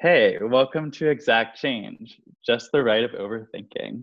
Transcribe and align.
Hey, 0.00 0.36
welcome 0.42 0.90
to 0.90 1.08
Exact 1.08 1.56
Change, 1.56 2.20
just 2.44 2.70
the 2.72 2.82
right 2.82 3.04
of 3.04 3.12
overthinking. 3.12 4.02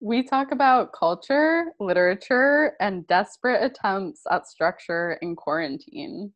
We 0.00 0.22
talk 0.22 0.50
about 0.50 0.92
culture, 0.92 1.66
literature, 1.78 2.72
and 2.80 3.06
desperate 3.06 3.62
attempts 3.62 4.22
at 4.30 4.48
structure 4.48 5.18
in 5.20 5.36
quarantine. 5.36 6.32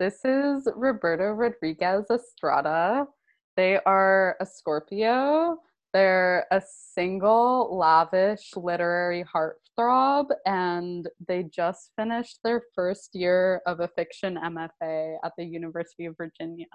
This 0.00 0.24
is 0.24 0.66
Roberto 0.74 1.32
Rodriguez 1.32 2.06
Estrada. 2.10 3.06
They 3.56 3.78
are 3.86 4.36
a 4.40 4.46
Scorpio. 4.46 5.58
They're 5.92 6.46
a 6.50 6.62
single, 6.66 7.76
lavish 7.76 8.50
literary 8.56 9.24
heartthrob, 9.32 10.30
and 10.46 11.08
they 11.28 11.44
just 11.44 11.92
finished 11.94 12.38
their 12.42 12.62
first 12.74 13.10
year 13.14 13.60
of 13.66 13.80
a 13.80 13.88
fiction 13.88 14.38
MFA 14.42 15.18
at 15.22 15.32
the 15.38 15.44
University 15.44 16.06
of 16.06 16.16
Virginia. 16.16 16.66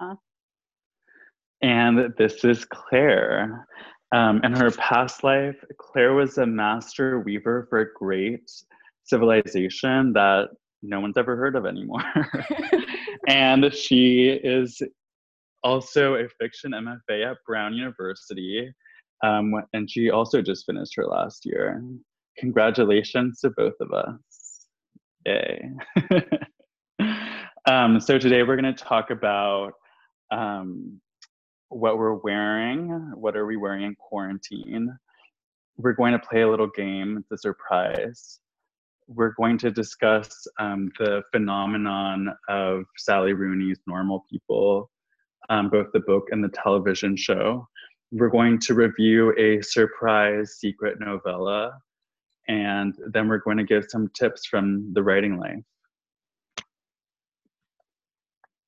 And 1.62 2.14
this 2.16 2.44
is 2.44 2.64
Claire. 2.64 3.66
Um, 4.12 4.40
in 4.42 4.56
her 4.56 4.70
past 4.72 5.22
life, 5.22 5.62
Claire 5.78 6.14
was 6.14 6.38
a 6.38 6.46
master 6.46 7.20
weaver 7.20 7.66
for 7.68 7.80
a 7.80 7.92
great 7.94 8.50
civilization 9.04 10.12
that 10.14 10.48
no 10.82 11.00
one's 11.00 11.16
ever 11.16 11.36
heard 11.36 11.56
of 11.56 11.66
anymore. 11.66 12.02
and 13.28 13.72
she 13.74 14.30
is 14.30 14.80
also 15.62 16.14
a 16.14 16.28
fiction 16.40 16.72
MFA 16.72 17.30
at 17.30 17.36
Brown 17.46 17.74
University. 17.74 18.72
Um, 19.22 19.52
and 19.74 19.88
she 19.90 20.10
also 20.10 20.40
just 20.40 20.64
finished 20.64 20.96
her 20.96 21.06
last 21.06 21.44
year. 21.44 21.82
Congratulations 22.38 23.40
to 23.40 23.50
both 23.50 23.74
of 23.80 23.92
us. 23.92 24.66
Yay. 25.26 25.70
um, 27.66 28.00
so 28.00 28.18
today 28.18 28.42
we're 28.42 28.56
going 28.56 28.74
to 28.74 28.84
talk 28.84 29.10
about 29.10 29.72
um, 30.30 31.00
what 31.70 31.98
we're 31.98 32.14
wearing. 32.14 32.88
What 33.14 33.36
are 33.36 33.46
we 33.46 33.56
wearing 33.56 33.84
in 33.84 33.94
quarantine? 33.94 34.92
We're 35.76 35.94
going 35.94 36.12
to 36.12 36.18
play 36.18 36.42
a 36.42 36.48
little 36.48 36.68
game. 36.76 37.16
It's 37.18 37.32
a 37.32 37.38
surprise. 37.38 38.40
We're 39.06 39.32
going 39.34 39.56
to 39.58 39.70
discuss 39.70 40.46
um, 40.58 40.90
the 40.98 41.22
phenomenon 41.32 42.28
of 42.48 42.84
Sally 42.98 43.32
Rooney's 43.32 43.78
Normal 43.86 44.24
People, 44.30 44.90
um, 45.48 45.70
both 45.70 45.86
the 45.92 46.00
book 46.00 46.24
and 46.30 46.44
the 46.44 46.50
television 46.50 47.16
show. 47.16 47.66
We're 48.12 48.28
going 48.28 48.58
to 48.60 48.74
review 48.74 49.32
a 49.38 49.62
surprise 49.62 50.56
secret 50.58 50.98
novella, 51.00 51.78
and 52.48 52.94
then 53.12 53.28
we're 53.28 53.38
going 53.38 53.56
to 53.56 53.64
give 53.64 53.84
some 53.88 54.10
tips 54.14 54.46
from 54.46 54.92
the 54.92 55.02
writing 55.02 55.38
life. 55.38 55.62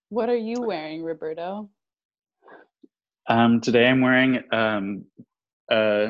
What 0.08 0.28
are 0.28 0.36
you 0.36 0.60
wearing, 0.60 1.02
Roberto? 1.02 1.68
Um, 3.28 3.60
today 3.60 3.86
I'm 3.86 4.00
wearing 4.00 4.42
um, 4.52 5.04
uh, 5.70 6.08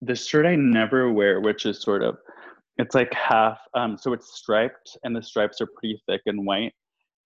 this 0.00 0.26
shirt 0.26 0.46
I 0.46 0.54
never 0.54 1.12
wear, 1.12 1.40
which 1.40 1.66
is 1.66 1.80
sort 1.80 2.02
of, 2.02 2.16
it's 2.78 2.94
like 2.94 3.12
half, 3.12 3.58
um, 3.74 3.96
so 3.98 4.12
it's 4.12 4.36
striped 4.36 4.96
and 5.02 5.14
the 5.14 5.22
stripes 5.22 5.60
are 5.60 5.68
pretty 5.78 6.00
thick 6.06 6.22
and 6.26 6.46
white. 6.46 6.72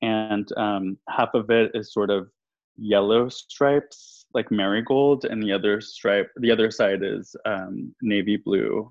And 0.00 0.48
um, 0.56 0.97
half 1.08 1.34
of 1.34 1.50
it 1.50 1.72
is 1.75 1.92
sort 1.92 2.11
of 2.11 2.28
yellow 2.77 3.28
stripes, 3.28 4.25
like 4.33 4.50
marigold, 4.50 5.25
and 5.25 5.42
the 5.42 5.52
other 5.52 5.80
stripe, 5.80 6.30
the 6.36 6.50
other 6.50 6.70
side 6.70 7.02
is 7.02 7.34
um, 7.45 7.95
navy 8.00 8.36
blue, 8.36 8.91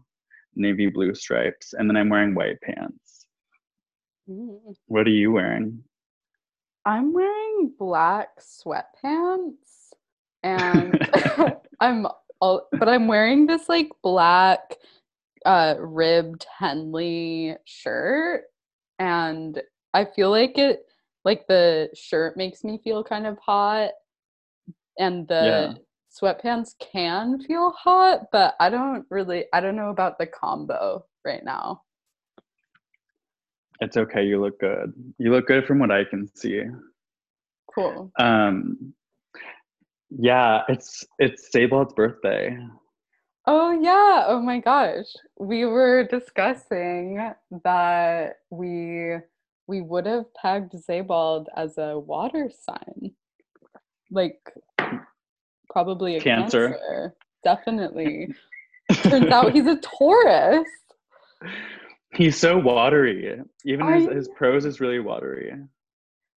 navy 0.56 0.88
blue 0.88 1.16
stripes. 1.16 1.74
And 1.74 1.90
then 1.90 1.98
I'm 1.98 2.10
wearing 2.10 2.36
white 2.36 2.62
pants. 2.62 3.26
Mm. 4.30 4.60
What 4.88 5.08
are 5.08 5.12
you 5.12 5.32
wearing? 5.32 5.84
I'm 6.86 7.14
wearing 7.14 7.74
black 7.78 8.40
sweatpants 8.40 9.67
and 10.48 11.10
I'm 11.80 12.08
all, 12.40 12.68
but 12.72 12.88
I'm 12.88 13.08
wearing 13.08 13.46
this 13.46 13.68
like 13.70 13.90
black 14.02 14.76
uh 15.46 15.76
ribbed 15.80 16.46
Henley 16.58 17.56
shirt 17.66 18.44
and 19.00 19.62
I 19.94 20.06
feel 20.06 20.32
like 20.32 20.58
it 20.58 20.82
like 21.26 21.46
the 21.48 21.90
shirt 21.94 22.38
makes 22.38 22.64
me 22.64 22.80
feel 22.84 23.04
kind 23.04 23.28
of 23.28 23.38
hot 23.40 23.92
and 24.98 25.28
the 25.28 25.76
yeah. 25.76 25.82
sweatpants 26.12 26.72
can 26.80 27.40
feel 27.42 27.72
hot 27.72 28.26
but 28.32 28.56
I 28.60 28.70
don't 28.70 29.06
really 29.10 29.46
I 29.54 29.60
don't 29.60 29.76
know 29.76 29.90
about 29.90 30.18
the 30.18 30.28
combo 30.28 31.06
right 31.26 31.44
now. 31.44 31.84
It's 33.80 33.96
okay, 33.96 34.26
you 34.26 34.42
look 34.42 34.60
good. 34.60 34.92
You 35.20 35.32
look 35.32 35.46
good 35.46 35.68
from 35.68 35.78
what 35.78 35.92
I 35.92 36.04
can 36.04 36.28
see. 36.36 36.64
Cool. 37.76 38.12
Um 38.18 38.96
yeah, 40.10 40.62
it's 40.70 41.06
it's 41.20 41.50
Sebald's 41.52 41.94
birthday. 41.94 42.58
Oh 43.46 43.72
yeah. 43.72 44.26
Oh 44.28 44.42
my 44.42 44.60
gosh. 44.60 45.06
We 45.40 45.66
were 45.66 46.04
discussing 46.04 47.32
that 47.64 48.36
we 48.50 49.16
we 49.68 49.82
would 49.82 50.06
have 50.06 50.26
pegged 50.34 50.74
Sebald 50.80 51.50
as 51.56 51.78
a 51.78 51.98
water 51.98 52.50
sign. 52.50 53.14
Like 54.12 54.40
probably 55.70 56.18
a 56.18 56.22
cancer. 56.22 56.70
cancer. 56.70 57.16
Definitely. 57.44 58.34
Turns 59.04 59.32
out 59.32 59.54
he's 59.54 59.68
a 59.68 59.78
Taurus. 59.98 60.68
He's 62.14 62.38
so 62.38 62.58
watery. 62.58 63.40
Even 63.66 63.94
his, 63.94 64.08
his 64.08 64.28
prose 64.30 64.66
is 64.66 64.80
really 64.80 65.00
watery. 65.00 65.54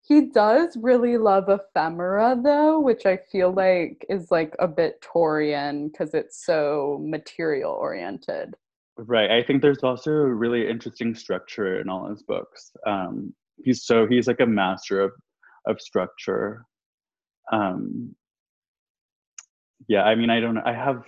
He 0.10 0.22
does 0.22 0.76
really 0.76 1.18
love 1.18 1.50
ephemera 1.50 2.36
though, 2.44 2.80
which 2.80 3.06
I 3.06 3.16
feel 3.16 3.54
like 3.54 4.04
is 4.10 4.32
like 4.32 4.56
a 4.58 4.68
bit 4.68 5.02
Taurian 5.02 5.92
because 5.92 6.16
it's 6.16 6.44
so 6.44 7.00
material 7.00 7.74
oriented. 7.74 8.56
Right. 8.98 9.30
I 9.30 9.44
think 9.44 9.62
there's 9.62 9.84
also 9.84 10.12
a 10.12 10.34
really 10.34 10.68
interesting 10.68 11.14
structure 11.14 11.80
in 11.80 11.90
all 11.90 12.10
his 12.10 12.24
books. 12.24 12.72
Um, 12.88 13.36
he's 13.64 13.86
so 13.86 14.08
he's 14.08 14.26
like 14.26 14.40
a 14.40 14.48
master 14.48 15.00
of 15.00 15.12
of 15.68 15.80
structure. 15.80 16.66
Um, 17.52 18.16
yeah, 19.88 20.04
I 20.04 20.16
mean, 20.16 20.32
I 20.32 20.40
don't. 20.40 20.58
I 20.58 20.74
have. 20.74 21.04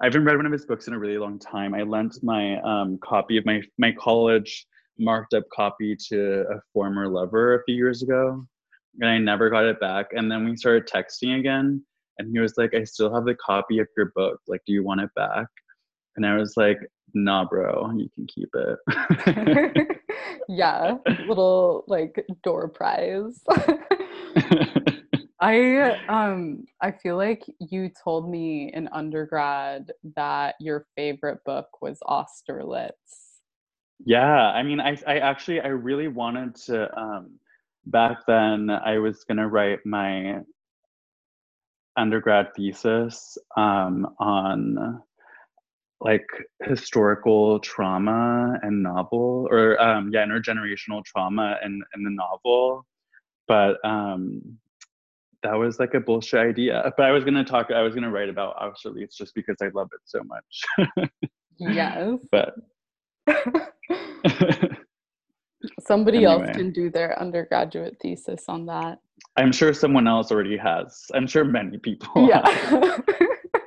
I 0.00 0.04
haven't 0.04 0.24
read 0.24 0.36
one 0.36 0.46
of 0.46 0.52
his 0.52 0.66
books 0.66 0.86
in 0.86 0.94
a 0.94 0.98
really 0.98 1.18
long 1.18 1.40
time. 1.40 1.74
I 1.74 1.82
lent 1.82 2.22
my 2.22 2.60
um, 2.60 2.98
copy 3.02 3.38
of 3.38 3.44
my 3.44 3.60
my 3.76 3.90
college 3.90 4.66
marked 4.98 5.34
up 5.34 5.44
copy 5.52 5.96
to 6.08 6.44
a 6.50 6.60
former 6.72 7.08
lover 7.08 7.54
a 7.54 7.64
few 7.64 7.74
years 7.74 8.02
ago 8.02 8.46
and 9.00 9.10
I 9.10 9.18
never 9.18 9.50
got 9.50 9.64
it 9.64 9.80
back. 9.80 10.06
And 10.12 10.30
then 10.30 10.44
we 10.48 10.56
started 10.56 10.88
texting 10.88 11.38
again 11.38 11.84
and 12.18 12.30
he 12.30 12.38
was 12.38 12.54
like, 12.56 12.74
I 12.74 12.84
still 12.84 13.12
have 13.14 13.24
the 13.24 13.34
copy 13.34 13.78
of 13.78 13.88
your 13.96 14.12
book. 14.14 14.40
Like, 14.48 14.62
do 14.66 14.72
you 14.72 14.82
want 14.84 15.02
it 15.02 15.10
back? 15.14 15.46
And 16.16 16.24
I 16.24 16.36
was 16.36 16.54
like, 16.56 16.78
nah, 17.14 17.44
bro, 17.44 17.92
you 17.96 18.08
can 18.14 18.26
keep 18.26 18.48
it. 18.54 19.98
yeah, 20.48 20.96
little 21.28 21.84
like 21.86 22.24
door 22.42 22.68
prize. 22.68 23.42
I 25.38 25.98
um 26.08 26.64
I 26.80 26.92
feel 26.92 27.18
like 27.18 27.44
you 27.58 27.90
told 28.02 28.30
me 28.30 28.72
in 28.72 28.88
undergrad 28.88 29.92
that 30.16 30.54
your 30.60 30.86
favorite 30.96 31.40
book 31.44 31.68
was 31.82 31.98
Austerlitz. 32.06 33.25
Yeah, 34.04 34.50
I 34.50 34.62
mean, 34.62 34.80
I 34.80 34.96
I 35.06 35.18
actually 35.18 35.60
I 35.60 35.68
really 35.68 36.08
wanted 36.08 36.54
to. 36.66 36.98
Um, 36.98 37.38
back 37.86 38.26
then, 38.26 38.70
I 38.70 38.98
was 38.98 39.24
gonna 39.24 39.48
write 39.48 39.80
my 39.86 40.40
undergrad 41.96 42.54
thesis 42.54 43.38
um, 43.56 44.06
on 44.18 45.02
like 46.00 46.26
historical 46.62 47.58
trauma 47.60 48.58
and 48.62 48.82
novel, 48.82 49.48
or 49.50 49.80
um, 49.80 50.10
yeah, 50.12 50.24
intergenerational 50.26 51.04
trauma 51.04 51.58
and 51.62 51.82
and 51.94 52.04
the 52.04 52.10
novel, 52.10 52.86
but 53.48 53.76
um, 53.84 54.58
that 55.42 55.54
was 55.54 55.78
like 55.78 55.94
a 55.94 56.00
bullshit 56.00 56.40
idea. 56.40 56.92
But 56.96 57.06
I 57.06 57.12
was 57.12 57.24
gonna 57.24 57.44
talk. 57.44 57.70
I 57.70 57.82
was 57.82 57.94
gonna 57.94 58.10
write 58.10 58.28
about 58.28 58.56
Austerlitz 58.60 59.16
just 59.16 59.34
because 59.34 59.56
I 59.62 59.68
love 59.74 59.88
it 59.94 60.00
so 60.04 60.22
much. 60.24 61.08
yes. 61.58 62.18
But 62.30 62.54
Somebody 65.86 66.24
anyway. 66.24 66.46
else 66.46 66.56
can 66.56 66.72
do 66.72 66.90
their 66.90 67.18
undergraduate 67.20 67.96
thesis 68.00 68.44
on 68.48 68.66
that. 68.66 68.98
I'm 69.36 69.52
sure 69.52 69.72
someone 69.72 70.06
else 70.06 70.30
already 70.30 70.56
has. 70.56 71.06
I'm 71.14 71.26
sure 71.26 71.44
many 71.44 71.78
people. 71.78 72.28
Yeah. 72.28 72.98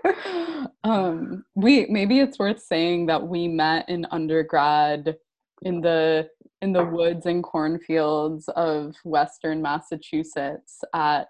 um, 0.84 1.46
we 1.56 1.86
maybe 1.88 2.20
it's 2.20 2.40
worth 2.40 2.62
saying 2.62 3.06
that 3.08 3.26
we 3.28 3.48
met 3.48 3.88
in 3.90 4.06
undergrad 4.12 5.16
in 5.64 5.82
the 5.82 6.30
in 6.62 6.74
the 6.74 6.84
woods 6.84 7.26
and 7.26 7.44
cornfields 7.44 8.50
of 8.56 8.96
western 9.04 9.62
Massachusetts 9.62 10.80
at 10.94 11.30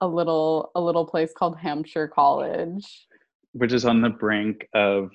a 0.00 0.06
little 0.06 0.70
a 0.74 0.80
little 0.80 1.04
place 1.04 1.32
called 1.36 1.58
Hampshire 1.58 2.08
College 2.08 3.06
which 3.52 3.72
is 3.72 3.84
on 3.84 4.00
the 4.00 4.10
brink 4.10 4.68
of 4.74 5.10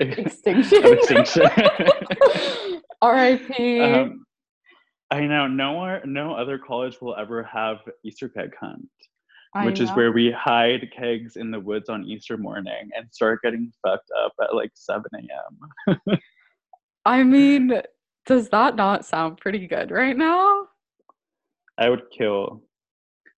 extinction. 0.00 0.78
of 0.84 0.92
extinction. 0.92 1.42
R.I.P. 3.02 3.80
Um, 3.80 4.24
I 5.10 5.20
know 5.26 5.46
no 5.46 6.00
no 6.04 6.34
other 6.34 6.58
college 6.58 7.00
will 7.00 7.14
ever 7.16 7.42
have 7.44 7.78
Easter 8.04 8.28
keg 8.28 8.54
hunt, 8.58 8.88
I 9.54 9.66
which 9.66 9.80
is 9.80 9.90
where 9.90 10.10
we 10.12 10.32
hide 10.32 10.90
kegs 10.96 11.36
in 11.36 11.50
the 11.50 11.60
woods 11.60 11.88
on 11.88 12.04
Easter 12.04 12.36
morning 12.36 12.88
and 12.96 13.06
start 13.12 13.40
getting 13.42 13.70
fucked 13.86 14.10
up 14.24 14.32
at 14.42 14.54
like 14.54 14.72
7 14.74 15.04
a.m. 15.14 16.18
I 17.04 17.22
mean, 17.22 17.80
does 18.26 18.48
that 18.48 18.76
not 18.76 19.04
sound 19.04 19.36
pretty 19.36 19.66
good 19.66 19.90
right 19.90 20.16
now? 20.16 20.68
I 21.76 21.90
would 21.90 22.04
kill 22.16 22.62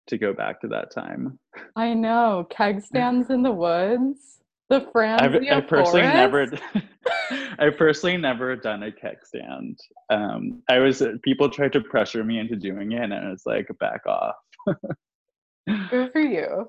to 0.07 0.19
go 0.19 0.33
back 0.33 0.61
to 0.61 0.69
that 0.69 0.93
time. 0.93 1.39
I 1.75 1.95
know. 1.95 2.47
Keg 2.51 2.83
stands 2.83 3.31
in 3.31 3.43
the 3.43 3.53
woods. 3.53 4.37
The 4.69 4.87
I've, 4.95 5.37
I 5.37 5.61
personally 5.61 6.03
never, 6.03 6.47
I 7.59 7.71
personally 7.71 8.17
never 8.17 8.57
done 8.57 8.83
a 8.83 8.91
keg 8.91 9.19
stand. 9.25 9.79
Um, 10.11 10.63
I 10.69 10.79
was 10.79 11.03
people 11.23 11.49
tried 11.49 11.73
to 11.75 11.81
pressure 11.81 12.25
me 12.25 12.41
into 12.41 12.57
doing 12.57 12.93
it, 12.93 13.03
and 13.03 13.15
I 13.15 13.31
was 13.31 13.43
like, 13.47 13.69
back 13.79 14.05
off. 14.07 14.35
Good 15.91 16.13
for 16.13 16.21
you. 16.21 16.69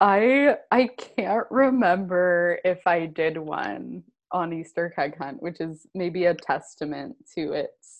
I 0.00 0.56
I 0.70 0.90
can't 0.98 1.46
remember 1.50 2.60
if 2.62 2.86
I 2.86 3.06
did 3.06 3.38
one 3.38 4.04
on 4.30 4.52
Easter 4.52 4.92
keg 4.94 5.16
hunt, 5.16 5.42
which 5.42 5.60
is 5.60 5.86
maybe 5.94 6.26
a 6.26 6.34
testament 6.34 7.16
to 7.34 7.52
its 7.52 7.97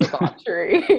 debauchery. 0.00 0.84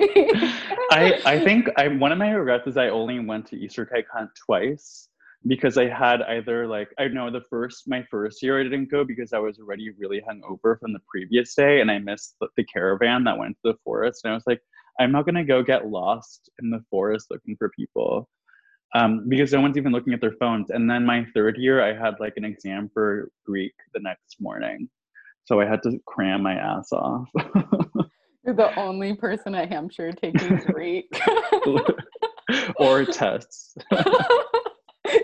I 0.92 1.20
I 1.26 1.44
think 1.44 1.70
I 1.78 1.88
one 1.88 2.12
of 2.12 2.18
my 2.18 2.32
regrets 2.32 2.68
is 2.68 2.78
I 2.78 2.90
only 2.90 3.20
went 3.20 3.48
to 3.48 3.58
Easter 3.58 3.86
keg 3.86 4.06
hunt 4.12 4.30
twice 4.46 5.08
because 5.48 5.78
I 5.78 5.88
had 5.88 6.22
either 6.24 6.68
like 6.68 6.90
I 6.98 7.08
know 7.08 7.32
the 7.32 7.44
first 7.50 7.88
my 7.88 8.04
first 8.12 8.44
year 8.44 8.60
I 8.60 8.64
didn't 8.64 8.92
go 8.92 9.04
because 9.04 9.34
I 9.34 9.40
was 9.40 9.60
already 9.60 9.90
really 9.98 10.22
hungover 10.22 10.80
from 10.80 10.94
the 10.94 11.00
previous 11.08 11.56
day 11.56 11.82
and 11.82 11.90
I 11.90 12.00
missed 12.00 12.36
the, 12.42 12.48
the 12.58 12.64
caravan 12.66 13.24
that 13.24 13.38
went 13.38 13.56
to 13.64 13.72
the 13.72 13.78
forest 13.84 14.22
and 14.24 14.32
I 14.32 14.36
was 14.36 14.44
like 14.46 14.62
I'm 15.00 15.12
not 15.12 15.26
gonna 15.26 15.46
go 15.46 15.64
get 15.64 15.88
lost 15.88 16.50
in 16.62 16.70
the 16.70 16.84
forest 16.90 17.28
looking 17.32 17.56
for 17.56 17.70
people 17.70 18.28
um, 18.96 19.28
because 19.30 19.54
no 19.54 19.62
one's 19.62 19.78
even 19.78 19.92
looking 19.92 20.14
at 20.14 20.22
their 20.22 20.36
phones. 20.40 20.70
And 20.70 20.90
then 20.90 21.06
my 21.06 21.26
third 21.34 21.58
year 21.58 21.84
I 21.84 21.94
had 21.94 22.16
like 22.20 22.34
an 22.38 22.46
exam 22.46 22.90
for 22.94 23.30
Greek 23.46 23.74
the 23.94 24.00
next 24.00 24.38
morning, 24.40 24.90
so 25.46 25.60
I 25.60 25.66
had 25.66 25.84
to 25.84 26.00
cram 26.06 26.44
my 26.44 26.56
ass 26.56 26.92
off. 26.92 27.30
You're 28.50 28.56
the 28.56 28.80
only 28.80 29.14
person 29.14 29.54
at 29.54 29.70
Hampshire 29.70 30.12
taking 30.12 30.56
Greek. 30.66 31.22
or 32.78 33.06
tests. 33.06 33.76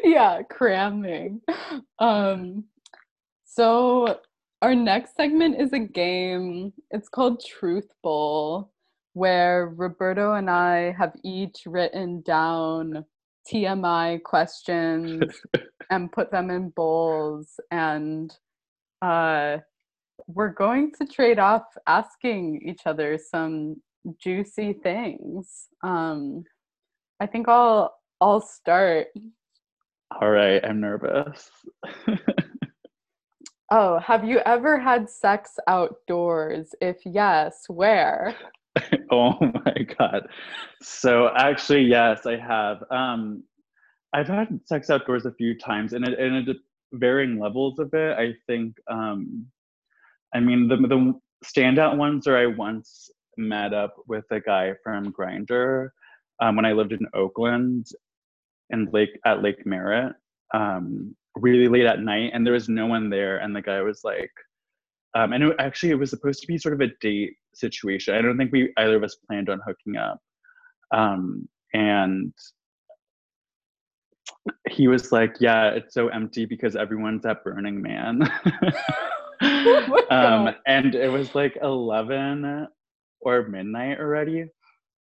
yeah, 0.04 0.44
cramming. 0.44 1.42
Um, 1.98 2.66
so 3.44 4.20
our 4.62 4.76
next 4.76 5.16
segment 5.16 5.60
is 5.60 5.74
a 5.74 5.80
game. 5.80 6.72
It's 6.92 7.10
called 7.10 7.44
Truth 7.44 7.88
Bowl, 8.04 8.72
where 9.14 9.74
Roberto 9.76 10.36
and 10.36 10.48
I 10.48 10.92
have 10.92 11.16
each 11.24 11.64
written 11.66 12.22
down 12.22 13.06
TMI 13.52 14.22
questions 14.22 15.24
and 15.90 16.12
put 16.12 16.30
them 16.30 16.52
in 16.52 16.70
bowls 16.70 17.60
and 17.72 18.32
uh 19.02 19.58
we're 20.28 20.54
going 20.54 20.92
to 21.00 21.06
trade 21.06 21.40
off 21.40 21.64
asking 21.88 22.62
each 22.66 22.82
other 22.86 23.18
some 23.18 23.78
juicy 24.20 24.74
things. 24.74 25.68
Um 25.84 26.44
I 27.20 27.26
think 27.26 27.48
I'll 27.48 27.96
I'll 28.22 28.42
start. 28.42 29.08
All 30.22 30.30
right, 30.30 30.64
I'm 30.64 30.80
nervous. 30.80 31.50
Oh, 33.72 33.98
have 34.00 34.24
you 34.24 34.40
ever 34.46 34.80
had 34.80 35.10
sex 35.10 35.58
outdoors? 35.68 36.76
If 36.82 36.98
yes, 37.04 37.66
where? 37.68 38.36
oh 39.12 39.34
my 39.42 39.76
god. 39.98 40.28
So 40.82 41.32
actually, 41.36 41.84
yes, 41.84 42.28
I 42.28 42.38
have. 42.38 42.84
Um, 42.92 43.44
I've 44.14 44.28
had 44.28 44.60
sex 44.66 44.90
outdoors 44.90 45.26
a 45.26 45.34
few 45.34 45.58
times, 45.58 45.94
and 45.94 46.08
it, 46.08 46.20
and 46.20 46.48
it 46.48 46.58
varying 46.94 47.40
levels 47.40 47.80
of 47.80 47.94
it. 47.94 48.18
I 48.18 48.36
think. 48.46 48.76
Um, 48.90 49.48
I 50.36 50.42
mean, 50.42 50.68
the 50.68 50.76
the 50.76 51.14
standout 51.46 51.96
ones 51.96 52.28
are 52.28 52.38
I 52.38 52.46
once 52.46 53.10
met 53.38 53.74
up 53.74 53.96
with 54.08 54.26
a 54.32 54.40
guy 54.42 54.74
from 54.84 55.14
Grindr 55.14 55.90
um, 56.42 56.58
when 56.58 56.66
I 56.66 56.74
lived 56.74 56.92
in 56.92 57.08
Oakland, 57.14 57.88
and 58.70 58.92
Lake 58.94 59.18
at 59.26 59.42
Lake 59.42 59.66
Merritt, 59.66 60.14
um, 60.54 61.16
really 61.36 61.70
late 61.70 61.86
at 61.86 62.02
night, 62.02 62.32
and 62.34 62.46
there 62.46 62.54
was 62.54 62.68
no 62.68 62.86
one 62.86 63.10
there, 63.10 63.38
and 63.38 63.56
the 63.56 63.62
guy 63.62 63.82
was 63.82 64.04
like. 64.04 64.32
Um, 65.18 65.32
and 65.32 65.46
it, 65.46 65.56
actually, 65.60 65.92
it 65.92 66.00
was 66.00 66.10
supposed 66.10 66.42
to 66.42 66.48
be 66.48 66.58
sort 66.58 66.74
of 66.74 66.82
a 66.82 66.92
date 67.00 67.38
situation. 67.54 68.16
I 68.16 68.22
don't 68.22 68.38
think 68.38 68.52
we 68.52 68.74
either 68.76 68.98
of 68.98 69.04
us 69.04 69.16
planned 69.16 69.50
on 69.50 69.62
hooking 69.66 69.96
up. 69.96 70.20
Um, 70.92 71.48
and 71.74 72.34
he 74.70 74.90
was 74.90 75.14
like, 75.14 75.38
"Yeah, 75.40 75.70
it's 75.70 75.94
so 75.94 76.10
empty 76.10 76.46
because 76.46 76.76
everyone's 76.76 77.26
at 77.26 77.46
Burning 77.46 77.82
Man." 77.82 78.30
Um, 80.12 80.54
and 80.68 80.94
it 80.94 81.12
was 81.12 81.34
like 81.34 81.58
eleven 81.62 82.68
or 83.22 83.48
midnight 83.48 84.00
already. 84.00 84.46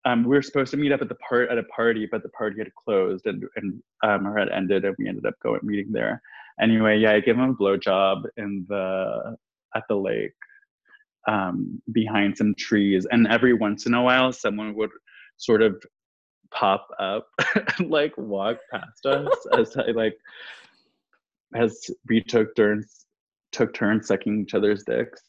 Um, 0.05 0.23
we 0.23 0.35
were 0.35 0.41
supposed 0.41 0.71
to 0.71 0.77
meet 0.77 0.91
up 0.91 1.01
at 1.01 1.09
the 1.09 1.15
part 1.15 1.49
at 1.49 1.57
a 1.57 1.63
party, 1.63 2.07
but 2.09 2.23
the 2.23 2.29
party 2.29 2.57
had 2.59 2.73
closed 2.73 3.25
and 3.25 3.43
and 3.55 3.81
um, 4.03 4.27
or 4.27 4.37
had 4.37 4.49
ended, 4.49 4.85
and 4.85 4.95
we 4.97 5.07
ended 5.07 5.25
up 5.25 5.35
going 5.41 5.59
meeting 5.63 5.91
there. 5.91 6.21
Anyway, 6.61 6.97
yeah, 6.97 7.11
I 7.11 7.19
gave 7.19 7.35
him 7.35 7.49
a 7.49 7.53
blowjob 7.53 8.23
in 8.37 8.65
the 8.67 9.35
at 9.75 9.83
the 9.89 9.95
lake 9.95 10.33
um, 11.27 11.81
behind 11.91 12.37
some 12.37 12.55
trees, 12.55 13.05
and 13.09 13.27
every 13.27 13.53
once 13.53 13.85
in 13.85 13.93
a 13.93 14.01
while, 14.01 14.31
someone 14.31 14.75
would 14.75 14.91
sort 15.37 15.61
of 15.61 15.81
pop 16.51 16.87
up 16.99 17.27
and 17.77 17.89
like 17.89 18.13
walk 18.17 18.57
past 18.71 19.05
us 19.05 19.47
as 19.57 19.75
I 19.75 19.91
like 19.91 20.17
as 21.55 21.89
we 22.07 22.21
took 22.21 22.55
turns 22.55 23.04
took 23.55 23.73
turns 23.73 24.07
sucking 24.07 24.41
each 24.41 24.53
other's 24.53 24.83
dicks. 24.83 25.21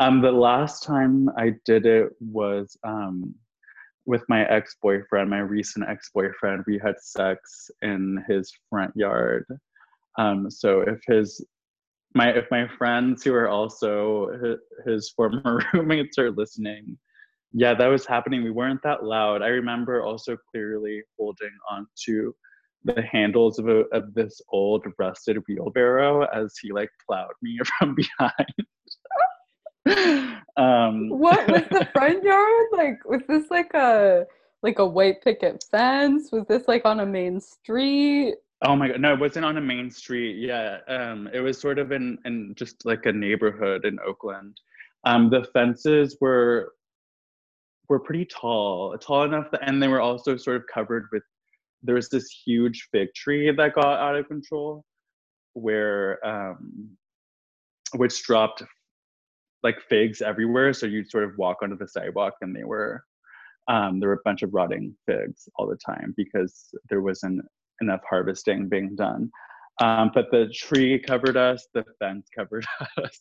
Um, 0.00 0.20
the 0.22 0.32
last 0.32 0.82
time 0.82 1.28
I 1.36 1.52
did 1.64 1.86
it 1.86 2.08
was 2.18 2.76
um, 2.82 3.34
with 4.06 4.22
my 4.28 4.44
ex 4.48 4.76
boyfriend, 4.82 5.30
my 5.30 5.40
recent 5.40 5.86
ex 5.88 6.10
boyfriend. 6.12 6.64
We 6.66 6.80
had 6.82 6.94
sex 7.00 7.70
in 7.82 8.24
his 8.28 8.52
front 8.70 8.92
yard. 8.96 9.44
Um, 10.18 10.50
so 10.50 10.80
if 10.80 11.00
his 11.06 11.44
my 12.14 12.30
if 12.30 12.46
my 12.50 12.66
friends 12.78 13.22
who 13.22 13.34
are 13.34 13.48
also 13.48 14.30
his, 14.42 14.58
his 14.86 15.10
former 15.10 15.62
roommates 15.74 16.18
are 16.18 16.30
listening, 16.30 16.98
yeah, 17.52 17.74
that 17.74 17.86
was 17.86 18.06
happening. 18.06 18.42
We 18.42 18.50
weren't 18.50 18.82
that 18.82 19.04
loud. 19.04 19.42
I 19.42 19.48
remember 19.48 20.02
also 20.02 20.36
clearly 20.50 21.02
holding 21.18 21.52
on 21.70 21.86
to 22.06 22.34
the 22.84 23.02
handles 23.02 23.58
of, 23.58 23.68
a, 23.68 23.84
of 23.92 24.14
this 24.14 24.40
old 24.50 24.84
rusted 24.98 25.38
wheelbarrow 25.48 26.24
as 26.26 26.54
he 26.60 26.72
like 26.72 26.90
plowed 27.06 27.32
me 27.42 27.58
from 27.78 27.94
behind. 27.94 28.32
um, 30.56 31.08
What 31.08 31.48
was 31.48 31.62
the 31.70 31.88
front 31.94 32.22
yard? 32.22 32.66
Like 32.72 33.04
was 33.04 33.22
this 33.28 33.50
like 33.50 33.72
a 33.74 34.26
like 34.62 34.78
a 34.78 34.86
white 34.86 35.22
picket 35.22 35.64
fence? 35.70 36.30
Was 36.32 36.46
this 36.48 36.66
like 36.68 36.84
on 36.84 37.00
a 37.00 37.06
main 37.06 37.40
street? 37.40 38.34
Oh 38.62 38.76
my 38.76 38.88
god, 38.88 39.00
no, 39.00 39.12
it 39.12 39.20
wasn't 39.20 39.44
on 39.44 39.58
a 39.58 39.60
main 39.60 39.90
street. 39.90 40.38
Yeah, 40.38 40.78
um, 40.88 41.28
it 41.34 41.40
was 41.40 41.60
sort 41.60 41.78
of 41.78 41.92
in 41.92 42.18
in 42.24 42.54
just 42.56 42.86
like 42.86 43.04
a 43.06 43.12
neighborhood 43.12 43.84
in 43.84 43.98
Oakland. 44.06 44.58
Um, 45.04 45.28
the 45.28 45.44
fences 45.52 46.16
were 46.20 46.72
were 47.88 48.00
pretty 48.00 48.24
tall, 48.24 48.96
tall 48.98 49.24
enough, 49.24 49.50
that, 49.50 49.68
and 49.68 49.82
they 49.82 49.88
were 49.88 50.00
also 50.00 50.36
sort 50.36 50.56
of 50.56 50.64
covered 50.72 51.06
with. 51.12 51.22
There 51.84 51.94
was 51.94 52.08
this 52.08 52.26
huge 52.44 52.88
fig 52.90 53.08
tree 53.14 53.50
that 53.50 53.74
got 53.74 54.00
out 54.00 54.16
of 54.16 54.26
control, 54.26 54.84
where 55.52 56.24
um, 56.26 56.88
which 57.94 58.22
dropped 58.24 58.62
like 59.62 59.80
figs 59.88 60.20
everywhere. 60.20 60.72
So 60.72 60.86
you'd 60.86 61.10
sort 61.10 61.24
of 61.24 61.38
walk 61.38 61.58
onto 61.62 61.76
the 61.76 61.88
sidewalk, 61.88 62.34
and 62.40 62.54
they 62.54 62.64
were 62.64 63.04
um, 63.68 64.00
there 64.00 64.08
were 64.08 64.16
a 64.16 64.24
bunch 64.24 64.42
of 64.42 64.52
rotting 64.52 64.94
figs 65.06 65.48
all 65.56 65.66
the 65.66 65.76
time 65.76 66.14
because 66.16 66.70
there 66.90 67.00
wasn't 67.00 67.42
enough 67.80 68.02
harvesting 68.08 68.68
being 68.68 68.94
done. 68.96 69.30
Um, 69.82 70.10
but 70.14 70.30
the 70.30 70.48
tree 70.54 70.98
covered 70.98 71.36
us, 71.36 71.66
the 71.74 71.84
fence 71.98 72.28
covered 72.36 72.64
us, 73.02 73.20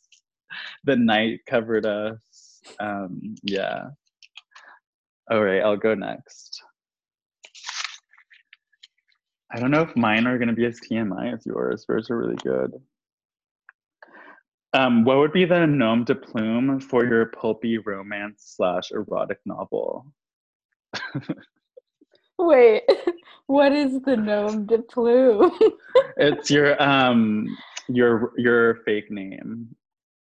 the 0.83 0.95
night 0.95 1.39
covered 1.47 1.85
us. 1.85 2.61
Um, 2.79 3.35
yeah. 3.43 3.85
All 5.31 5.43
right, 5.43 5.61
I'll 5.61 5.77
go 5.77 5.95
next. 5.95 6.61
I 9.53 9.59
don't 9.59 9.69
know 9.71 9.83
if 9.83 9.95
mine 9.95 10.25
are 10.25 10.39
going 10.39 10.47
to 10.47 10.55
be 10.55 10.65
as 10.65 10.79
TMI 10.79 11.33
as 11.33 11.45
yours. 11.45 11.85
Yours 11.87 12.09
are 12.09 12.17
really 12.17 12.37
good. 12.37 12.73
Um, 14.73 15.03
what 15.05 15.17
would 15.17 15.31
be 15.31 15.45
the 15.45 15.67
nom 15.67 16.03
de 16.03 16.15
plume 16.15 16.79
for 16.79 17.05
your 17.05 17.27
pulpy 17.27 17.77
romance 17.77 18.55
slash 18.57 18.91
erotic 18.91 19.37
novel? 19.45 20.07
Wait, 22.39 22.81
what 23.47 23.71
is 23.71 24.01
the 24.01 24.17
nom 24.17 24.65
de 24.65 24.79
plume? 24.79 25.51
It's 26.17 26.49
your 26.49 26.81
um 26.81 27.47
your 27.87 28.31
your 28.37 28.75
fake 28.85 29.11
name 29.11 29.75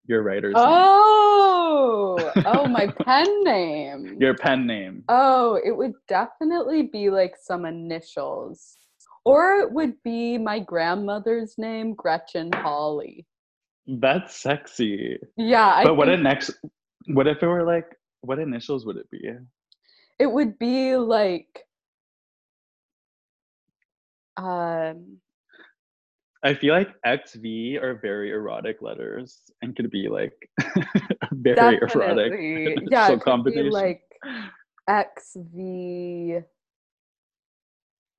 Your 0.07 0.23
writer's 0.23 0.55
Oh, 0.57 2.33
oh, 2.47 2.67
my 2.67 2.87
pen 3.05 3.45
name. 3.45 4.05
name. 4.05 4.21
Your 4.21 4.35
pen 4.35 4.67
name. 4.67 5.05
Oh, 5.09 5.61
it 5.63 5.73
would 5.77 5.95
definitely 6.09 6.83
be 6.83 7.11
like 7.11 7.35
some 7.41 7.67
initials. 7.67 8.77
Or 9.29 9.61
it 9.61 9.73
would 9.73 10.03
be 10.03 10.39
my 10.39 10.59
grandmother's 10.59 11.59
name, 11.59 11.95
Gretchen 11.95 12.51
Holly. 12.53 13.27
That's 13.87 14.37
sexy. 14.37 15.19
Yeah, 15.37 15.67
I 15.67 15.85
but 15.85 15.97
what 15.97 16.09
next 16.21 16.53
what 17.09 17.27
if 17.27 17.43
it 17.43 17.47
were 17.47 17.65
like 17.65 17.87
what 18.23 18.39
initials 18.39 18.85
would 18.87 18.97
it 18.97 19.11
be? 19.11 19.31
it 20.19 20.27
would 20.27 20.59
be 20.59 20.97
like 20.97 21.65
um 24.37 25.19
I 26.43 26.55
feel 26.55 26.73
like 26.73 26.95
XV 27.05 27.83
are 27.83 27.99
very 28.01 28.31
erotic 28.31 28.81
letters 28.81 29.43
and 29.61 29.75
could 29.75 29.91
be 29.91 30.09
like 30.09 30.33
very 31.33 31.77
erotic. 31.77 32.33
definitely. 32.33 32.65
initial 32.65 32.89
Yeah, 32.91 33.13
it 33.13 33.21
could 33.21 33.45
be 33.45 33.63
like 33.71 34.03
XV 34.89 36.45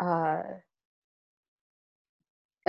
uh 0.01 0.41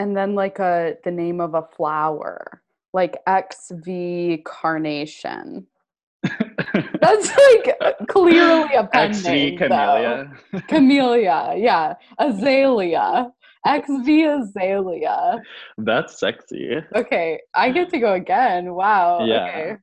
and 0.00 0.16
then 0.16 0.35
like 0.35 0.59
a 0.59 0.97
the 1.04 1.11
name 1.11 1.40
of 1.40 1.54
a 1.54 1.62
flower 1.76 2.62
like 2.92 3.16
XV 3.28 4.42
carnation. 4.45 5.66
That's 6.23 7.30
like 7.37 8.09
clearly 8.09 8.75
a 8.75 8.87
pen 8.87 9.12
XV 9.12 9.25
name. 9.25 9.59
though. 9.59 9.66
Camellia. 9.69 10.33
Camellia, 10.69 11.54
yeah. 11.57 11.95
Azalea. 12.19 13.30
XV 13.69 14.09
Azalea. 14.09 15.42
That's 15.78 16.19
sexy. 16.19 16.76
Okay, 16.95 17.40
I 17.54 17.71
get 17.71 17.90
to 17.90 17.99
go 17.99 18.14
again. 18.14 18.75
Wow. 18.75 19.25
Yeah. 19.25 19.45
Okay. 19.47 19.76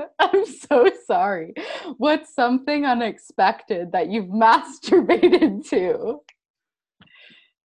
I'm 0.18 0.46
so 0.46 0.90
sorry. 1.06 1.54
What's 1.98 2.34
something 2.34 2.84
unexpected 2.84 3.92
that 3.92 4.08
you've 4.08 4.26
masturbated 4.28 5.68
to? 5.70 6.20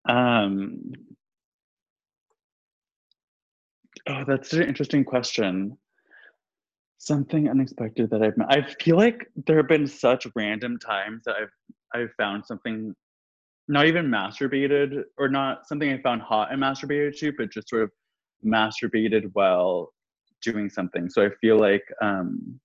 Um 0.08 0.94
Oh, 4.10 4.24
that's 4.26 4.54
an 4.54 4.64
interesting 4.64 5.04
question. 5.04 5.78
Something 6.98 7.50
unexpected 7.50 8.10
that 8.12 8.24
I've 8.24 8.34
I 8.50 8.66
feel 8.82 8.96
like 8.96 9.28
there 9.46 9.58
have 9.58 9.68
been 9.68 9.88
such 9.88 10.28
random 10.36 10.80
times 10.80 11.24
that 11.26 11.36
I've 11.36 11.50
I've 11.94 12.14
found 12.18 12.46
something 12.46 12.94
not 13.68 13.86
even 13.86 14.08
masturbated 14.08 15.04
or 15.18 15.28
not 15.28 15.68
something 15.68 15.92
I 15.92 16.02
found 16.02 16.22
hot 16.22 16.52
and 16.52 16.62
masturbated 16.62 17.18
to, 17.20 17.34
but 17.38 17.52
just 17.52 17.70
sort 17.70 17.84
of 17.84 17.92
masturbated 18.46 19.30
while 19.34 19.92
doing 20.42 20.70
something. 20.70 21.10
So 21.10 21.26
I 21.26 21.30
feel 21.42 21.60
like 21.60 21.84
um 22.02 22.60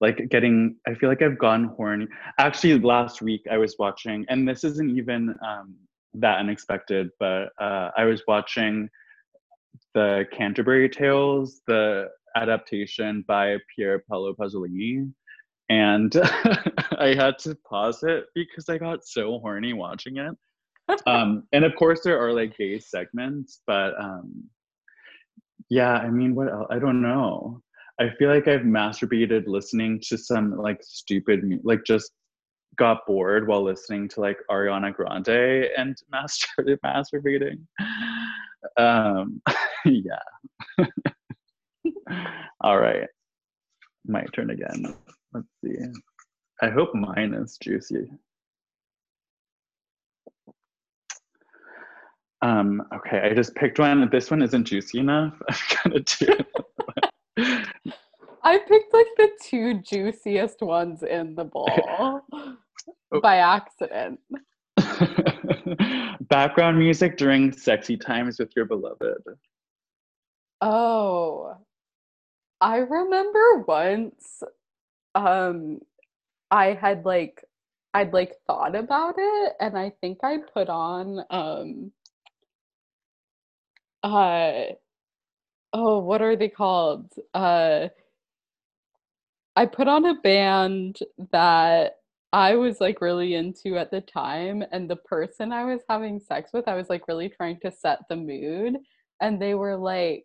like 0.00 0.28
getting 0.30 0.76
I 0.86 0.94
feel 0.94 1.08
like 1.08 1.22
I've 1.22 1.38
gone 1.38 1.72
horny. 1.76 2.08
Actually 2.38 2.78
last 2.80 3.22
week 3.22 3.42
I 3.50 3.58
was 3.58 3.76
watching 3.78 4.24
and 4.28 4.48
this 4.48 4.64
isn't 4.64 4.90
even 4.96 5.34
um 5.46 5.74
that 6.14 6.38
unexpected, 6.38 7.10
but 7.18 7.50
uh 7.60 7.90
I 7.96 8.04
was 8.04 8.22
watching 8.26 8.88
the 9.94 10.24
Canterbury 10.32 10.88
Tales, 10.88 11.62
the 11.66 12.08
adaptation 12.36 13.24
by 13.26 13.56
Pier 13.74 14.04
Paolo 14.08 14.34
Pasolini. 14.34 15.12
And 15.68 16.12
I 16.98 17.14
had 17.16 17.38
to 17.40 17.56
pause 17.68 18.02
it 18.02 18.24
because 18.34 18.68
I 18.68 18.78
got 18.78 19.06
so 19.06 19.38
horny 19.40 19.72
watching 19.72 20.18
it. 20.18 20.34
Um, 21.06 21.44
and 21.52 21.64
of 21.64 21.74
course, 21.76 22.00
there 22.02 22.20
are 22.20 22.34
like 22.34 22.56
gay 22.58 22.78
segments, 22.78 23.62
but 23.66 23.94
um, 23.98 24.44
yeah, 25.72 25.94
I 25.94 26.10
mean, 26.10 26.34
what 26.34 26.52
else? 26.52 26.66
I 26.70 26.78
don't 26.78 27.00
know. 27.00 27.62
I 27.98 28.10
feel 28.18 28.28
like 28.28 28.46
I've 28.46 28.60
masturbated 28.60 29.44
listening 29.46 30.02
to 30.08 30.18
some 30.18 30.58
like 30.58 30.80
stupid, 30.82 31.40
like 31.64 31.80
just 31.86 32.12
got 32.76 33.06
bored 33.06 33.48
while 33.48 33.64
listening 33.64 34.06
to 34.10 34.20
like 34.20 34.36
Ariana 34.50 34.92
Grande 34.92 35.70
and 35.78 35.96
mas- 36.12 36.34
started 36.34 36.78
masturbating. 36.84 37.60
Um, 38.76 39.40
yeah. 39.86 40.18
All 42.60 42.78
right. 42.78 43.08
My 44.06 44.26
turn 44.34 44.50
again. 44.50 44.94
Let's 45.32 45.46
see. 45.64 45.78
I 46.60 46.68
hope 46.68 46.94
mine 46.94 47.32
is 47.32 47.56
juicy. 47.62 48.10
Um, 52.42 52.82
okay, 52.92 53.20
I 53.20 53.34
just 53.34 53.54
picked 53.54 53.78
one. 53.78 54.08
This 54.10 54.30
one 54.30 54.42
isn't 54.42 54.64
juicy 54.64 54.98
enough. 54.98 55.40
I'm 55.48 55.56
gonna 55.84 56.00
do. 56.00 56.36
I 58.42 58.58
picked 58.58 58.92
like 58.92 59.06
the 59.16 59.28
two 59.40 59.80
juiciest 59.80 60.60
ones 60.60 61.04
in 61.04 61.36
the 61.36 61.44
bowl 61.44 62.20
by 63.22 63.36
accident. 63.36 64.18
Background 66.28 66.78
music 66.78 67.16
during 67.16 67.52
sexy 67.52 67.96
times 67.96 68.40
with 68.40 68.50
your 68.56 68.64
beloved. 68.64 69.22
Oh, 70.60 71.56
I 72.60 72.78
remember 72.78 73.58
once 73.68 74.42
um 75.14 75.78
I 76.50 76.72
had 76.72 77.04
like 77.04 77.44
I'd 77.94 78.12
like 78.12 78.34
thought 78.46 78.74
about 78.74 79.14
it 79.18 79.52
and 79.60 79.78
I 79.78 79.92
think 80.00 80.18
I 80.24 80.38
put 80.52 80.68
on 80.68 81.24
um 81.30 81.92
uh 84.02 84.64
oh 85.72 85.98
what 85.98 86.22
are 86.22 86.36
they 86.36 86.48
called? 86.48 87.12
Uh 87.34 87.88
I 89.54 89.66
put 89.66 89.86
on 89.88 90.06
a 90.06 90.14
band 90.14 90.98
that 91.30 91.96
I 92.32 92.56
was 92.56 92.80
like 92.80 93.00
really 93.02 93.34
into 93.34 93.76
at 93.76 93.90
the 93.90 94.00
time 94.00 94.64
and 94.72 94.88
the 94.88 94.96
person 94.96 95.52
I 95.52 95.64
was 95.64 95.82
having 95.88 96.20
sex 96.20 96.50
with 96.52 96.66
I 96.68 96.74
was 96.74 96.88
like 96.88 97.06
really 97.08 97.28
trying 97.28 97.58
to 97.60 97.70
set 97.70 97.98
the 98.08 98.16
mood 98.16 98.76
and 99.20 99.40
they 99.40 99.54
were 99.54 99.76
like 99.76 100.24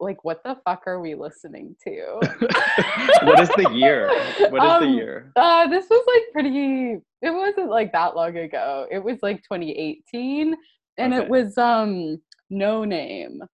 like 0.00 0.24
what 0.24 0.42
the 0.44 0.56
fuck 0.64 0.82
are 0.86 1.00
we 1.00 1.14
listening 1.14 1.74
to? 1.84 2.20
what 3.22 3.40
is 3.40 3.48
the 3.50 3.70
year? 3.72 4.08
What 4.50 4.62
is 4.62 4.78
the 4.80 4.86
Um, 4.86 4.94
year? 4.94 5.32
Uh, 5.36 5.66
this 5.68 5.86
was 5.88 6.04
like 6.06 6.32
pretty. 6.32 6.98
It 7.22 7.30
wasn't 7.34 7.70
like 7.70 7.92
that 7.92 8.14
long 8.14 8.36
ago. 8.36 8.86
It 8.90 9.02
was 9.02 9.18
like 9.22 9.38
2018, 9.42 10.54
and 10.98 11.14
Okay. 11.14 11.22
it 11.24 11.30
was 11.30 11.56
um 11.56 12.20
Noname, 12.50 13.46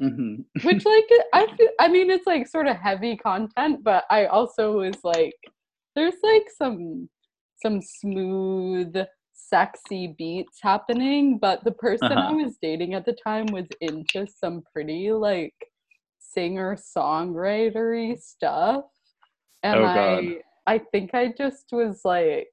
hmm 0.00 0.42
which 0.62 0.84
like 0.84 1.08
I 1.34 1.46
feel. 1.56 1.68
I 1.80 1.88
mean, 1.88 2.10
it's 2.10 2.26
like 2.26 2.46
sort 2.48 2.66
of 2.66 2.76
heavy 2.76 3.16
content, 3.16 3.82
but 3.84 4.04
I 4.10 4.26
also 4.26 4.78
was 4.78 4.96
like, 5.04 5.34
there's 5.94 6.16
like 6.22 6.46
some 6.56 7.08
some 7.62 7.80
smooth, 7.82 8.96
sexy 9.32 10.14
beats 10.18 10.58
happening, 10.62 11.38
but 11.38 11.64
the 11.64 11.72
person 11.72 12.20
I 12.22 12.32
Uh-huh. 12.32 12.34
was 12.34 12.56
dating 12.62 12.94
at 12.94 13.04
the 13.06 13.16
time 13.24 13.52
was 13.52 13.66
into 13.80 14.26
some 14.26 14.62
pretty 14.72 15.12
like 15.12 15.54
singer 16.18 16.76
songwritery 16.76 18.18
stuff, 18.20 18.84
and 19.62 19.84
Oh. 19.84 19.86
I 19.86 20.40
I 20.66 20.78
think 20.92 21.14
I 21.14 21.32
just 21.36 21.66
was 21.72 22.02
like. 22.04 22.48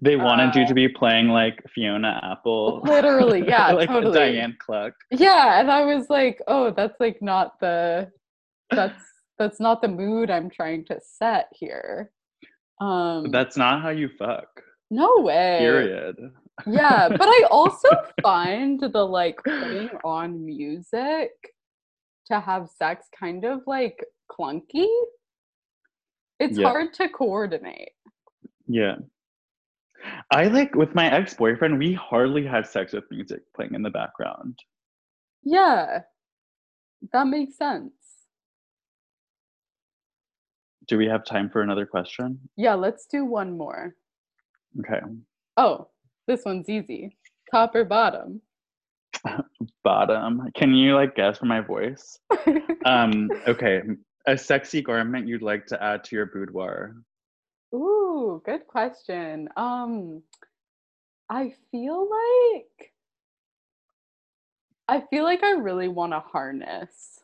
They 0.00 0.16
wanted 0.16 0.54
you 0.54 0.62
Uh, 0.62 0.68
to 0.68 0.74
be 0.74 0.88
playing 0.88 1.28
like 1.28 1.62
Fiona 1.74 2.20
Apple. 2.22 2.80
Literally, 2.84 3.44
yeah, 3.48 3.72
like 3.72 3.88
totally. 3.88 4.16
Diane 4.18 4.56
Cluck. 4.58 4.94
Yeah, 5.10 5.60
and 5.60 5.70
I 5.70 5.84
was 5.84 6.08
like, 6.10 6.40
oh, 6.46 6.70
that's 6.70 6.98
like 7.00 7.20
not 7.22 7.58
the 7.60 8.10
that's 8.70 9.02
that's 9.38 9.60
not 9.60 9.80
the 9.82 9.88
mood 9.88 10.30
I'm 10.30 10.50
trying 10.50 10.84
to 10.86 11.00
set 11.02 11.48
here. 11.52 12.10
Um 12.80 13.30
That's 13.30 13.56
not 13.56 13.82
how 13.82 13.90
you 13.90 14.08
fuck. 14.18 14.48
no 14.90 15.20
way. 15.20 15.58
Period. 15.60 16.16
Yeah, 16.66 17.08
but 17.08 17.22
I 17.28 17.44
also 17.50 17.88
find 18.22 18.80
the 18.80 19.04
like 19.06 19.36
putting 19.44 19.90
on 20.04 20.44
music 20.44 21.30
to 22.26 22.40
have 22.40 22.68
sex 22.68 23.06
kind 23.18 23.44
of 23.44 23.60
like 23.66 24.04
clunky. 24.30 24.86
It's 26.40 26.58
Yeah. 26.58 26.68
hard 26.68 26.94
to 26.94 27.08
coordinate. 27.08 27.92
Yeah. 28.66 28.96
I 30.30 30.44
like 30.44 30.74
with 30.74 30.94
my 30.94 31.10
ex-boyfriend, 31.10 31.78
we 31.78 31.92
hardly 31.94 32.46
had 32.46 32.66
sex 32.66 32.92
with 32.92 33.04
music 33.10 33.40
playing 33.54 33.74
in 33.74 33.82
the 33.82 33.90
background. 33.90 34.58
Yeah. 35.42 36.00
That 37.12 37.26
makes 37.26 37.56
sense. 37.56 37.92
Do 40.86 40.96
we 40.96 41.06
have 41.06 41.24
time 41.24 41.50
for 41.50 41.62
another 41.62 41.86
question? 41.86 42.38
Yeah, 42.56 42.74
let's 42.74 43.06
do 43.06 43.24
one 43.24 43.56
more. 43.56 43.94
Okay. 44.80 45.00
Oh, 45.56 45.88
this 46.26 46.44
one's 46.44 46.68
easy. 46.68 47.16
Top 47.50 47.74
or 47.74 47.84
bottom? 47.84 48.40
Bottom. 49.84 50.50
Can 50.54 50.74
you 50.74 50.94
like 50.94 51.16
guess 51.16 51.38
from 51.38 51.48
my 51.48 51.60
voice? 51.60 52.18
Um, 52.84 53.28
okay. 53.46 53.82
A 54.26 54.38
sexy 54.38 54.80
garment 54.80 55.28
you'd 55.28 55.42
like 55.42 55.66
to 55.66 55.82
add 55.82 56.04
to 56.04 56.16
your 56.16 56.26
boudoir. 56.26 56.94
Ooh, 57.74 58.42
good 58.44 58.66
question. 58.66 59.48
Um, 59.56 60.22
I 61.28 61.54
feel 61.70 62.08
like 62.08 62.92
I 64.88 65.02
feel 65.10 65.24
like 65.24 65.44
I 65.44 65.52
really 65.52 65.88
want 65.88 66.14
a 66.14 66.20
harness. 66.20 67.20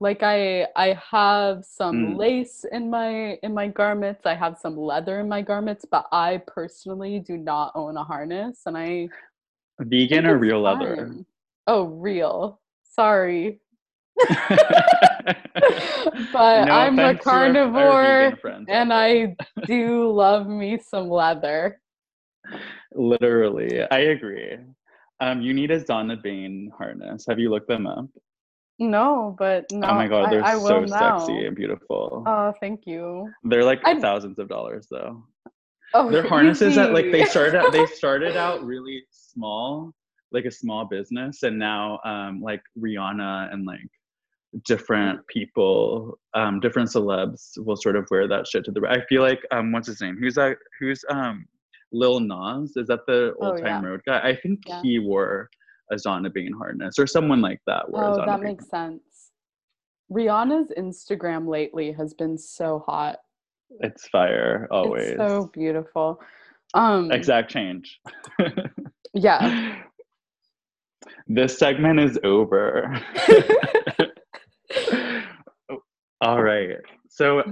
Like 0.00 0.22
I 0.22 0.66
I 0.76 0.98
have 1.10 1.64
some 1.64 1.96
Mm. 1.96 2.18
lace 2.18 2.66
in 2.70 2.90
my 2.90 3.38
in 3.42 3.54
my 3.54 3.68
garments. 3.68 4.26
I 4.26 4.34
have 4.34 4.58
some 4.58 4.76
leather 4.76 5.20
in 5.20 5.28
my 5.28 5.40
garments, 5.40 5.86
but 5.90 6.06
I 6.12 6.42
personally 6.46 7.18
do 7.20 7.38
not 7.38 7.72
own 7.74 7.96
a 7.96 8.04
harness 8.04 8.62
and 8.66 8.76
I 8.76 9.08
Vegan 9.80 10.26
or 10.26 10.36
real 10.38 10.60
leather? 10.60 11.10
Oh, 11.66 11.84
real. 11.84 12.60
Sorry. 12.84 13.60
but 16.32 16.64
No 16.64 16.72
I'm 16.72 16.98
a 16.98 17.02
offense 17.10 17.24
to 17.24 17.30
our- 17.30 17.36
our 17.36 17.52
carnivore 17.52 18.02
vegan 18.02 18.38
friends 18.38 18.68
out 18.68 18.74
and. 18.74 18.92
I 18.92 19.36
do 19.66 20.10
love 20.10 20.46
me 20.46 20.78
some 20.78 21.08
leather. 21.08 21.80
Literally, 22.94 23.82
I 23.90 23.98
agree. 23.98 24.56
Um, 25.20 25.40
you 25.40 25.52
need 25.54 25.70
a 25.70 25.80
Zana 25.82 26.22
Bayne 26.22 26.70
harness. 26.76 27.24
Have 27.28 27.38
you 27.38 27.50
looked 27.50 27.68
them 27.68 27.86
up? 27.86 28.06
No, 28.78 29.34
but 29.38 29.64
no, 29.72 29.88
oh 29.88 29.94
my 29.94 30.06
god, 30.06 30.30
they're 30.30 30.44
I 30.44 30.52
so 30.58 30.80
will 30.80 30.86
now. 30.86 31.18
sexy 31.18 31.46
and 31.46 31.56
beautiful. 31.56 32.22
Oh, 32.26 32.52
thank 32.60 32.86
you. 32.86 33.30
they're 33.44 33.64
like 33.64 33.80
I- 33.84 33.98
thousands 34.00 34.38
of 34.38 34.48
dollars 34.48 34.86
though. 34.90 35.24
Oh, 35.94 36.10
They're 36.10 36.28
harnesses 36.28 36.74
that 36.74 36.92
like 36.92 37.10
they 37.10 37.24
started 37.24 37.54
out 37.54 37.72
they 37.72 37.86
started 38.00 38.36
out 38.36 38.62
really 38.64 39.04
small, 39.10 39.94
like 40.30 40.44
a 40.44 40.50
small 40.50 40.84
business, 40.84 41.42
and 41.42 41.58
now 41.58 41.98
um 42.04 42.42
like 42.42 42.62
Rihanna 42.78 43.52
and 43.52 43.64
like 43.64 43.80
different 44.64 45.26
people, 45.28 46.18
um, 46.34 46.60
different 46.60 46.88
celebs 46.88 47.52
will 47.58 47.76
sort 47.76 47.96
of 47.96 48.06
wear 48.10 48.26
that 48.28 48.46
shit 48.46 48.64
to 48.64 48.70
the 48.70 48.80
I 48.88 49.04
feel 49.06 49.22
like 49.22 49.40
um 49.50 49.72
what's 49.72 49.86
his 49.88 50.00
name? 50.00 50.16
Who's 50.18 50.34
that 50.34 50.56
who's 50.80 51.04
um 51.10 51.46
Lil 51.92 52.20
Nas? 52.20 52.76
Is 52.76 52.86
that 52.88 53.00
the 53.06 53.34
Oh, 53.40 53.48
old 53.50 53.58
time 53.58 53.82
yeah. 53.82 53.88
road 53.88 54.00
guy? 54.06 54.20
I 54.20 54.36
think 54.36 54.60
Yeah. 54.66 54.80
he 54.82 54.98
wore 54.98 55.48
a 55.92 55.96
Zana 55.96 56.32
Bayne 56.32 56.52
harness 56.52 56.98
or 56.98 57.06
someone 57.06 57.40
like 57.40 57.60
that 57.66 57.90
wore 57.90 58.04
Oh, 58.04 58.26
that 58.26 58.40
makes 58.40 58.68
sense. 58.68 59.30
Rihanna's 60.10 60.70
Instagram 60.78 61.48
lately 61.48 61.92
has 61.92 62.14
been 62.14 62.38
so 62.38 62.84
hot. 62.86 63.18
It's 63.80 64.08
fire 64.08 64.68
always. 64.70 65.10
It's 65.10 65.16
so 65.18 65.50
beautiful. 65.52 66.20
Um 66.74 67.10
exact 67.12 67.50
change. 67.50 68.00
yeah. 69.14 69.82
this 71.28 71.58
segment 71.58 72.00
is 72.00 72.18
over. 72.24 73.00
All 76.22 76.42
right. 76.42 76.78
So 77.10 77.42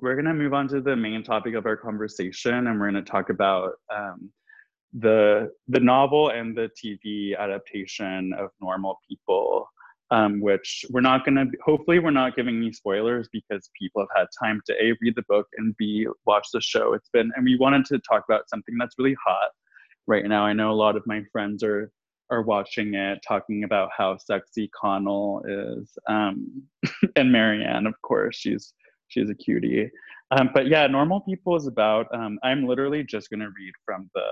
we're 0.00 0.14
going 0.14 0.26
to 0.26 0.34
move 0.34 0.54
on 0.54 0.68
to 0.68 0.80
the 0.80 0.94
main 0.94 1.24
topic 1.24 1.54
of 1.54 1.66
our 1.66 1.76
conversation 1.76 2.68
and 2.68 2.78
we're 2.78 2.90
going 2.90 3.04
to 3.04 3.10
talk 3.10 3.30
about 3.30 3.72
um, 3.94 4.30
the 4.92 5.50
the 5.68 5.80
novel 5.80 6.30
and 6.30 6.56
the 6.56 6.70
TV 6.82 7.36
adaptation 7.36 8.32
of 8.38 8.50
Normal 8.60 8.98
People. 9.08 9.66
Um, 10.10 10.42
which 10.42 10.84
we're 10.90 11.00
not 11.00 11.24
going 11.24 11.36
to 11.36 11.46
hopefully 11.64 11.98
we're 11.98 12.10
not 12.10 12.36
giving 12.36 12.58
any 12.58 12.70
spoilers 12.70 13.30
because 13.32 13.70
people 13.80 14.02
have 14.02 14.14
had 14.14 14.26
time 14.38 14.60
to 14.66 14.74
a 14.74 14.92
read 15.00 15.14
the 15.16 15.24
book 15.26 15.46
and 15.56 15.74
b 15.78 16.06
watch 16.26 16.46
the 16.52 16.60
show 16.60 16.92
it's 16.92 17.08
been 17.14 17.32
and 17.34 17.46
we 17.46 17.56
wanted 17.56 17.86
to 17.86 17.98
talk 18.00 18.22
about 18.28 18.46
something 18.50 18.74
that's 18.78 18.94
really 18.98 19.16
hot 19.26 19.48
right 20.06 20.26
now 20.26 20.44
i 20.44 20.52
know 20.52 20.70
a 20.70 20.74
lot 20.74 20.96
of 20.96 21.02
my 21.06 21.22
friends 21.32 21.62
are 21.62 21.90
are 22.32 22.42
watching 22.42 22.94
it 22.94 23.20
talking 23.26 23.64
about 23.64 23.90
how 23.96 24.16
sexy 24.16 24.68
connell 24.68 25.42
is 25.46 25.96
um, 26.08 26.62
and 27.16 27.30
marianne 27.30 27.86
of 27.86 27.94
course 28.02 28.36
she's 28.36 28.74
she's 29.08 29.30
a 29.30 29.34
cutie. 29.34 29.90
Um, 30.30 30.50
but 30.54 30.66
yeah 30.66 30.86
normal 30.86 31.20
people 31.20 31.54
is 31.56 31.66
about 31.66 32.06
um, 32.14 32.38
i'm 32.42 32.66
literally 32.66 33.04
just 33.04 33.28
to 33.40 33.46
read 33.46 33.72
from 33.84 34.10
the 34.14 34.26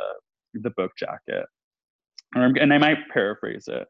the 0.55 0.71
book 0.71 0.93
jacket. 0.99 1.47
And 2.35 2.73
i 2.73 2.79
might 2.79 2.99
paraphrase 3.13 3.69
it. 3.69 3.87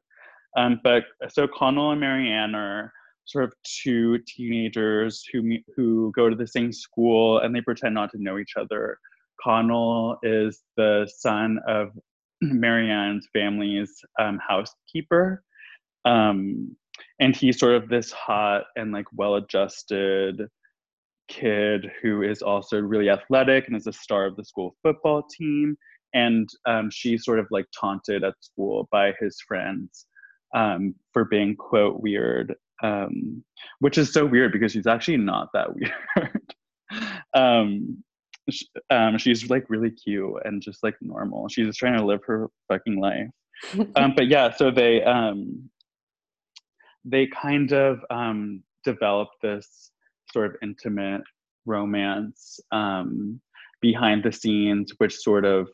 Um, 0.57 0.81
but 0.83 1.05
so 1.29 1.47
Connell 1.47 1.93
and 1.93 2.01
Marianne 2.01 2.55
are 2.55 2.93
sort 3.25 3.45
of 3.45 3.53
two 3.63 4.19
teenagers 4.27 5.25
who 5.33 5.59
who 5.77 6.13
go 6.17 6.29
to 6.29 6.37
the 6.37 6.47
same 6.47 6.73
school 6.73 7.39
and 7.39 7.55
they 7.55 7.61
pretend 7.61 7.95
not 7.95 8.11
to 8.13 8.23
know 8.23 8.39
each 8.39 8.55
other. 8.57 8.99
Connell 9.43 10.19
is 10.23 10.63
the 10.77 11.09
son 11.17 11.59
of 11.67 11.91
Marianne's 12.43 13.29
family's 13.33 13.93
um, 14.21 14.39
housekeeper, 14.47 15.43
um, 16.05 16.77
and 17.19 17.35
he's 17.35 17.59
sort 17.59 17.75
of 17.75 17.89
this 17.89 18.11
hot 18.13 18.65
and 18.77 18.93
like 18.93 19.07
well-adjusted 19.13 20.43
kid 21.29 21.91
who 22.03 22.23
is 22.23 22.43
also 22.43 22.79
really 22.79 23.09
athletic 23.09 23.67
and 23.67 23.77
is 23.77 23.87
a 23.87 23.93
star 23.93 24.27
of 24.27 24.37
the 24.37 24.45
school 24.45 24.77
football 24.83 25.23
team. 25.39 25.77
And 26.13 26.49
um, 26.67 26.91
she's 26.91 27.25
sort 27.25 27.39
of 27.39 27.47
like 27.51 27.67
taunted 27.79 28.25
at 28.25 28.35
school 28.41 28.89
by 28.91 29.13
his 29.21 29.39
friends 29.47 30.07
um, 30.55 30.95
for 31.13 31.25
being 31.25 31.55
quote 31.57 32.01
weird, 32.01 32.55
um, 32.83 33.45
which 33.79 33.97
is 33.97 34.13
so 34.13 34.27
weird 34.27 34.53
because 34.53 34.73
she's 34.73 34.89
actually 34.89 35.19
not 35.19 35.49
that 35.55 35.69
weird. 35.75 36.55
um, 37.35 38.03
um, 38.91 39.19
she's 39.19 39.51
like 39.51 39.69
really 39.69 39.91
cute 39.91 40.43
and 40.45 40.63
just 40.63 40.83
like 40.83 40.95
normal. 41.01 41.49
She's 41.49 41.67
just 41.67 41.79
trying 41.79 41.99
to 41.99 42.05
live 42.05 42.21
her 42.27 42.49
fucking 42.69 43.01
life. 43.01 43.29
Um, 43.95 44.15
but 44.17 44.29
yeah, 44.29 44.51
so 44.55 44.71
they 44.71 45.03
um, 45.03 45.69
they 47.05 47.27
kind 47.27 47.71
of 47.73 48.01
um, 48.09 48.63
develop 48.85 49.29
this 49.43 49.91
sort 50.33 50.47
of 50.47 50.57
intimate 50.63 51.21
romance 51.67 52.59
um, 52.73 53.39
behind 53.83 54.25
the 54.25 54.33
scenes, 54.33 54.95
which 54.97 55.15
sort 55.15 55.45
of 55.45 55.69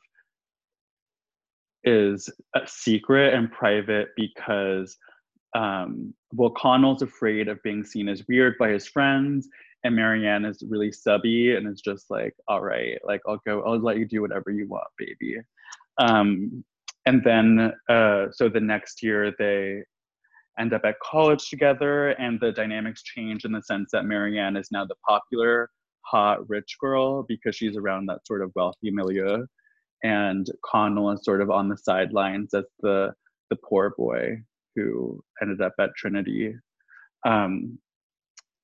is 1.85 2.29
a 2.57 2.61
secret 2.67 3.35
and 3.35 3.53
private 3.53 4.09
because 4.17 4.97
um, 5.57 6.13
well, 6.35 6.51
Connell's 6.51 7.03
afraid 7.03 7.49
of 7.49 7.63
being 7.63 7.85
seen 7.85 8.09
as 8.09 8.25
weird 8.29 8.59
by 8.59 8.71
his 8.71 8.87
friends, 8.87 9.49
and 9.87 9.97
Marianne 9.97 10.45
is 10.45 10.63
really 10.69 10.93
subby 10.93 11.57
and 11.57 11.67
is 11.67 11.81
just 11.81 12.11
like, 12.11 12.35
all 12.49 12.61
right, 12.61 12.99
like 13.05 13.21
I'll 13.27 13.41
go, 13.47 13.63
I'll 13.63 13.79
let 13.79 13.99
you 13.99 14.07
do 14.07 14.21
whatever 14.21 14.51
you 14.51 14.67
want, 14.69 14.89
baby. 14.99 15.37
Um, 15.99 16.65
and 17.07 17.23
then, 17.25 17.73
uh, 17.89 18.27
so 18.33 18.49
the 18.49 18.61
next 18.61 19.03
year 19.03 19.33
they 19.39 19.83
end 20.59 20.73
up 20.73 20.85
at 20.85 20.99
college 21.01 21.49
together, 21.49 22.09
and 22.11 22.41
the 22.41 22.53
dynamics 22.53 23.03
change 23.03 23.45
in 23.45 23.53
the 23.53 23.63
sense 23.63 23.91
that 23.93 24.05
Marianne 24.05 24.57
is 24.57 24.69
now 24.73 24.85
the 24.85 24.97
popular, 25.07 25.71
hot, 26.03 26.49
rich 26.49 26.77
girl 26.81 27.23
because 27.23 27.55
she's 27.57 27.77
around 27.77 28.07
that 28.07 28.27
sort 28.27 28.43
of 28.43 28.53
wealthy 28.55 28.91
milieu 28.91 29.47
and 30.03 30.51
Connell 30.65 31.11
is 31.11 31.25
sort 31.25 31.41
of 31.41 31.51
on 31.51 31.69
the 31.69 31.77
sidelines 31.77 32.55
as 32.55 32.65
the 32.81 33.13
the 33.51 33.57
poor 33.57 33.95
boy 33.97 34.41
who 34.75 35.23
ended 35.41 35.61
up 35.61 35.75
at 35.79 35.95
Trinity. 35.97 36.55
Um, 37.25 37.79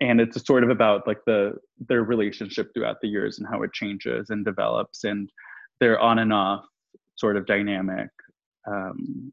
and 0.02 0.20
it's 0.20 0.44
sort 0.44 0.64
of 0.64 0.70
about 0.70 1.06
like 1.06 1.20
the 1.26 1.52
their 1.88 2.02
relationship 2.02 2.72
throughout 2.74 2.96
the 3.00 3.08
years 3.08 3.38
and 3.38 3.46
how 3.48 3.62
it 3.62 3.72
changes 3.72 4.30
and 4.30 4.44
develops 4.44 5.04
and 5.04 5.30
their 5.78 5.98
on 6.00 6.18
and 6.18 6.32
off 6.32 6.64
sort 7.14 7.36
of 7.36 7.46
dynamic. 7.46 8.08
Um, 8.68 9.32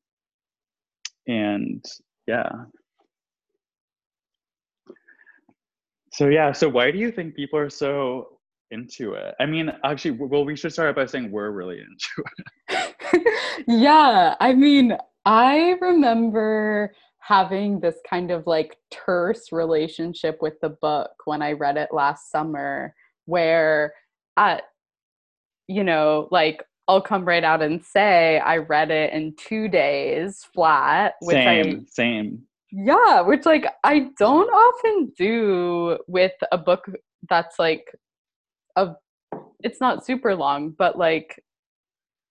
and 1.28 1.84
yeah. 2.28 2.50
So 6.14 6.28
yeah, 6.28 6.52
so 6.52 6.70
why 6.70 6.92
do 6.92 7.00
you 7.00 7.12
think 7.12 7.36
people 7.36 7.58
are 7.58 7.70
so 7.70 8.38
into 8.70 9.14
it? 9.14 9.34
I 9.40 9.48
mean, 9.48 9.72
actually, 9.84 10.12
well, 10.12 10.46
we 10.46 10.56
should 10.56 10.72
start 10.72 10.96
by 10.96 11.08
saying 11.08 11.32
we're 11.32 11.50
really 11.50 11.80
into 11.80 12.30
it. 12.70 13.64
yeah, 13.68 14.36
I 14.40 14.54
mean, 14.54 14.96
I 15.26 15.78
remember 15.82 16.94
having 17.30 17.80
this 17.80 17.98
kind 18.10 18.32
of 18.32 18.48
like 18.48 18.76
terse 18.90 19.52
relationship 19.52 20.40
with 20.42 20.60
the 20.62 20.70
book 20.70 21.12
when 21.26 21.44
I 21.44 21.52
read 21.52 21.78
it 21.78 21.90
last 21.92 22.32
summer, 22.32 22.96
where 23.26 23.94
at, 24.36 24.64
you 25.68 25.84
know, 25.84 26.28
like 26.32 26.64
I'll 26.88 27.02
come 27.02 27.24
right 27.24 27.44
out 27.44 27.62
and 27.62 27.86
say 27.86 28.40
I 28.40 28.58
read 28.58 28.90
it 28.90 29.14
in 29.14 29.36
two 29.38 29.68
days 29.68 30.44
flat, 30.56 31.14
which 31.22 31.38
I 31.38 31.62
Same, 31.62 31.86
same. 31.88 32.42
yeah, 32.72 33.22
which 33.22 33.46
like 33.46 33.68
I 33.84 34.10
don't 34.18 34.50
often 34.50 35.14
do 35.16 36.00
with 36.08 36.34
a 36.52 36.58
book 36.58 36.90
that's 37.30 37.60
like 37.60 37.94
a 38.76 38.94
it's 39.64 39.80
not 39.80 40.04
super 40.04 40.36
long, 40.36 40.72
but 40.72 40.98
like 40.98 41.44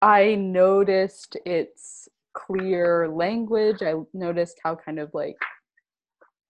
I 0.02 0.34
noticed 0.34 1.37
its 1.46 2.08
clear 2.34 3.08
language. 3.08 3.82
I 3.82 3.94
noticed 4.14 4.58
how 4.62 4.76
kind 4.76 4.98
of 4.98 5.10
like 5.12 5.36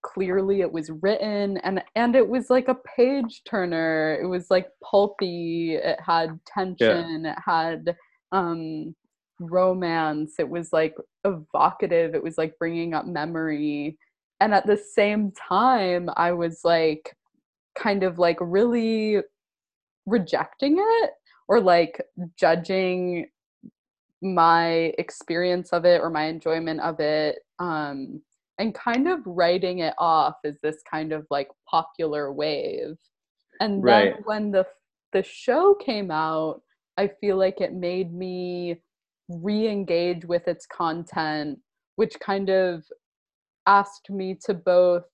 clearly 0.05 0.61
it 0.61 0.73
was 0.73 0.91
written 1.03 1.57
and 1.59 1.83
and 1.97 2.15
it 2.15 2.29
was 2.29 2.51
like 2.51 2.69
a 2.69 2.79
page 2.97 3.43
turner. 3.49 4.19
It 4.23 4.27
was 4.27 4.51
like 4.51 4.69
pulpy, 4.83 5.75
it 5.75 5.99
had 6.01 6.39
tension, 6.47 7.27
it 7.27 7.39
had 7.45 7.97
um 8.33 8.95
romance. 9.41 10.35
It 10.39 10.49
was 10.49 10.73
like 10.73 10.95
evocative. 11.25 12.15
It 12.15 12.23
was 12.23 12.39
like 12.39 12.59
bringing 12.59 12.95
up 12.95 13.07
memory. 13.07 13.99
And 14.41 14.55
at 14.55 14.67
the 14.67 14.77
same 14.77 15.33
time, 15.33 16.09
I 16.17 16.33
was 16.33 16.61
like 16.65 17.17
kind 17.77 18.03
of 18.03 18.19
like 18.19 18.39
really 18.41 19.19
rejecting 20.07 20.77
it 20.79 21.11
or 21.49 21.61
like 21.61 22.01
judging 22.37 23.27
my 24.23 24.93
experience 24.99 25.73
of 25.73 25.85
it 25.85 26.01
or 26.01 26.11
my 26.11 26.25
enjoyment 26.25 26.81
of 26.81 26.99
it 26.99 27.39
um 27.61 28.21
and 28.59 28.75
kind 28.75 29.09
of 29.09 29.21
writing 29.25 29.79
it 29.79 29.95
off 29.99 30.35
as 30.45 30.55
this 30.63 30.83
kind 30.91 31.13
of 31.13 31.25
like 31.31 31.49
popular 31.71 32.33
wave. 32.33 32.97
And 33.61 33.85
then 33.87 34.09
Right. 34.09 34.15
when 34.25 34.51
the 34.51 34.67
the 35.13 35.23
show 35.23 35.75
came 35.75 36.11
out, 36.11 36.63
I 36.97 37.09
feel 37.21 37.37
like 37.37 37.61
it 37.61 37.73
made 37.73 38.13
me 38.13 38.83
re-engage 39.29 40.25
with 40.25 40.49
its 40.49 40.67
content, 40.67 41.61
which 41.97 42.19
kind 42.21 42.51
of 42.51 42.85
asked 43.67 44.11
me 44.11 44.35
to 44.47 44.55
both 44.55 45.05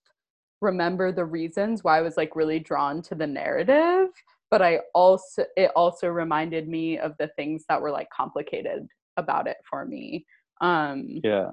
remember 0.61 1.13
the 1.13 1.25
reasons 1.25 1.85
why 1.85 1.99
I 1.99 2.03
was 2.03 2.17
like 2.17 2.35
really 2.37 2.59
drawn 2.61 3.03
to 3.03 3.15
the 3.15 3.27
narrative, 3.27 4.09
but 4.55 4.63
I 4.63 4.79
also 4.95 5.45
it 5.57 5.73
also 5.75 6.07
reminded 6.07 6.69
me 6.69 6.97
of 6.97 7.15
the 7.19 7.27
things 7.35 7.65
that 7.69 7.83
were 7.83 7.91
like 7.91 8.09
complicated 8.17 8.87
about 9.17 9.49
it 9.49 9.57
for 9.69 9.85
me. 9.85 10.25
Um 10.61 11.21
Yeah. 11.25 11.51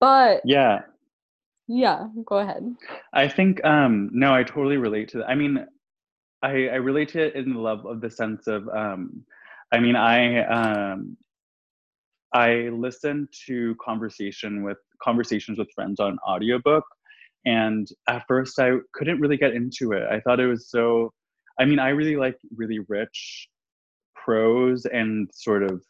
but 0.00 0.40
Yeah. 0.44 0.80
yeah, 1.68 2.08
go 2.26 2.38
ahead. 2.38 2.64
I 3.14 3.28
think 3.28 3.64
um 3.64 4.10
no, 4.12 4.34
I 4.34 4.42
totally 4.42 4.76
relate 4.76 5.08
to 5.10 5.18
that. 5.18 5.28
I 5.28 5.36
mean, 5.36 5.64
I 6.42 6.48
I 6.48 6.78
relate 6.90 7.10
to 7.10 7.20
it 7.26 7.36
in 7.36 7.54
the 7.54 7.60
love 7.60 7.86
of 7.86 8.00
the 8.00 8.10
sense 8.10 8.48
of 8.48 8.68
um 8.70 9.24
I 9.72 9.78
mean, 9.78 9.94
I 9.94 10.44
um 10.46 11.16
I 12.34 12.70
listened 12.86 13.28
to 13.46 13.76
conversation 13.80 14.64
with 14.64 14.78
conversations 15.00 15.60
with 15.60 15.68
friends 15.76 16.00
on 16.00 16.18
audiobook 16.28 16.84
and 17.46 17.86
at 18.08 18.24
first 18.26 18.58
I 18.58 18.78
couldn't 18.94 19.20
really 19.20 19.36
get 19.36 19.54
into 19.54 19.92
it. 19.92 20.02
I 20.10 20.18
thought 20.18 20.40
it 20.40 20.48
was 20.48 20.68
so 20.70 21.12
I 21.58 21.64
mean, 21.64 21.78
I 21.78 21.90
really 21.90 22.16
like 22.16 22.38
really 22.56 22.80
rich 22.88 23.48
prose 24.14 24.86
and 24.86 25.28
sort 25.32 25.62
of 25.62 25.82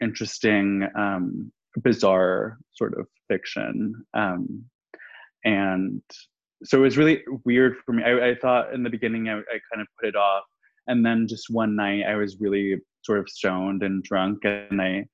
interesting 0.00 0.86
um 0.96 1.52
bizarre 1.82 2.58
sort 2.74 2.98
of 2.98 3.06
fiction. 3.28 4.04
Um 4.14 4.64
and 5.44 6.02
so 6.64 6.78
it 6.78 6.82
was 6.82 6.98
really 6.98 7.22
weird 7.44 7.76
for 7.84 7.92
me. 7.92 8.04
I, 8.04 8.30
I 8.30 8.34
thought 8.36 8.72
in 8.72 8.82
the 8.82 8.90
beginning 8.90 9.28
I, 9.28 9.38
I 9.38 9.58
kind 9.72 9.80
of 9.80 9.86
put 9.98 10.08
it 10.08 10.16
off, 10.16 10.44
and 10.86 11.04
then 11.04 11.26
just 11.26 11.50
one 11.50 11.74
night 11.76 12.04
I 12.06 12.16
was 12.16 12.40
really 12.40 12.80
sort 13.04 13.18
of 13.18 13.28
stoned 13.28 13.82
and 13.82 14.02
drunk, 14.02 14.44
and 14.44 14.80
I 14.80 15.06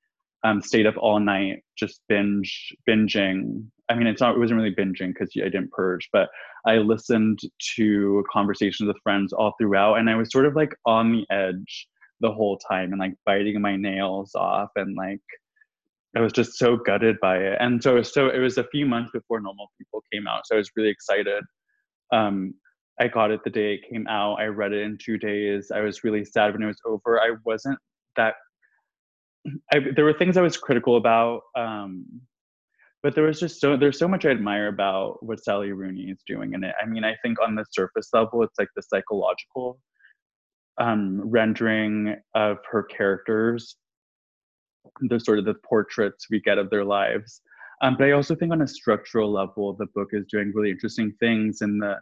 um, 0.43 0.61
stayed 0.61 0.85
up 0.85 0.95
all 0.97 1.19
night 1.19 1.63
just 1.77 2.01
binge 2.07 2.75
binging. 2.87 3.65
I 3.89 3.95
mean, 3.95 4.07
it's 4.07 4.21
not 4.21 4.35
it 4.35 4.39
wasn't 4.39 4.59
really 4.59 4.75
binging 4.75 5.13
because 5.13 5.31
I 5.35 5.45
didn't 5.45 5.71
purge, 5.71 6.09
but 6.13 6.29
I 6.65 6.75
listened 6.75 7.39
to 7.75 8.23
conversations 8.31 8.87
with 8.87 9.01
friends 9.03 9.33
all 9.33 9.53
throughout, 9.59 9.95
and 9.95 10.09
I 10.09 10.15
was 10.15 10.31
sort 10.31 10.45
of 10.45 10.55
like 10.55 10.75
on 10.85 11.11
the 11.11 11.25
edge 11.33 11.87
the 12.21 12.31
whole 12.31 12.57
time 12.57 12.91
and 12.91 12.99
like 12.99 13.13
biting 13.25 13.61
my 13.61 13.75
nails 13.75 14.35
off 14.35 14.69
and 14.75 14.95
like 14.95 15.21
I 16.15 16.21
was 16.21 16.33
just 16.33 16.57
so 16.57 16.75
gutted 16.75 17.19
by 17.21 17.37
it. 17.37 17.57
And 17.59 17.81
so, 17.81 18.01
so 18.01 18.29
it 18.29 18.39
was 18.39 18.57
a 18.57 18.63
few 18.65 18.85
months 18.85 19.11
before 19.11 19.39
Normal 19.39 19.71
People 19.77 20.03
came 20.11 20.27
out. 20.27 20.47
So 20.47 20.55
I 20.55 20.57
was 20.57 20.71
really 20.75 20.89
excited. 20.89 21.43
Um, 22.11 22.55
I 22.99 23.07
got 23.07 23.31
it 23.31 23.41
the 23.43 23.49
day 23.49 23.75
it 23.75 23.89
came 23.89 24.07
out. 24.07 24.35
I 24.35 24.45
read 24.45 24.73
it 24.73 24.81
in 24.81 24.97
two 24.97 25.17
days. 25.17 25.71
I 25.73 25.81
was 25.81 26.03
really 26.03 26.25
sad 26.25 26.53
when 26.53 26.63
it 26.63 26.67
was 26.67 26.81
over. 26.85 27.19
I 27.21 27.35
wasn't 27.45 27.77
that. 28.15 28.35
I, 29.71 29.79
there 29.95 30.03
were 30.03 30.13
things 30.13 30.35
I 30.35 30.41
was 30.41 30.57
critical 30.57 30.97
about, 30.97 31.41
um, 31.55 32.05
but 33.01 33.15
there 33.15 33.25
was 33.25 33.39
just 33.39 33.61
so 33.61 33.77
there's 33.77 33.99
so 33.99 34.07
much 34.07 34.25
I 34.25 34.29
admire 34.29 34.67
about 34.67 35.23
what 35.23 35.43
Sally 35.43 35.71
Rooney 35.71 36.03
is 36.03 36.21
doing 36.27 36.53
in 36.53 36.63
it. 36.63 36.75
I 36.81 36.85
mean, 36.85 37.03
I 37.03 37.15
think 37.21 37.41
on 37.41 37.55
the 37.55 37.65
surface 37.71 38.09
level, 38.13 38.43
it's 38.43 38.59
like 38.59 38.69
the 38.75 38.83
psychological 38.83 39.79
um, 40.79 41.21
rendering 41.23 42.15
of 42.35 42.57
her 42.71 42.83
characters 42.83 43.75
the 45.01 45.19
sort 45.19 45.39
of 45.39 45.45
the 45.45 45.55
portraits 45.67 46.27
we 46.29 46.39
get 46.41 46.57
of 46.57 46.69
their 46.69 46.85
lives. 46.85 47.41
Um, 47.81 47.95
but 47.97 48.07
I 48.07 48.11
also 48.11 48.35
think 48.35 48.51
on 48.51 48.61
a 48.61 48.67
structural 48.67 49.31
level, 49.31 49.73
the 49.73 49.87
book 49.95 50.09
is 50.11 50.25
doing 50.29 50.51
really 50.53 50.71
interesting 50.71 51.13
things. 51.19 51.61
And 51.61 51.81
the 51.81 51.95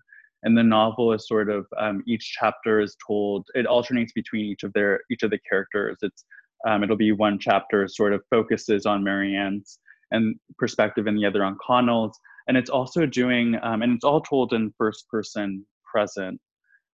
and 0.43 0.57
the 0.57 0.63
novel 0.63 1.13
is 1.13 1.27
sort 1.27 1.49
of 1.49 1.65
um, 1.79 2.03
each 2.07 2.35
chapter 2.39 2.79
is 2.79 2.95
told. 3.05 3.47
It 3.53 3.65
alternates 3.65 4.13
between 4.13 4.45
each 4.45 4.63
of 4.63 4.73
their 4.73 5.01
each 5.11 5.23
of 5.23 5.31
the 5.31 5.39
characters. 5.49 5.97
It's 6.01 6.25
um, 6.67 6.83
it'll 6.83 6.97
be 6.97 7.11
one 7.11 7.37
chapter 7.39 7.87
sort 7.87 8.13
of 8.13 8.23
focuses 8.29 8.85
on 8.85 9.03
Marianne's 9.03 9.79
and 10.11 10.35
perspective, 10.57 11.07
and 11.07 11.17
the 11.17 11.25
other 11.25 11.43
on 11.43 11.57
Connell's. 11.65 12.17
And 12.47 12.55
it's 12.57 12.69
also 12.69 13.05
doing 13.05 13.57
um, 13.61 13.81
and 13.81 13.93
it's 13.93 14.05
all 14.05 14.21
told 14.21 14.53
in 14.53 14.73
first 14.77 15.07
person 15.09 15.65
present, 15.83 16.39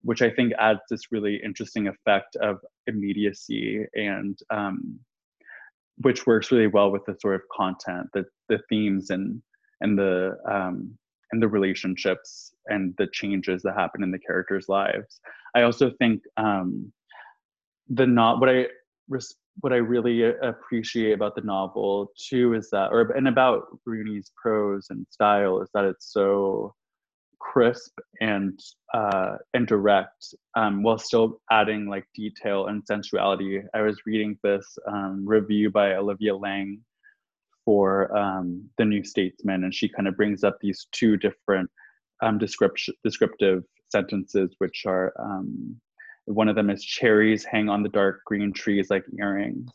which 0.04 0.21
I 0.21 0.30
think 0.30 0.54
adds 0.58 0.80
this 0.89 1.12
really 1.12 1.39
interesting 1.43 1.88
effect 1.88 2.36
of 2.38 2.58
immediacy 2.88 3.86
and 3.93 4.38
um, 4.50 5.00
which 5.97 6.26
works 6.26 6.52
really 6.52 6.67
well 6.67 6.91
with 6.91 7.06
the 7.06 7.15
sort 7.19 7.36
of 7.36 7.41
content, 7.56 8.08
the 8.13 8.26
the 8.50 8.60
themes 8.69 9.10
and 9.10 9.41
and 9.82 9.97
the 9.97 10.38
um, 10.50 10.97
and 11.32 11.41
the 11.41 11.47
relationships 11.47 12.54
and 12.67 12.93
the 12.97 13.08
changes 13.08 13.62
that 13.63 13.76
happen 13.76 14.04
in 14.04 14.12
the 14.12 14.19
characters' 14.19 14.69
lives. 14.69 15.19
I 15.56 15.63
also 15.63 15.91
think 16.00 16.21
um, 16.38 16.91
the 17.89 18.08
not 18.08 18.39
what 18.39 18.50
I 18.50 18.67
res- 19.10 19.36
what 19.62 19.74
I 19.74 19.78
really 19.78 20.24
appreciate 20.24 21.13
about 21.13 21.36
the 21.36 21.41
novel 21.41 22.12
too 22.17 22.54
is 22.54 22.69
that, 22.71 22.91
or 22.91 23.12
and 23.12 23.28
about 23.28 23.67
Rooney's 23.86 24.32
prose 24.36 24.88
and 24.89 25.06
style 25.10 25.62
is 25.62 25.69
that 25.74 25.86
it's 25.86 26.12
so 26.12 26.74
crisp 27.39 27.97
and 28.19 28.60
uh, 28.93 29.36
and 29.54 29.67
direct 29.67 30.34
um, 30.56 30.84
while 30.84 30.97
still 30.97 31.39
adding 31.50 31.88
like 31.88 32.06
detail 32.15 32.67
and 32.67 32.84
sensuality. 32.86 33.62
I 33.74 33.82
was 33.82 34.02
reading 34.06 34.38
this 34.43 34.65
um, 34.88 35.24
review 35.26 35.69
by 35.69 35.93
Olivia 35.95 36.36
Laing 36.36 36.82
for 37.65 38.15
um, 38.17 38.67
the 38.78 38.86
New 38.86 39.04
Statesman, 39.04 39.63
and 39.63 39.74
she 39.74 39.89
kind 39.89 40.08
of 40.08 40.17
brings 40.17 40.43
up 40.43 40.58
these 40.62 40.88
two 40.91 41.17
different 41.17 41.69
um, 42.24 42.38
description 42.38 42.93
descriptive 43.04 43.63
sentences, 43.91 44.56
which 44.60 44.84
are 44.86 45.13
um, 45.19 45.80
one 46.25 46.47
of 46.47 46.55
them 46.55 46.69
is 46.69 46.84
cherries 46.84 47.43
hang 47.43 47.69
on 47.69 47.84
the 47.84 47.89
dark 47.89 48.21
green 48.25 48.53
trees 48.53 48.89
like 48.89 49.03
earrings, 49.19 49.71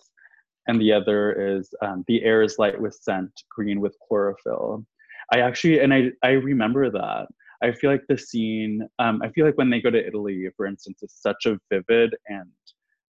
and 0.67 0.81
the 0.81 0.93
other 0.93 1.33
is 1.33 1.69
um, 1.83 2.05
the 2.09 2.23
air 2.23 2.43
is 2.43 2.59
light 2.59 2.81
with 2.81 2.95
scent, 2.95 3.31
green 3.51 3.81
with 3.81 3.97
chlorophyll. 4.07 4.85
I 5.33 5.41
actually, 5.41 5.81
and 5.81 5.93
I, 5.93 6.11
I 6.23 6.31
remember 6.31 6.91
that. 6.91 7.27
I 7.63 7.73
feel 7.73 7.91
like 7.91 8.05
the 8.09 8.19
scene, 8.19 8.87
um, 8.99 9.23
I 9.23 9.31
feel 9.31 9.47
like 9.47 9.57
when 9.57 9.71
they 9.71 9.81
go 9.81 9.91
to 9.91 10.07
Italy, 10.07 10.47
for 10.57 10.67
instance, 10.67 11.03
is 11.03 11.13
such 11.13 11.47
a 11.47 11.59
vivid 11.71 12.15
and 12.29 12.51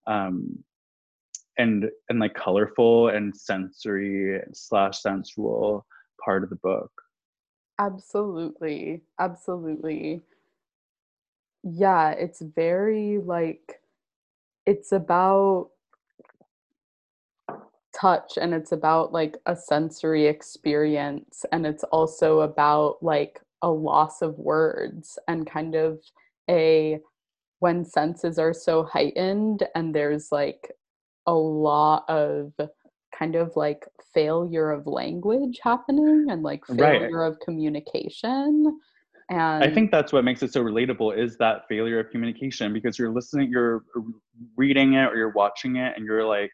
um, 0.07 0.63
and 1.57 1.89
and 2.09 2.19
like 2.19 2.33
colorful 2.33 3.09
and 3.09 3.35
sensory 3.35 4.41
slash 4.53 5.01
sensual 5.01 5.85
part 6.23 6.43
of 6.43 6.49
the 6.49 6.55
book. 6.57 6.91
Absolutely. 7.79 9.03
Absolutely. 9.19 10.23
Yeah, 11.63 12.11
it's 12.11 12.41
very 12.41 13.19
like 13.19 13.81
it's 14.65 14.91
about 14.91 15.69
touch 17.93 18.37
and 18.39 18.53
it's 18.53 18.71
about 18.71 19.11
like 19.11 19.37
a 19.45 19.55
sensory 19.55 20.27
experience 20.27 21.45
and 21.51 21.65
it's 21.65 21.83
also 21.85 22.41
about 22.41 22.97
like 23.01 23.41
a 23.61 23.69
loss 23.69 24.21
of 24.21 24.37
words 24.37 25.17
and 25.27 25.49
kind 25.49 25.73
of 25.75 25.99
a 26.49 26.99
when 27.59 27.83
senses 27.83 28.37
are 28.37 28.53
so 28.53 28.83
heightened 28.83 29.63
and 29.73 29.95
there's 29.95 30.31
like 30.31 30.71
a 31.25 31.33
lot 31.33 32.05
of 32.07 32.53
kind 33.17 33.35
of 33.35 33.51
like 33.55 33.85
failure 34.13 34.69
of 34.71 34.85
language 34.85 35.59
happening 35.63 36.27
and 36.29 36.43
like 36.43 36.63
Right. 36.69 37.01
failure 37.01 37.23
of 37.23 37.39
communication 37.39 38.79
and 39.29 39.63
I 39.63 39.73
think 39.73 39.91
that's 39.91 40.13
what 40.13 40.23
makes 40.23 40.41
it 40.41 40.53
so 40.53 40.63
relatable 40.63 41.17
is 41.17 41.37
that 41.37 41.67
failure 41.67 41.99
of 41.99 42.09
communication 42.11 42.71
because 42.71 42.97
you're 42.97 43.11
listening, 43.11 43.49
you're 43.49 43.83
reading 44.55 44.93
it 44.93 45.05
or 45.05 45.17
you're 45.17 45.33
watching 45.33 45.75
it 45.75 45.93
and 45.97 46.05
you're 46.05 46.25
like, 46.25 46.53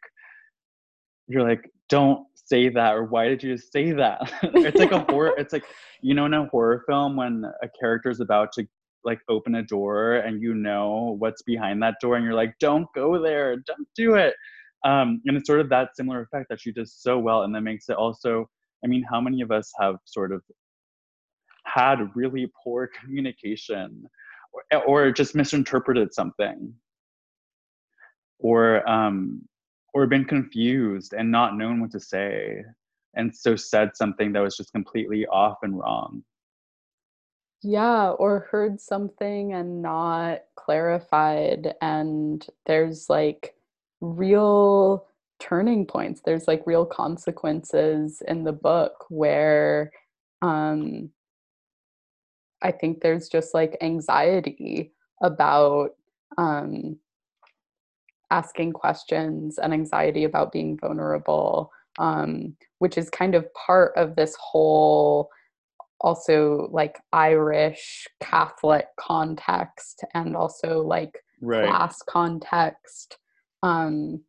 you're 1.28 1.48
like, 1.48 1.70
don't 1.90 2.26
say 2.34 2.70
that 2.70 2.96
or 2.96 3.04
why 3.04 3.28
did 3.28 3.44
you 3.44 3.56
just 3.56 3.72
say 3.72 3.92
that? 3.92 4.32
it's 4.44 4.80
like 4.80 4.92
a 4.92 5.06
horror, 5.12 5.34
it's 5.38 5.54
like, 5.54 5.66
you 6.02 6.16
know, 6.16 6.26
in 6.26 6.34
a 6.34 6.48
horror 6.48 6.84
film 6.88 7.16
when 7.16 7.46
a 7.62 7.68
character 7.80 8.10
is 8.10 8.20
about 8.20 8.52
to 8.54 8.68
like 9.04 9.20
open 9.30 9.56
a 9.56 9.64
door 9.64 10.16
and 10.16 10.42
you 10.42 10.56
know 10.56 11.16
what's 11.20 11.44
behind 11.44 11.82
that 11.84 11.96
door 12.02 12.16
and 12.16 12.26
you're 12.26 12.34
like, 12.34 12.56
don't 12.60 12.88
go 12.96 13.22
there, 13.22 13.58
don't 13.58 13.88
do 13.96 14.16
it. 14.16 14.34
Um, 14.84 15.22
and 15.26 15.38
it's 15.38 15.48
sort 15.48 15.60
of 15.60 15.70
that 15.70 15.96
similar 15.96 16.22
effect 16.22 16.48
that 16.50 16.60
she 16.60 16.72
does 16.72 16.96
so 16.98 17.20
well 17.20 17.44
and 17.44 17.54
that 17.54 17.62
makes 17.62 17.88
it 17.88 17.98
also, 17.98 18.50
I 18.84 18.88
mean, 18.88 19.06
how 19.10 19.22
many 19.22 19.42
of 19.42 19.52
us 19.52 19.72
have 19.80 19.98
sort 20.06 20.32
of 20.32 20.42
had 21.74 22.16
really 22.16 22.52
poor 22.64 22.90
communication 23.00 24.08
or, 24.72 24.84
or 24.84 25.12
just 25.12 25.36
misinterpreted 25.36 26.14
something 26.14 26.74
or 28.40 28.88
um 28.90 29.42
or 29.94 30.08
been 30.08 30.26
confused 30.26 31.14
and 31.14 31.32
not 31.32 31.58
known 31.58 31.82
what 31.82 31.92
to 31.92 32.00
say 32.00 32.64
and 33.16 33.36
so 33.36 33.56
said 33.56 33.96
something 33.96 34.34
that 34.34 34.42
was 34.42 34.58
just 34.58 34.72
completely 34.72 35.26
off 35.28 35.58
and 35.64 35.78
wrong 35.80 36.24
Yeah, 37.62 38.10
or 38.12 38.42
heard 38.52 38.82
something 38.82 39.54
and 39.54 39.82
not 39.82 40.42
clarified. 40.56 41.76
And 41.82 42.46
there's 42.66 43.10
like 43.10 43.56
real 44.02 45.08
turning 45.40 45.86
points. 45.86 46.22
There's 46.26 46.48
like 46.48 46.64
real 46.66 46.86
consequences 46.86 48.22
in 48.28 48.44
the 48.44 48.52
book 48.52 49.06
where 49.10 49.92
um, 50.42 51.12
I 52.63 52.71
think 52.71 53.02
there's 53.02 53.30
just 53.30 53.54
like 53.54 53.78
anxiety 53.82 54.93
about 55.21 55.91
um, 56.38 56.97
asking 58.32 58.73
questions 58.73 59.60
and 59.60 59.73
anxiety 59.73 60.23
about 60.23 60.52
being 60.52 60.78
vulnerable, 60.80 61.71
um, 61.99 62.56
which 62.80 62.97
is 62.97 63.10
kind 63.10 63.36
of 63.36 63.54
part 63.54 63.93
of 63.95 64.15
this 64.15 64.36
whole 64.39 65.30
also 66.02 66.67
like 66.71 66.99
Irish 67.13 68.08
Catholic 68.19 68.88
context 68.99 70.04
and 70.13 70.36
also 70.36 70.82
like 70.82 71.23
right. 71.41 71.65
class 71.67 72.02
context. 72.08 73.17
Um, 73.62 74.21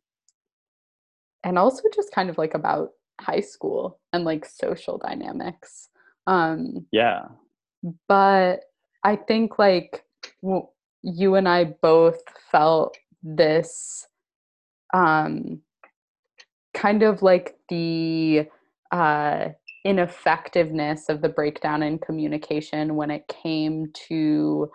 and 1.43 1.59
also 1.59 1.83
just 1.93 2.13
kind 2.13 2.29
of 2.29 2.37
like 2.37 2.53
about 2.53 2.91
high 3.19 3.41
school 3.41 3.99
and 4.13 4.23
like 4.23 4.45
social 4.45 4.97
dynamics. 4.97 5.89
Um, 6.27 6.85
yeah. 6.91 7.25
But 8.07 8.61
I 9.03 9.15
think 9.15 9.59
like 9.59 10.03
w- 10.41 10.67
you 11.03 11.35
and 11.35 11.47
I 11.47 11.75
both 11.81 12.21
felt 12.51 12.97
this 13.21 14.07
um, 14.93 15.61
kind 16.73 17.03
of 17.03 17.21
like 17.21 17.55
the 17.69 18.47
uh, 18.91 19.49
ineffectiveness 19.83 21.09
of 21.09 21.21
the 21.21 21.29
breakdown 21.29 21.83
in 21.83 21.99
communication 21.99 22.95
when 22.95 23.11
it 23.11 23.27
came 23.27 23.91
to 24.07 24.69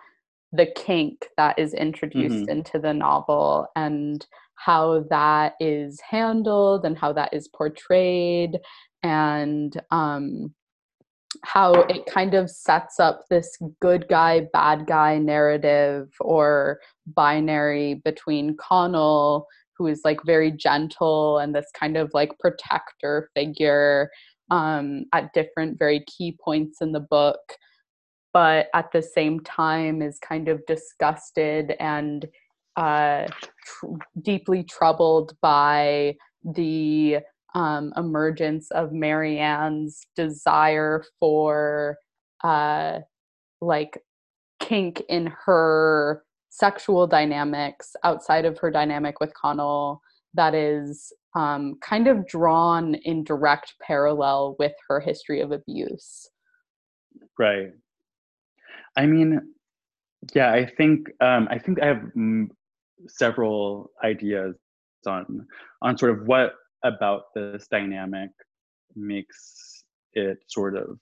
the 0.53 0.67
kink 0.75 1.27
that 1.37 1.57
is 1.57 1.73
introduced 1.73 2.35
mm-hmm. 2.35 2.49
into 2.49 2.79
the 2.79 2.93
novel 2.93 3.67
and 3.75 4.25
how 4.55 5.03
that 5.09 5.53
is 5.59 5.99
handled 6.01 6.85
and 6.85 6.97
how 6.97 7.11
that 7.11 7.33
is 7.33 7.47
portrayed 7.47 8.59
and 9.03 9.81
um, 9.91 10.53
how 11.43 11.73
it 11.73 12.05
kind 12.05 12.33
of 12.33 12.49
sets 12.49 12.99
up 12.99 13.23
this 13.29 13.57
good 13.81 14.07
guy 14.09 14.47
bad 14.53 14.85
guy 14.85 15.17
narrative 15.17 16.09
or 16.19 16.79
binary 17.07 18.01
between 18.03 18.55
Connell 18.57 19.47
who 19.77 19.87
is 19.87 20.01
like 20.03 20.19
very 20.25 20.51
gentle 20.51 21.39
and 21.39 21.55
this 21.55 21.67
kind 21.73 21.97
of 21.97 22.11
like 22.13 22.37
protector 22.39 23.29
figure 23.35 24.09
um, 24.51 25.05
at 25.13 25.33
different 25.33 25.79
very 25.79 26.03
key 26.05 26.37
points 26.43 26.81
in 26.81 26.91
the 26.91 26.99
book 26.99 27.39
but 28.33 28.67
at 28.73 28.91
the 28.91 29.01
same 29.01 29.39
time 29.41 30.01
is 30.01 30.19
kind 30.19 30.47
of 30.47 30.65
disgusted 30.65 31.75
and 31.79 32.27
uh, 32.77 33.27
tr- 33.65 33.87
deeply 34.21 34.63
troubled 34.63 35.33
by 35.41 36.15
the 36.43 37.17
um, 37.53 37.93
emergence 37.97 38.71
of 38.71 38.91
Marianne's 38.91 40.01
desire 40.15 41.03
for 41.19 41.97
uh, 42.43 42.99
like 43.61 43.99
kink 44.59 45.01
in 45.09 45.33
her 45.45 46.23
sexual 46.49 47.07
dynamics 47.07 47.95
outside 48.03 48.45
of 48.45 48.57
her 48.59 48.71
dynamic 48.71 49.19
with 49.19 49.33
Connell 49.33 50.01
that 50.33 50.53
is 50.53 51.11
um, 51.35 51.75
kind 51.81 52.07
of 52.07 52.27
drawn 52.27 52.95
in 52.95 53.23
direct 53.23 53.75
parallel 53.81 54.55
with 54.59 54.73
her 54.87 54.99
history 54.99 55.41
of 55.41 55.51
abuse. 55.51 56.29
Right. 57.37 57.71
I 58.95 59.05
mean, 59.05 59.41
yeah, 60.33 60.51
I 60.51 60.65
think 60.65 61.07
um, 61.21 61.47
I 61.49 61.57
think 61.57 61.81
I 61.81 61.87
have 61.87 62.03
m- 62.15 62.51
several 63.07 63.91
ideas 64.03 64.55
on 65.07 65.47
on 65.81 65.97
sort 65.97 66.11
of 66.11 66.27
what 66.27 66.53
about 66.83 67.33
this 67.35 67.67
dynamic 67.67 68.31
makes 68.95 69.83
it 70.13 70.39
sort 70.47 70.75
of 70.75 70.99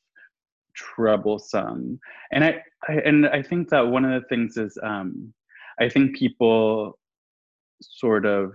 troublesome. 0.75 1.99
And 2.31 2.43
I, 2.43 2.61
I, 2.87 2.93
and 3.05 3.27
i 3.27 3.41
think 3.41 3.69
that 3.69 3.81
one 3.87 4.05
of 4.05 4.21
the 4.21 4.27
things 4.27 4.57
is 4.57 4.77
um 4.81 5.33
i 5.79 5.89
think 5.89 6.15
people 6.15 6.97
sort 7.81 8.25
of 8.25 8.53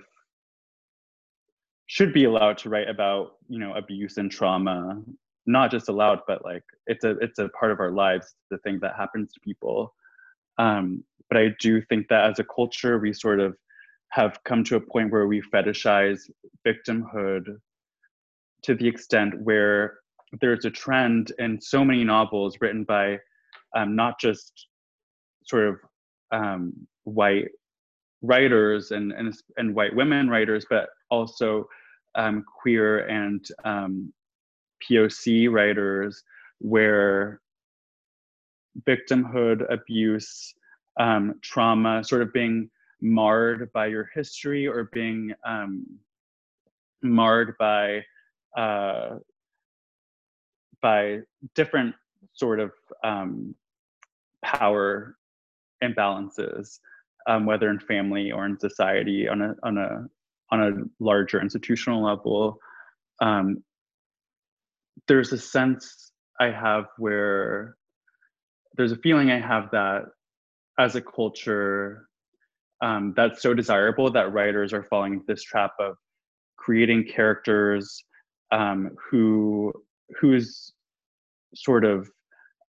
should 1.86 2.12
be 2.12 2.24
allowed 2.24 2.58
to 2.58 2.70
write 2.70 2.88
about 2.88 3.32
you 3.48 3.58
know 3.58 3.74
abuse 3.74 4.16
and 4.16 4.30
trauma 4.30 5.02
not 5.46 5.70
just 5.70 5.88
allowed 5.88 6.20
but 6.26 6.44
like 6.44 6.62
it's 6.86 7.04
a 7.04 7.10
it's 7.18 7.38
a 7.38 7.48
part 7.50 7.70
of 7.70 7.80
our 7.80 7.90
lives 7.90 8.34
the 8.50 8.58
thing 8.58 8.78
that 8.80 8.96
happens 8.96 9.32
to 9.32 9.40
people. 9.40 9.94
Um 10.58 11.04
but 11.28 11.38
i 11.38 11.48
do 11.60 11.82
think 11.82 12.08
that 12.08 12.30
as 12.30 12.38
a 12.38 12.44
culture 12.44 12.98
we 12.98 13.12
sort 13.12 13.40
of 13.40 13.56
have 14.14 14.38
come 14.44 14.62
to 14.62 14.76
a 14.76 14.80
point 14.80 15.10
where 15.10 15.26
we 15.26 15.42
fetishize 15.52 16.30
victimhood 16.64 17.56
to 18.62 18.74
the 18.76 18.86
extent 18.86 19.34
where 19.42 19.98
there's 20.40 20.64
a 20.64 20.70
trend 20.70 21.32
in 21.40 21.60
so 21.60 21.84
many 21.84 22.04
novels 22.04 22.56
written 22.60 22.84
by 22.84 23.18
um, 23.76 23.96
not 23.96 24.20
just 24.20 24.68
sort 25.44 25.66
of 25.68 25.76
um, 26.30 26.72
white 27.02 27.48
writers 28.22 28.92
and, 28.92 29.10
and, 29.10 29.36
and 29.56 29.74
white 29.74 29.94
women 29.94 30.30
writers, 30.30 30.64
but 30.70 30.90
also 31.10 31.66
um, 32.14 32.44
queer 32.60 33.06
and 33.08 33.44
um, 33.64 34.12
POC 34.88 35.50
writers, 35.50 36.22
where 36.60 37.40
victimhood, 38.88 39.64
abuse, 39.72 40.54
um, 41.00 41.34
trauma, 41.42 42.04
sort 42.04 42.22
of 42.22 42.32
being 42.32 42.70
marred 43.00 43.72
by 43.72 43.86
your 43.86 44.08
history 44.14 44.66
or 44.66 44.90
being 44.92 45.32
um, 45.46 45.86
marred 47.02 47.54
by 47.58 48.02
uh, 48.56 49.16
by 50.80 51.18
different 51.54 51.94
sort 52.34 52.60
of 52.60 52.72
um, 53.02 53.54
power 54.42 55.16
imbalances, 55.82 56.78
um, 57.26 57.46
whether 57.46 57.70
in 57.70 57.78
family 57.80 58.32
or 58.32 58.46
in 58.46 58.58
society 58.58 59.28
on 59.28 59.42
a 59.42 59.54
on 59.62 59.78
a 59.78 60.06
on 60.50 60.62
a 60.62 61.04
larger 61.04 61.40
institutional 61.40 62.02
level. 62.02 62.58
Um, 63.20 63.62
there's 65.08 65.32
a 65.32 65.38
sense 65.38 66.12
I 66.40 66.50
have 66.50 66.86
where 66.98 67.76
there's 68.76 68.92
a 68.92 68.96
feeling 68.96 69.30
I 69.30 69.40
have 69.40 69.70
that 69.72 70.04
as 70.78 70.96
a 70.96 71.00
culture 71.00 72.08
um, 72.80 73.14
that's 73.16 73.42
so 73.42 73.54
desirable 73.54 74.10
that 74.12 74.32
writers 74.32 74.72
are 74.72 74.82
falling 74.82 75.14
into 75.14 75.24
this 75.26 75.42
trap 75.42 75.72
of 75.80 75.96
creating 76.56 77.04
characters 77.04 78.04
um, 78.52 78.90
who 79.10 79.72
whose 80.20 80.72
sort 81.54 81.84
of 81.84 82.08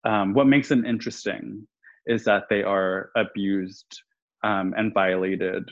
um, 0.03 0.33
what 0.33 0.47
makes 0.47 0.69
them 0.69 0.85
interesting 0.85 1.67
is 2.07 2.23
that 2.25 2.43
they 2.49 2.63
are 2.63 3.11
abused 3.15 4.01
um, 4.43 4.73
and 4.75 4.93
violated 4.93 5.69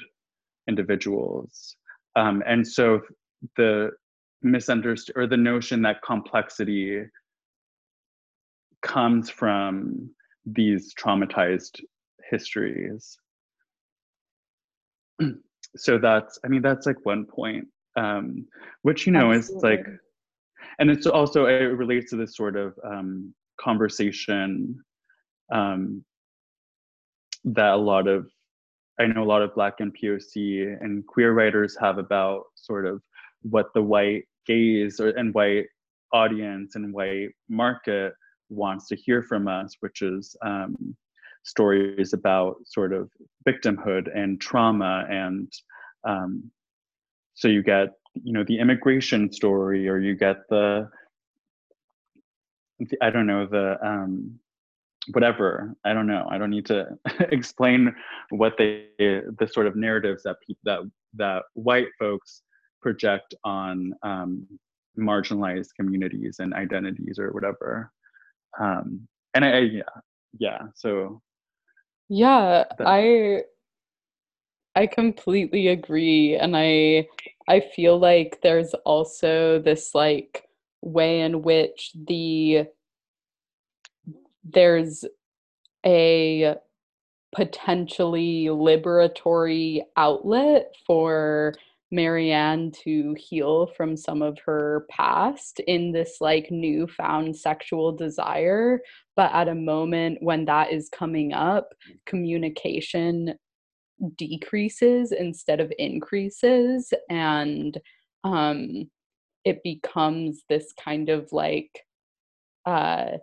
individuals. 0.67 1.75
Um, 2.15 2.43
and 2.45 2.67
so 2.67 3.01
the 3.57 3.91
misunderstood 4.41 5.15
or 5.17 5.27
the 5.27 5.37
notion 5.37 5.81
that 5.81 6.01
complexity 6.03 7.01
comes 8.81 9.29
from 9.29 10.11
these 10.45 10.93
traumatized 10.93 11.81
histories 12.29 13.17
so 15.75 15.97
that's 15.97 16.39
i 16.43 16.47
mean 16.47 16.61
that's 16.61 16.85
like 16.85 16.97
one 17.03 17.25
point 17.25 17.65
um 17.95 18.45
which 18.81 19.05
you 19.05 19.11
know 19.11 19.31
Absolutely. 19.31 19.57
is 19.57 19.63
like 19.63 19.87
and 20.79 20.89
it's 20.89 21.07
also 21.07 21.45
it 21.45 21.77
relates 21.77 22.09
to 22.09 22.15
this 22.15 22.35
sort 22.35 22.55
of 22.55 22.73
um 22.83 23.33
conversation 23.59 24.79
um 25.51 26.03
that 27.43 27.73
a 27.73 27.77
lot 27.77 28.07
of 28.07 28.29
i 28.99 29.05
know 29.05 29.23
a 29.23 29.25
lot 29.25 29.41
of 29.41 29.53
black 29.53 29.75
and 29.79 29.95
poc 29.95 30.77
and 30.81 31.05
queer 31.07 31.33
writers 31.33 31.77
have 31.79 31.97
about 31.97 32.43
sort 32.55 32.85
of 32.85 33.01
what 33.41 33.67
the 33.73 33.81
white 33.81 34.23
gaze 34.45 34.99
or 34.99 35.09
and 35.09 35.33
white 35.33 35.65
audience 36.13 36.75
and 36.75 36.93
white 36.93 37.29
market 37.49 38.13
wants 38.49 38.87
to 38.87 38.95
hear 38.95 39.21
from 39.21 39.47
us 39.47 39.75
which 39.81 40.01
is 40.01 40.35
um 40.43 40.95
stories 41.43 42.13
about 42.13 42.57
sort 42.65 42.93
of 42.93 43.09
victimhood 43.47 44.07
and 44.15 44.39
trauma 44.39 45.05
and 45.09 45.51
um, 46.07 46.49
so 47.33 47.47
you 47.47 47.63
get 47.63 47.89
you 48.13 48.33
know 48.33 48.43
the 48.43 48.59
immigration 48.59 49.31
story 49.31 49.87
or 49.87 49.99
you 49.99 50.15
get 50.15 50.37
the, 50.49 50.89
the 52.79 52.97
i 53.01 53.09
don't 53.09 53.27
know 53.27 53.45
the 53.45 53.77
um, 53.85 54.39
whatever. 55.11 55.75
I 55.85 55.93
don't 55.93 56.07
know. 56.07 56.27
I 56.29 56.37
don't 56.37 56.49
need 56.49 56.65
to 56.67 56.87
explain 57.31 57.95
what 58.29 58.55
they 58.57 58.87
the 58.97 59.49
sort 59.51 59.67
of 59.67 59.75
narratives 59.75 60.23
that 60.23 60.37
people 60.45 60.61
that 60.65 60.79
that 61.15 61.43
white 61.53 61.87
folks 61.97 62.43
project 62.81 63.33
on 63.43 63.93
um, 64.03 64.47
marginalized 64.97 65.69
communities 65.77 66.37
and 66.39 66.53
identities 66.53 67.19
or 67.19 67.31
whatever. 67.31 67.91
Um, 68.59 69.07
and 69.33 69.45
I, 69.45 69.49
I 69.49 69.59
yeah 69.59 69.81
yeah 70.39 70.59
so 70.75 71.21
yeah, 72.09 72.65
I 72.79 73.43
I 74.75 74.87
completely 74.87 75.67
agree 75.67 76.35
and 76.35 76.55
I 76.55 77.07
I 77.47 77.59
feel 77.59 77.97
like 77.97 78.39
there's 78.41 78.73
also 78.85 79.59
this 79.59 79.95
like 79.95 80.47
way 80.81 81.21
in 81.21 81.41
which 81.41 81.91
the 81.95 82.67
there's 84.43 85.05
a 85.85 86.55
potentially 87.35 88.45
liberatory 88.45 89.81
outlet 89.97 90.73
for 90.87 91.53
Marianne 91.91 92.71
to 92.83 93.15
heal 93.17 93.67
from 93.75 93.97
some 93.97 94.21
of 94.21 94.37
her 94.45 94.85
past 94.89 95.59
in 95.61 95.91
this 95.91 96.17
like 96.21 96.47
newfound 96.51 97.35
sexual 97.35 97.91
desire. 97.91 98.79
But 99.15 99.31
at 99.33 99.47
a 99.47 99.55
moment 99.55 100.19
when 100.21 100.45
that 100.45 100.71
is 100.71 100.89
coming 100.89 101.33
up, 101.33 101.73
communication 102.05 103.35
decreases 104.17 105.11
instead 105.11 105.59
of 105.59 105.73
increases. 105.77 106.93
And 107.09 107.77
um, 108.23 108.89
it 109.43 109.63
becomes 109.63 110.43
this 110.49 110.73
kind 110.73 111.09
of 111.09 111.27
like 111.31 111.71
uh, 112.65 113.17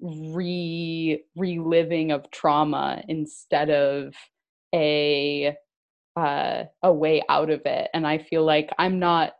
re 0.00 1.22
reliving 1.36 2.10
of 2.10 2.30
trauma 2.30 3.02
instead 3.08 3.70
of 3.70 4.14
a 4.74 5.56
uh, 6.16 6.64
a 6.82 6.92
way 6.92 7.22
out 7.28 7.50
of 7.50 7.62
it. 7.64 7.88
And 7.94 8.06
I 8.06 8.18
feel 8.18 8.44
like 8.44 8.70
I'm 8.78 8.98
not 8.98 9.32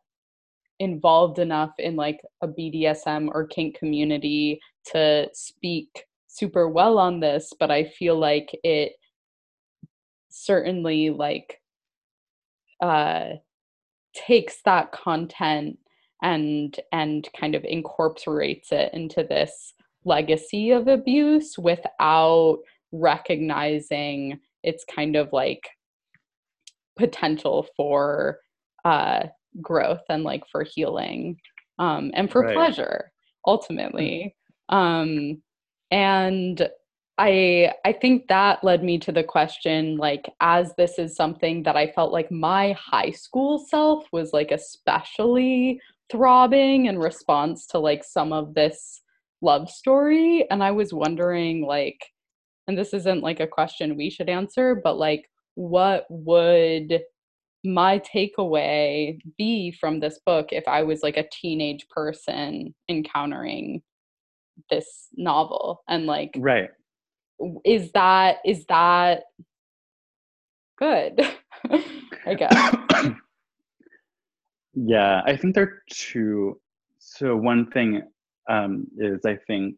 involved 0.80 1.38
enough 1.38 1.72
in 1.78 1.96
like 1.96 2.20
a 2.42 2.48
BDSM 2.48 3.28
or 3.32 3.46
kink 3.46 3.78
community 3.78 4.60
to 4.92 5.28
speak 5.32 6.04
super 6.26 6.68
well 6.68 6.98
on 6.98 7.20
this, 7.20 7.52
but 7.58 7.70
I 7.70 7.84
feel 7.84 8.18
like 8.18 8.50
it 8.64 8.92
certainly 10.30 11.10
like 11.10 11.60
uh 12.80 13.28
takes 14.14 14.62
that 14.64 14.90
content 14.90 15.78
and 16.22 16.80
and 16.90 17.28
kind 17.38 17.54
of 17.54 17.64
incorporates 17.64 18.72
it 18.72 18.92
into 18.92 19.22
this 19.22 19.74
legacy 20.04 20.70
of 20.70 20.88
abuse 20.88 21.56
without 21.56 22.58
recognizing 22.92 24.40
its 24.62 24.84
kind 24.84 25.14
of 25.16 25.32
like 25.32 25.68
potential 26.96 27.66
for 27.76 28.38
uh, 28.84 29.24
growth 29.60 30.02
and 30.08 30.24
like 30.24 30.42
for 30.50 30.62
healing 30.62 31.38
um, 31.78 32.10
and 32.14 32.30
for 32.30 32.42
right. 32.42 32.54
pleasure 32.54 33.12
ultimately 33.46 34.34
um, 34.68 35.40
and 35.90 36.68
i 37.18 37.70
i 37.84 37.92
think 37.92 38.26
that 38.26 38.64
led 38.64 38.82
me 38.82 38.98
to 38.98 39.12
the 39.12 39.22
question 39.22 39.96
like 39.96 40.28
as 40.40 40.74
this 40.76 40.98
is 40.98 41.14
something 41.14 41.62
that 41.62 41.76
i 41.76 41.86
felt 41.92 42.12
like 42.12 42.30
my 42.32 42.72
high 42.72 43.10
school 43.10 43.58
self 43.58 44.04
was 44.10 44.32
like 44.32 44.50
especially 44.50 45.80
throbbing 46.10 46.86
in 46.86 46.98
response 46.98 47.66
to 47.66 47.78
like 47.78 48.02
some 48.02 48.32
of 48.32 48.54
this 48.54 49.00
love 49.42 49.70
story 49.70 50.44
and 50.50 50.62
i 50.64 50.72
was 50.72 50.92
wondering 50.92 51.64
like 51.64 52.04
and 52.66 52.76
this 52.76 52.92
isn't 52.92 53.22
like 53.22 53.38
a 53.38 53.46
question 53.46 53.96
we 53.96 54.10
should 54.10 54.28
answer 54.28 54.74
but 54.74 54.98
like 54.98 55.30
what 55.54 56.06
would 56.08 57.00
my 57.64 57.98
takeaway 58.00 59.18
be 59.38 59.72
from 59.72 60.00
this 60.00 60.20
book 60.26 60.48
if 60.50 60.66
I 60.68 60.82
was 60.82 61.02
like 61.02 61.16
a 61.16 61.28
teenage 61.32 61.86
person 61.88 62.74
encountering 62.88 63.82
this 64.70 65.08
novel? 65.16 65.82
And 65.88 66.06
like 66.06 66.34
right. 66.36 66.70
is 67.64 67.92
that 67.92 68.36
is 68.44 68.64
that 68.66 69.22
good? 70.78 71.20
I 72.26 72.34
guess. 72.34 72.76
Yeah 74.74 75.22
i 75.24 75.36
think 75.36 75.54
there 75.54 75.64
are 75.64 75.82
two 75.90 76.60
so 76.98 77.36
one 77.36 77.70
thing 77.70 78.02
um 78.50 78.86
is 78.98 79.20
i 79.24 79.36
think 79.46 79.76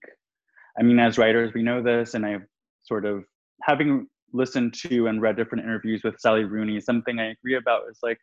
i 0.79 0.83
mean 0.83 0.99
as 0.99 1.19
writers 1.19 1.53
we 1.55 1.63
know 1.63 1.83
this 1.83 2.15
and 2.15 2.25
I've 2.25 2.47
sort 2.83 3.05
of 3.05 3.25
having 3.63 4.07
listened 4.33 4.75
to 4.75 5.07
and 5.07 5.21
read 5.21 5.37
different 5.37 5.65
interviews 5.65 6.03
with 6.05 6.19
Sally 6.19 6.45
Rooney, 6.45 6.81
something 6.81 7.19
I 7.19 7.31
agree 7.31 7.57
about 7.57 7.83
is 7.91 7.99
like 8.03 8.19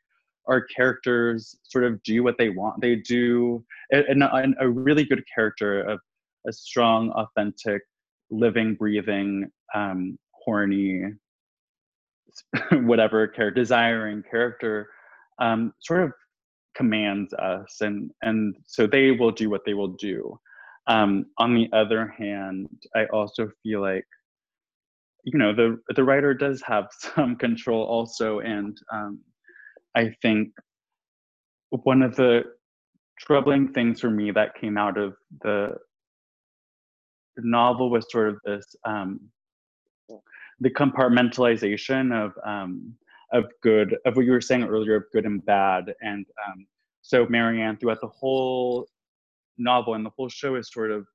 our 0.48 0.62
characters 0.62 1.56
sort 1.63 1.86
of 1.86 2.02
do 2.04 2.24
what 2.24 2.38
they 2.38 2.50
want. 2.50 2.82
They 2.82 2.96
do, 2.96 3.63
and, 3.92 4.24
and 4.24 4.56
a 4.60 4.70
really 4.70 5.06
good 5.06 5.24
character 5.34 5.82
of 5.82 6.00
a 6.48 6.52
strong, 6.52 7.12
authentic, 7.12 7.82
living, 8.30 8.76
breathing, 8.76 9.50
um, 9.74 10.18
horny, 10.32 11.04
whatever 12.72 13.28
character, 13.28 13.62
desiring 13.62 14.24
character, 14.30 14.89
um, 15.39 15.74
sort 15.80 16.04
of 16.04 16.12
commands 16.76 17.34
us, 17.36 17.78
and 17.82 18.12
and 18.22 18.56
so 18.66 18.88
they 18.88 19.12
will 19.12 19.32
do 19.32 19.50
what 19.50 19.62
they 19.66 19.74
will 19.74 19.96
do. 20.00 20.38
Um, 20.88 21.26
on 21.38 21.54
the 21.54 21.70
other 21.72 22.08
hand, 22.18 22.68
I 22.96 23.06
also 23.06 23.50
feel 23.62 23.82
like 23.82 24.06
you 25.23 25.38
know 25.38 25.53
the 25.53 25.77
the 25.95 26.03
writer 26.03 26.33
does 26.33 26.62
have 26.65 26.88
some 27.15 27.36
control 27.36 27.83
also 27.83 28.39
and 28.39 28.77
um, 28.91 29.19
i 29.95 30.09
think 30.21 30.49
one 31.83 32.01
of 32.01 32.15
the 32.15 32.43
troubling 33.19 33.71
things 33.73 33.99
for 33.99 34.09
me 34.09 34.31
that 34.31 34.55
came 34.55 34.77
out 34.77 34.97
of 34.97 35.13
the 35.41 35.69
novel 37.38 37.89
was 37.89 38.05
sort 38.12 38.29
of 38.29 38.38
this 38.45 38.65
um, 38.86 39.19
the 40.59 40.69
compartmentalization 40.69 42.13
of 42.13 42.31
um, 42.45 42.93
of 43.31 43.45
good 43.62 43.95
of 44.05 44.15
what 44.15 44.25
you 44.25 44.31
were 44.31 44.41
saying 44.41 44.63
earlier 44.63 44.95
of 44.95 45.03
good 45.12 45.25
and 45.25 45.43
bad 45.45 45.86
and 46.01 46.25
um, 46.47 46.65
so 47.01 47.25
marianne 47.29 47.77
throughout 47.77 48.01
the 48.01 48.07
whole 48.07 48.88
novel 49.57 49.95
and 49.95 50.05
the 50.05 50.12
whole 50.15 50.29
show 50.29 50.55
is 50.55 50.71
sort 50.71 50.91
of 50.91 51.07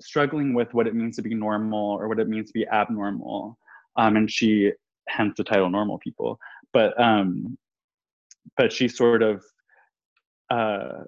struggling 0.00 0.54
with 0.54 0.72
what 0.74 0.86
it 0.86 0.94
means 0.94 1.16
to 1.16 1.22
be 1.22 1.34
normal 1.34 1.96
or 1.96 2.08
what 2.08 2.20
it 2.20 2.28
means 2.28 2.48
to 2.48 2.52
be 2.52 2.66
abnormal. 2.68 3.58
Um, 3.96 4.16
and 4.16 4.30
she, 4.30 4.72
hence 5.08 5.34
the 5.36 5.44
title 5.44 5.70
Normal 5.70 5.98
People. 5.98 6.38
But 6.72 6.98
um, 7.00 7.56
but 8.56 8.72
she 8.72 8.88
sort 8.88 9.22
of 9.22 9.44
uh, 10.50 11.04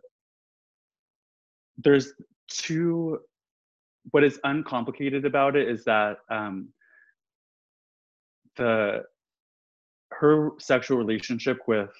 there's 1.79 2.13
two 2.49 3.21
what 4.11 4.25
is 4.25 4.41
uncomplicated 4.45 5.25
about 5.25 5.57
it 5.57 5.69
is 5.69 5.85
that 5.85 6.19
um, 6.31 6.69
the 8.57 9.05
her 10.13 10.51
sexual 10.59 10.99
relationship 10.99 11.59
with 11.67 11.91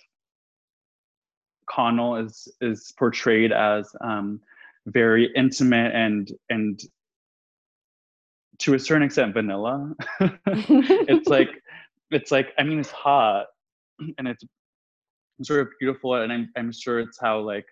Connell 1.67 2.17
is 2.17 2.49
is 2.61 2.93
portrayed 2.99 3.53
as 3.53 3.95
um, 4.01 4.41
very 4.87 5.31
intimate 5.37 5.95
and 5.95 6.31
and 6.49 6.81
to 8.59 8.75
a 8.75 8.79
certain 8.79 9.03
extent 9.03 9.35
vanilla. 9.35 9.93
It's 10.47 11.29
like 11.37 11.51
it's 12.11 12.31
like 12.31 12.53
i 12.59 12.63
mean 12.63 12.79
it's 12.79 12.91
hot 12.91 13.47
and 14.19 14.27
it's 14.27 14.45
sort 15.43 15.61
of 15.61 15.69
beautiful 15.79 16.15
and 16.15 16.33
i'm, 16.33 16.51
I'm 16.57 16.73
sure 16.73 16.99
it's 16.99 17.19
how 17.21 17.41
like 17.41 17.67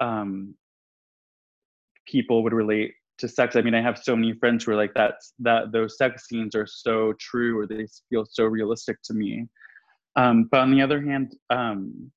um 0.00 0.54
people 2.06 2.42
would 2.42 2.52
relate 2.52 2.94
to 3.18 3.28
sex. 3.28 3.54
I 3.54 3.60
mean 3.60 3.74
i 3.74 3.82
have 3.82 3.98
so 3.98 4.16
many 4.16 4.32
friends 4.32 4.64
who 4.64 4.72
are 4.72 4.76
like 4.76 4.94
that's 4.94 5.34
that 5.40 5.72
those 5.72 5.98
sex 5.98 6.26
scenes 6.26 6.54
are 6.54 6.66
so 6.66 7.12
true 7.20 7.58
or 7.58 7.66
they 7.66 7.86
feel 8.08 8.24
so 8.28 8.44
realistic 8.44 8.96
to 9.04 9.14
me. 9.14 9.46
Um 10.16 10.48
but 10.50 10.60
on 10.60 10.70
the 10.70 10.82
other 10.82 11.00
hand 11.02 11.36
um 11.50 12.10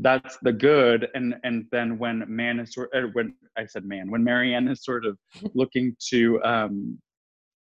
that's 0.00 0.38
the 0.42 0.52
good. 0.52 1.08
And 1.14 1.34
and 1.44 1.66
then 1.72 1.98
when 1.98 2.24
man 2.28 2.60
is 2.60 2.74
sort 2.74 2.90
er, 2.94 3.10
when 3.12 3.34
i 3.56 3.66
said 3.66 3.84
man 3.84 4.10
when 4.10 4.22
marianne 4.22 4.68
is 4.68 4.84
sort 4.84 5.04
of 5.04 5.18
looking 5.54 5.96
to 6.10 6.42
um 6.42 6.98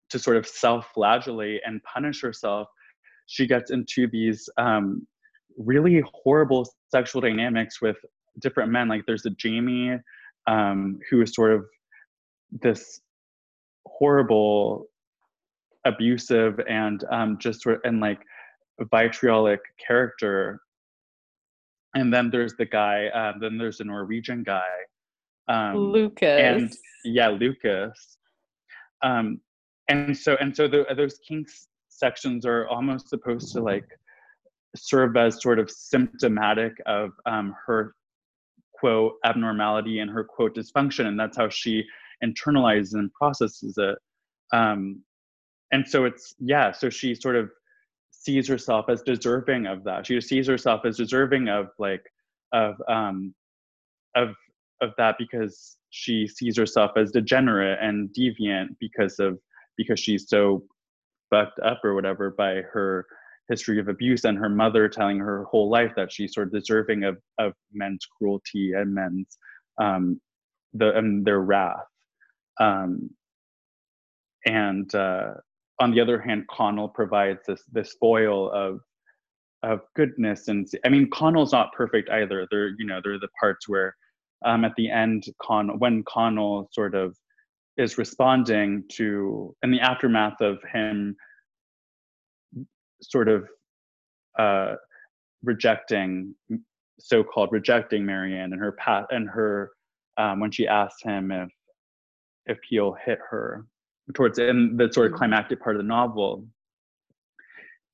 to 0.09 0.19
sort 0.19 0.37
of 0.37 0.47
self-flagellate 0.47 1.61
and 1.65 1.81
punish 1.83 2.21
herself 2.21 2.67
she 3.27 3.47
gets 3.47 3.71
into 3.71 4.07
these 4.11 4.49
um 4.57 5.05
really 5.57 6.03
horrible 6.13 6.67
sexual 6.91 7.21
dynamics 7.21 7.81
with 7.81 7.97
different 8.39 8.71
men. 8.71 8.87
Like 8.87 9.03
there's 9.05 9.25
a 9.25 9.31
jamie 9.31 9.97
um 10.47 10.99
who 11.09 11.21
is 11.21 11.34
sort 11.34 11.53
of 11.53 11.65
this 12.61 13.01
horrible 13.86 14.88
abusive 15.86 16.59
and 16.69 17.03
um 17.11 17.38
just 17.39 17.61
sort 17.61 17.75
of 17.75 17.81
and 17.84 17.99
like 17.99 18.19
vitriolic 18.91 19.59
character 19.86 20.59
and 21.95 22.13
then 22.13 22.29
there's 22.29 22.55
the 22.55 22.65
guy 22.65 23.07
uh, 23.07 23.33
then 23.39 23.57
there's 23.57 23.79
a 23.79 23.83
norwegian 23.83 24.43
guy 24.43 24.61
um, 25.47 25.77
lukas. 25.77 26.39
and 26.39 26.73
yeah 27.03 27.29
lukas. 27.29 28.17
Um, 29.01 29.41
and 29.89 30.17
so 30.17 30.37
and 30.39 30.55
so 30.55 30.67
the, 30.67 30.85
those 30.95 31.19
kinks 31.27 31.67
sections 31.89 32.45
are 32.45 32.67
almost 32.67 33.09
supposed 33.09 33.51
to 33.53 33.61
like 33.61 33.85
serve 34.75 35.17
as 35.17 35.41
sort 35.41 35.59
of 35.59 35.69
symptomatic 35.69 36.73
of 36.85 37.11
um, 37.25 37.55
her 37.65 37.93
quote 38.73 39.13
abnormality 39.25 39.99
and 39.99 40.09
her 40.09 40.23
quote 40.23 40.55
dysfunction 40.55 41.05
and 41.05 41.19
that's 41.19 41.37
how 41.37 41.49
she 41.49 41.83
internalizes 42.23 42.93
and 42.93 43.11
processes 43.13 43.75
it. 43.77 43.97
Um, 44.53 45.01
and 45.71 45.87
so 45.87 46.05
it's 46.05 46.33
yeah 46.39 46.71
so 46.71 46.89
she 46.89 47.15
sort 47.15 47.35
of 47.35 47.49
sees 48.24 48.47
herself 48.47 48.86
as 48.89 49.01
deserving 49.01 49.65
of 49.65 49.84
that. 49.84 50.07
She 50.07 50.19
sees 50.21 50.47
herself 50.47 50.82
as 50.86 50.97
deserving 50.97 51.49
of 51.49 51.67
like 51.78 52.03
of 52.53 52.76
um 52.88 53.34
of 54.15 54.30
of 54.82 54.91
that 54.97 55.15
because 55.17 55.78
she 55.89 56.28
sees 56.28 56.57
herself 56.57 56.91
as 56.97 57.11
degenerate 57.11 57.80
and 57.82 58.09
deviant 58.17 58.67
because 58.80 59.19
of 59.19 59.39
because 59.78 59.99
she's 59.99 60.30
so 60.30 60.63
fucked 61.30 61.59
up 61.59 61.80
or 61.84 61.95
whatever 61.95 62.32
by 62.32 62.55
her 62.71 63.05
history 63.49 63.80
of 63.80 63.89
abuse 63.89 64.24
and 64.24 64.38
her 64.38 64.49
mother 64.49 64.88
telling 64.88 65.19
her 65.19 65.43
whole 65.45 65.69
life 65.69 65.91
that 65.95 66.11
she's 66.11 66.34
sort 66.34 66.47
of 66.47 66.53
deserving 66.53 67.03
of 67.03 67.17
of 67.39 67.53
men's 67.74 68.05
cruelty 68.17 68.71
and 68.74 68.93
men's 68.93 69.38
um 69.82 70.19
the 70.74 70.95
and 70.95 71.26
their 71.26 71.41
wrath 71.41 71.86
um 72.61 73.09
and 74.45 74.93
uh 74.95 75.34
on 75.84 75.91
the 75.91 75.99
other 75.99 76.19
hand 76.19 76.45
connell 76.47 76.88
provides 76.88 77.41
this 77.47 77.63
this 77.71 77.95
foil 77.99 78.49
of 78.51 78.79
of 79.63 79.81
goodness. 79.95 80.47
And 80.47 80.67
i 80.86 80.89
mean 80.89 81.09
connell's 81.11 81.51
not 81.51 81.73
perfect 81.73 82.09
either. 82.09 82.47
There 82.49 82.69
you 82.79 82.86
know 82.86 82.99
there 83.03 83.13
are 83.13 83.19
the 83.19 83.36
parts 83.39 83.67
where 83.67 83.95
um 84.45 84.63
at 84.63 84.73
the 84.77 84.89
end 84.89 85.25
con 85.41 85.77
when 85.79 86.03
connell 86.03 86.69
sort 86.71 86.95
of 86.95 87.15
is 87.77 87.97
responding 87.97 88.84
to 88.97 89.55
in 89.63 89.71
the 89.71 89.79
aftermath 89.79 90.39
of 90.41 90.57
him 90.71 91.15
sort 93.01 93.27
of 93.27 93.47
uh, 94.39 94.75
rejecting 95.43 96.34
so-called 96.99 97.49
rejecting 97.51 98.05
Marianne 98.05 98.53
and 98.53 98.61
her 98.61 98.73
path 98.73 99.07
and 99.09 99.27
her 99.29 99.71
um, 100.17 100.39
when 100.39 100.51
she 100.51 100.67
asks 100.67 101.01
him 101.03 101.31
if 101.31 101.49
if 102.45 102.59
he'll 102.69 102.95
hit 103.05 103.19
her 103.29 103.65
towards 104.14 104.39
in 104.39 104.76
the 104.78 104.91
sort 104.91 105.08
of 105.08 105.12
mm-hmm. 105.12 105.20
climactic 105.20 105.62
part 105.62 105.76
of 105.76 105.82
the 105.82 105.88
novel 105.88 106.45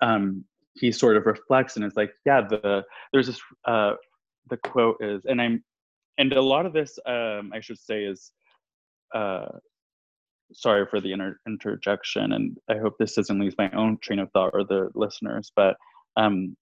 um, 0.02 0.44
he 0.76 0.92
sort 0.92 1.18
of 1.18 1.26
reflects 1.26 1.76
and 1.76 1.86
is 1.86 1.96
like 1.96 2.12
yeah 2.26 2.42
the 2.42 2.84
there's 3.12 3.28
this 3.28 3.42
uh, 3.66 3.94
the 4.50 4.58
quote 4.58 4.98
is 5.02 5.26
and 5.26 5.42
i'm 5.42 5.64
and 6.18 6.34
a 6.34 6.42
lot 6.42 6.66
of 6.66 6.74
this 6.74 6.98
um, 7.06 7.52
i 7.54 7.60
should 7.60 7.80
say 7.80 8.04
is 8.04 8.32
uh, 9.14 9.48
sorry 10.54 10.86
for 10.90 11.00
the 11.00 11.12
inter- 11.12 11.40
interjection, 11.48 12.34
and 12.34 12.58
I 12.70 12.78
hope 12.78 12.98
this 12.98 13.16
doesn't 13.16 13.40
lose 13.40 13.56
my 13.58 13.70
own 13.72 13.98
train 14.02 14.20
of 14.20 14.32
thought 14.32 14.52
or 14.54 14.64
the 14.64 14.90
listeners, 14.96 15.52
but 15.56 15.76
um, 16.18 16.56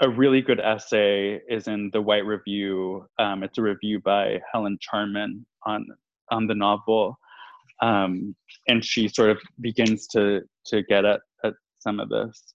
a 0.00 0.08
really 0.08 0.42
good 0.42 0.60
essay 0.60 1.40
is 1.48 1.68
in 1.68 1.90
the 1.92 2.02
White 2.02 2.26
Review. 2.26 3.06
Um, 3.18 3.42
it's 3.42 3.58
a 3.58 3.62
review 3.62 4.00
by 4.00 4.40
Helen 4.52 4.78
Charman 4.80 5.46
on 5.64 5.86
on 6.30 6.46
the 6.46 6.54
novel, 6.54 7.18
um, 7.82 8.34
and 8.68 8.84
she 8.84 9.08
sort 9.08 9.30
of 9.30 9.38
begins 9.60 10.06
to 10.08 10.42
to 10.66 10.82
get 10.84 11.04
at, 11.04 11.20
at 11.44 11.54
some 11.78 12.00
of 12.00 12.08
this. 12.08 12.54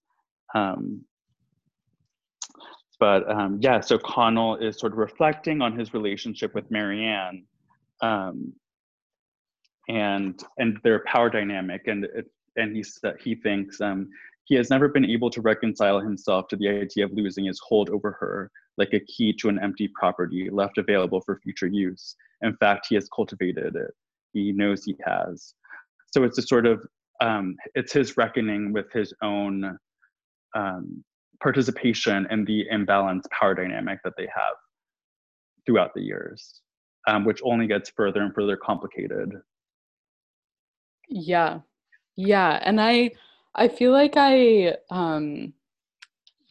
Um, 0.55 1.03
but 2.99 3.29
um, 3.31 3.57
yeah, 3.61 3.79
so 3.79 3.97
Connell 3.97 4.57
is 4.57 4.79
sort 4.79 4.91
of 4.91 4.99
reflecting 4.99 5.61
on 5.61 5.77
his 5.77 5.93
relationship 5.93 6.53
with 6.53 6.69
Marianne, 6.69 7.45
um, 8.01 8.53
and 9.87 10.41
and 10.57 10.77
their 10.83 11.03
power 11.05 11.29
dynamic 11.29 11.87
and 11.87 12.07
and 12.57 12.75
he 12.75 12.83
he 13.23 13.35
thinks 13.35 13.81
um, 13.81 14.09
he 14.45 14.55
has 14.55 14.69
never 14.69 14.87
been 14.87 15.05
able 15.05 15.29
to 15.29 15.41
reconcile 15.41 15.99
himself 15.99 16.47
to 16.49 16.55
the 16.55 16.67
idea 16.67 17.05
of 17.05 17.11
losing 17.13 17.45
his 17.45 17.59
hold 17.67 17.89
over 17.89 18.11
her 18.19 18.51
like 18.77 18.93
a 18.93 18.99
key 19.01 19.33
to 19.33 19.49
an 19.49 19.59
empty 19.61 19.89
property 19.99 20.49
left 20.51 20.77
available 20.77 21.21
for 21.21 21.39
future 21.41 21.67
use 21.67 22.15
in 22.41 22.55
fact 22.57 22.87
he 22.89 22.95
has 22.95 23.07
cultivated 23.15 23.75
it 23.75 23.91
he 24.33 24.51
knows 24.51 24.83
he 24.83 24.95
has. 25.05 25.53
So 26.13 26.23
it's 26.23 26.37
a 26.37 26.41
sort 26.41 26.65
of 26.65 26.85
um, 27.21 27.55
it's 27.75 27.93
his 27.93 28.17
reckoning 28.17 28.73
with 28.73 28.91
his 28.91 29.13
own 29.21 29.77
um, 30.55 31.03
participation 31.41 32.27
in 32.31 32.45
the 32.45 32.65
imbalanced 32.73 33.29
power 33.37 33.53
dynamic 33.53 33.99
that 34.03 34.13
they 34.17 34.27
have 34.35 34.55
throughout 35.65 35.93
the 35.93 36.01
years 36.01 36.61
um, 37.07 37.25
which 37.25 37.41
only 37.43 37.67
gets 37.67 37.89
further 37.89 38.21
and 38.21 38.33
further 38.33 38.57
complicated. 38.57 39.33
Yeah. 41.09 41.59
Yeah, 42.15 42.59
and 42.63 42.79
I 42.79 43.11
I 43.55 43.67
feel 43.67 43.91
like 43.91 44.13
I 44.15 44.75
um 44.89 45.53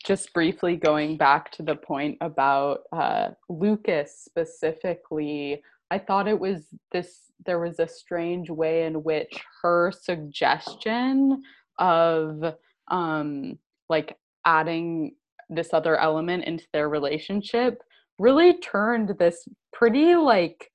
just 0.05 0.33
briefly 0.33 0.76
going 0.76 1.18
back 1.18 1.53
to 1.53 1.62
the 1.62 1.76
point 1.76 2.16
about 2.20 2.81
uh 2.93 3.28
Lukas 3.49 4.22
specifically, 4.24 5.62
I 5.91 5.99
thought 5.99 6.28
it 6.28 6.41
was 6.41 6.64
this 6.93 7.30
there 7.47 7.59
was 7.59 7.78
a 7.78 7.88
strange 7.88 8.51
way 8.51 8.84
in 8.84 9.03
which 9.03 9.41
her 9.62 9.93
suggestion 9.93 11.43
of 11.78 12.55
um 12.88 13.59
like 13.88 14.16
adding 14.45 15.14
this 15.49 15.72
other 15.72 15.97
element 15.97 16.45
into 16.45 16.64
their 16.72 16.88
relationship 16.88 17.82
really 18.18 18.59
turned 18.59 19.16
this 19.18 19.47
pretty 19.72 20.14
like 20.14 20.70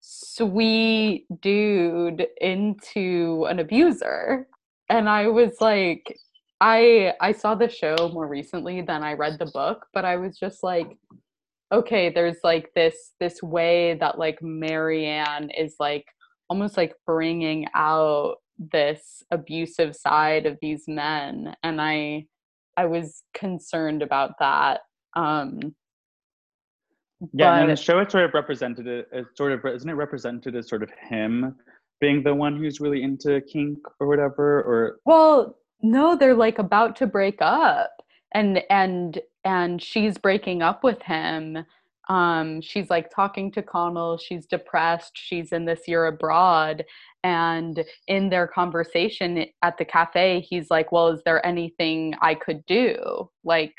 sweet 0.00 1.26
dude 1.40 2.26
into 2.40 3.46
an 3.48 3.60
abuser. 3.60 4.46
And 4.88 5.08
i 5.08 5.26
was 5.28 5.60
like 5.60 6.16
i 6.60 7.12
i 7.20 7.32
saw 7.32 7.54
the 7.54 7.68
show 7.68 8.10
more 8.12 8.26
recently 8.26 8.82
than 8.82 9.02
i 9.02 9.14
read 9.14 9.38
the 9.38 9.46
book 9.46 9.86
but 9.94 10.04
i 10.04 10.16
was 10.16 10.38
just 10.38 10.62
like 10.62 10.98
okay 11.72 12.10
there's 12.10 12.38
like 12.44 12.70
this 12.74 13.12
this 13.18 13.42
way 13.42 13.94
that 13.94 14.18
like 14.18 14.40
marianne 14.42 15.50
is 15.50 15.74
like 15.80 16.04
almost 16.48 16.76
like 16.76 16.94
bringing 17.06 17.66
out 17.74 18.36
this 18.58 19.22
abusive 19.30 19.96
side 19.96 20.46
of 20.46 20.58
these 20.60 20.84
men 20.86 21.54
and 21.62 21.80
i 21.80 22.24
i 22.76 22.84
was 22.84 23.22
concerned 23.34 24.02
about 24.02 24.32
that 24.38 24.80
um 25.16 25.58
yeah, 27.34 27.54
and 27.54 27.64
in 27.64 27.70
the 27.70 27.76
show 27.76 28.00
it's 28.00 28.12
sort 28.12 28.24
of 28.24 28.34
represented 28.34 28.86
it 28.86 29.08
as 29.12 29.24
sort 29.36 29.52
of 29.52 29.64
isn't 29.64 29.88
it 29.88 29.94
represented 29.94 30.56
as 30.56 30.68
sort 30.68 30.82
of 30.82 30.90
him 31.08 31.54
being 32.00 32.22
the 32.22 32.34
one 32.34 32.56
who's 32.56 32.80
really 32.80 33.02
into 33.02 33.40
kink 33.42 33.78
or 34.00 34.08
whatever 34.08 34.62
or 34.62 34.98
well 35.04 35.56
no 35.82 36.16
they're 36.16 36.34
like 36.34 36.58
about 36.58 36.96
to 36.96 37.06
break 37.06 37.38
up 37.40 37.90
and 38.34 38.62
and 38.70 39.20
and 39.44 39.82
she's 39.82 40.18
breaking 40.18 40.62
up 40.62 40.84
with 40.84 41.02
him. 41.02 41.64
Um 42.08 42.60
she's 42.60 42.90
like 42.90 43.10
talking 43.14 43.50
to 43.52 43.62
connell. 43.62 44.18
She's 44.18 44.46
depressed. 44.46 45.12
She's 45.14 45.52
in 45.52 45.64
this 45.64 45.86
year 45.86 46.06
abroad. 46.06 46.84
And 47.24 47.84
in 48.08 48.28
their 48.30 48.48
conversation 48.48 49.46
at 49.62 49.78
the 49.78 49.84
cafe 49.84 50.40
he's 50.40 50.70
like 50.70 50.90
well 50.90 51.08
is 51.08 51.22
there 51.24 51.44
anything 51.46 52.14
i 52.20 52.34
could 52.34 52.66
do 52.66 53.30
like 53.44 53.74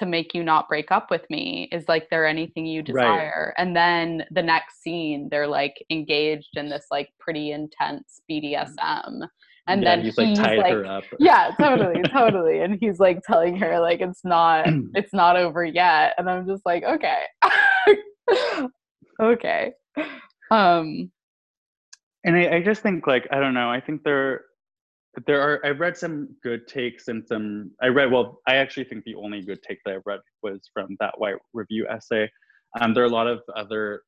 to 0.00 0.06
make 0.06 0.32
you 0.34 0.42
not 0.42 0.66
break 0.66 0.90
up 0.90 1.10
with 1.10 1.28
me? 1.28 1.68
Is 1.70 1.86
like 1.86 2.08
there 2.08 2.26
anything 2.26 2.64
you 2.64 2.82
desire? 2.82 3.52
Right. 3.58 3.62
and 3.62 3.76
then 3.76 4.24
the 4.30 4.42
next 4.42 4.82
scene 4.82 5.28
they're 5.30 5.46
like 5.46 5.84
engaged 5.90 6.56
in 6.56 6.70
this 6.70 6.86
like 6.90 7.10
pretty 7.18 7.52
intense 7.52 8.22
bdsm 8.30 9.28
and 9.70 9.82
yeah, 9.82 9.96
then 9.96 10.04
he's, 10.04 10.18
like 10.18 10.28
he's 10.28 10.38
like, 10.38 10.60
like 10.60 11.04
yeah 11.18 11.50
totally 11.60 12.02
totally. 12.02 12.60
And 12.60 12.78
he's 12.80 12.98
like 12.98 13.20
telling 13.22 13.56
her 13.56 13.80
like 13.80 14.00
it's 14.00 14.24
not 14.24 14.66
it's 14.94 15.14
not 15.14 15.36
over 15.36 15.64
yet. 15.64 16.14
And 16.18 16.28
i'm 16.28 16.46
just 16.46 16.64
like 16.64 16.84
okay. 16.84 17.22
Okay. 19.22 19.72
Um 20.50 21.10
and 22.24 22.36
I, 22.36 22.56
I 22.56 22.62
just 22.62 22.82
think 22.82 23.06
like 23.06 23.26
i 23.32 23.38
don't 23.40 23.54
know 23.54 23.70
i 23.70 23.80
think 23.80 24.02
there 24.02 24.42
there 25.26 25.40
are 25.40 25.64
i've 25.64 25.80
read 25.80 25.96
some 25.96 26.28
good 26.42 26.66
takes 26.68 27.08
and 27.08 27.26
some 27.26 27.70
i 27.82 27.86
read 27.86 28.10
well 28.10 28.40
i 28.46 28.56
actually 28.56 28.84
think 28.84 29.04
the 29.04 29.14
only 29.14 29.42
good 29.42 29.62
take 29.62 29.78
that 29.84 29.94
i've 29.94 30.02
read 30.06 30.20
was 30.42 30.60
from 30.72 30.96
that 31.00 31.18
white 31.18 31.36
review 31.52 31.86
essay. 31.88 32.30
Um, 32.80 32.94
there 32.94 33.02
are 33.02 33.06
a 33.06 33.10
lot 33.10 33.26
of 33.26 33.40
other 33.56 34.02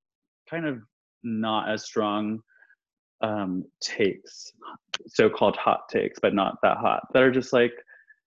kind 0.48 0.66
of 0.66 0.78
not 1.24 1.68
as 1.68 1.84
strong 1.84 2.40
um, 3.22 3.64
takes 3.80 4.52
so-called 5.06 5.56
hot 5.56 5.88
takes 5.88 6.18
but 6.20 6.34
not 6.34 6.56
that 6.62 6.76
hot 6.76 7.02
that 7.12 7.22
are 7.22 7.30
just 7.30 7.52
like 7.52 7.72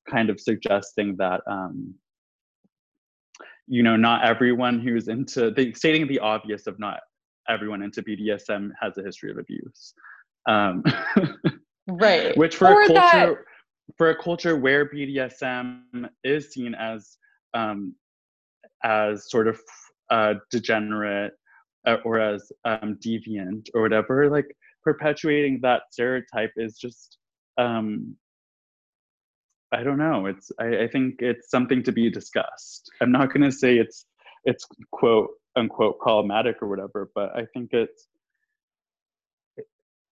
kind 0.10 0.30
of 0.30 0.40
suggesting 0.40 1.16
that 1.18 1.42
um, 1.48 1.94
you 3.68 3.84
know 3.84 3.96
not 3.96 4.24
everyone 4.24 4.80
who's 4.80 5.08
into 5.08 5.52
the 5.52 5.74
stating 5.74 6.08
the 6.08 6.20
obvious 6.20 6.68
of 6.68 6.80
not 6.80 7.00
everyone 7.50 7.82
into 7.82 8.02
bdsm 8.02 8.70
has 8.80 8.98
a 8.98 9.04
history 9.04 9.32
of 9.32 9.38
abuse 9.38 9.94
um, 10.48 10.84
right. 11.88 12.38
which 12.38 12.56
for 12.56 12.68
or 12.68 12.84
a 12.84 12.88
culture 12.88 13.02
that... 13.02 13.36
for 13.98 14.10
a 14.12 14.16
culture 14.24 14.56
where 14.56 14.90
bdsm 14.90 15.82
is 16.24 16.52
seen 16.52 16.74
as 16.76 17.18
um 17.54 17.94
as 18.84 19.30
sort 19.30 19.48
of 19.48 19.60
uh 20.10 20.36
degenerate 20.52 21.34
uh, 21.88 21.98
or 22.06 22.20
as 22.20 22.52
um 22.66 22.98
deviant 23.04 23.70
or 23.74 23.82
whatever 23.82 24.30
like 24.30 24.56
perpetuating 24.86 25.60
that 25.64 25.84
stereotype 25.92 26.54
is 26.58 26.78
just 26.78 27.18
um 27.58 28.16
i 29.74 29.84
don't 29.84 29.98
know. 29.98 30.28
It's 30.28 30.52
i, 30.60 30.84
I 30.84 30.88
think 30.88 31.16
it's 31.20 31.50
something 31.52 31.84
to 31.84 31.92
be 31.92 32.10
discussed. 32.10 32.92
I'm 33.02 33.12
not 33.12 33.34
going 33.34 33.44
to 33.44 33.52
say 33.52 33.78
it's 33.78 34.06
it's 34.46 34.66
quote 34.92 35.32
unquote 35.58 36.00
problematic 36.00 36.58
or 36.62 36.68
whatever 36.70 37.10
but 37.16 37.32
i 37.36 37.46
think 37.54 37.70
it's 37.74 38.08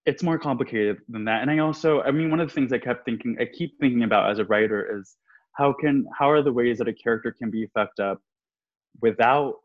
it's 0.05 0.23
more 0.23 0.39
complicated 0.39 0.97
than 1.09 1.25
that. 1.25 1.41
And 1.41 1.51
i 1.51 1.59
also 1.59 2.01
i 2.01 2.11
mean 2.11 2.31
one 2.31 2.39
of 2.41 2.47
the 2.49 2.53
things 2.53 2.73
i 2.73 2.79
kept 2.79 3.05
thinking 3.05 3.37
i 3.39 3.45
keep 3.45 3.79
thinking 3.79 4.03
about 4.03 4.31
as 4.31 4.39
a 4.39 4.45
writer 4.45 4.99
is 4.99 5.15
how 5.53 5.73
can 5.73 6.05
how 6.17 6.29
are 6.31 6.41
the 6.41 6.53
ways 6.53 6.79
that 6.79 6.87
a 6.87 6.93
character 6.93 7.31
can 7.37 7.51
be 7.51 7.67
fucked 7.73 7.99
up 7.99 8.19
without 9.01 9.55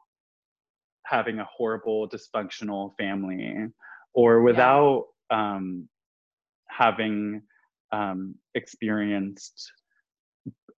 having 1.07 1.39
a 1.39 1.45
horrible 1.45 2.09
dysfunctional 2.09 2.97
family 2.99 3.67
or 4.15 4.43
without 4.43 5.05
yeah. 5.31 5.55
um, 5.57 5.89
having 6.69 7.43
um, 7.93 8.35
experienced 8.55 9.73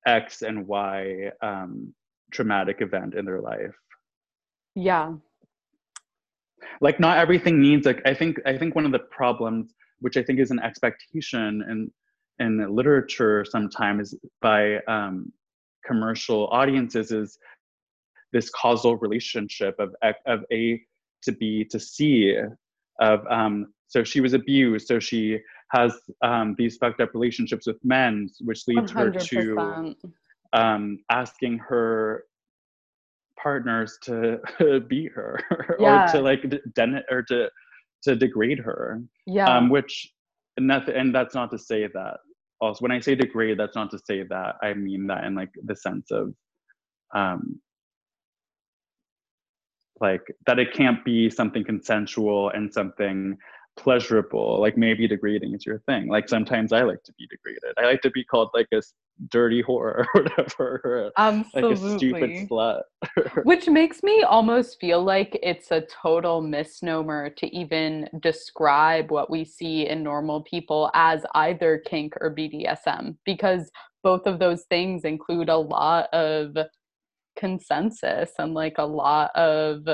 X 0.06 0.42
and 0.42 0.66
Y 0.66 1.30
um, 1.42 1.94
traumatic 2.32 2.80
event 2.80 3.14
in 3.14 3.24
their 3.24 3.40
life. 3.40 3.74
Yeah. 4.74 5.14
Like 6.80 7.00
not 7.00 7.18
everything 7.18 7.60
needs 7.60 7.86
like 7.86 8.02
I 8.04 8.14
think 8.14 8.38
I 8.46 8.56
think 8.56 8.74
one 8.74 8.86
of 8.86 8.92
the 8.92 8.98
problems, 8.98 9.72
which 10.00 10.16
I 10.16 10.22
think 10.22 10.38
is 10.38 10.50
an 10.50 10.60
expectation 10.60 11.62
in 11.68 11.90
in 12.38 12.74
literature 12.74 13.44
sometimes 13.44 14.14
by 14.40 14.78
um, 14.88 15.32
commercial 15.84 16.48
audiences, 16.48 17.12
is 17.12 17.38
this 18.32 18.50
causal 18.50 18.96
relationship 18.96 19.74
of 19.78 19.94
of 20.26 20.44
A 20.52 20.80
to 21.22 21.32
B 21.32 21.64
to 21.70 21.80
C 21.80 22.36
of 23.00 23.26
um, 23.30 23.72
so 23.88 24.04
she 24.04 24.20
was 24.20 24.34
abused, 24.34 24.86
so 24.86 25.00
she 25.00 25.38
has 25.72 25.92
um, 26.22 26.54
these 26.58 26.76
fucked 26.76 27.00
up 27.00 27.12
relationships 27.14 27.66
with 27.66 27.76
men, 27.84 28.28
which 28.40 28.66
leads 28.66 28.92
100%. 28.92 28.94
her 28.94 29.10
to 29.10 29.94
um, 30.52 30.98
asking 31.10 31.58
her 31.58 32.24
partners 33.40 33.98
to 34.02 34.40
beat 34.88 35.12
her 35.12 35.40
yeah. 35.78 36.04
or 36.08 36.12
to 36.12 36.20
like 36.20 36.44
den- 36.74 37.02
or 37.10 37.22
to 37.22 37.48
to 38.02 38.16
degrade 38.16 38.58
her. 38.58 39.02
Yeah. 39.26 39.48
Um, 39.48 39.68
which 39.68 40.12
and 40.56 40.70
that's 40.70 40.88
and 40.88 41.14
that's 41.14 41.34
not 41.34 41.50
to 41.52 41.58
say 41.58 41.88
that 41.92 42.18
also 42.60 42.82
when 42.82 42.92
I 42.92 43.00
say 43.00 43.14
degrade, 43.14 43.58
that's 43.58 43.76
not 43.76 43.90
to 43.92 43.98
say 43.98 44.22
that 44.24 44.56
I 44.62 44.74
mean 44.74 45.06
that 45.06 45.24
in 45.24 45.34
like 45.34 45.50
the 45.64 45.76
sense 45.76 46.10
of 46.10 46.34
um 47.14 47.60
like 50.00 50.22
that 50.46 50.58
it 50.58 50.72
can't 50.72 51.04
be 51.04 51.30
something 51.30 51.64
consensual 51.64 52.50
and 52.50 52.72
something 52.72 53.36
pleasurable. 53.76 54.60
Like 54.60 54.76
maybe 54.76 55.06
degrading 55.06 55.54
is 55.54 55.64
your 55.64 55.78
thing. 55.80 56.08
Like 56.08 56.28
sometimes 56.28 56.72
i 56.72 56.82
like 56.82 57.02
to 57.04 57.12
be 57.18 57.26
degraded. 57.28 57.74
I 57.78 57.86
like 57.86 58.02
to 58.02 58.10
be 58.10 58.24
called 58.24 58.50
like 58.52 58.68
a 58.72 58.82
dirty 59.28 59.62
whore 59.62 60.04
or 60.04 60.06
whatever. 60.12 61.10
Absolutely. 61.16 61.62
like 61.62 61.80
a 61.80 61.98
stupid 61.98 62.30
slut. 62.48 62.82
Which 63.44 63.68
makes 63.68 64.02
me 64.02 64.22
almost 64.22 64.78
feel 64.80 65.02
like 65.02 65.38
it's 65.42 65.70
a 65.70 65.82
total 65.82 66.42
misnomer 66.42 67.30
to 67.30 67.46
even 67.54 68.08
describe 68.20 69.10
what 69.10 69.30
we 69.30 69.44
see 69.44 69.88
in 69.88 70.02
normal 70.02 70.42
people 70.42 70.90
as 70.94 71.24
either 71.34 71.82
kink 71.86 72.14
or 72.20 72.34
bdsm 72.34 73.16
because 73.24 73.70
both 74.02 74.26
of 74.26 74.38
those 74.38 74.64
things 74.64 75.04
include 75.04 75.48
a 75.48 75.56
lot 75.56 76.12
of 76.14 76.56
consensus 77.36 78.30
and 78.38 78.54
like 78.54 78.76
a 78.78 78.86
lot 78.86 79.30
of 79.36 79.86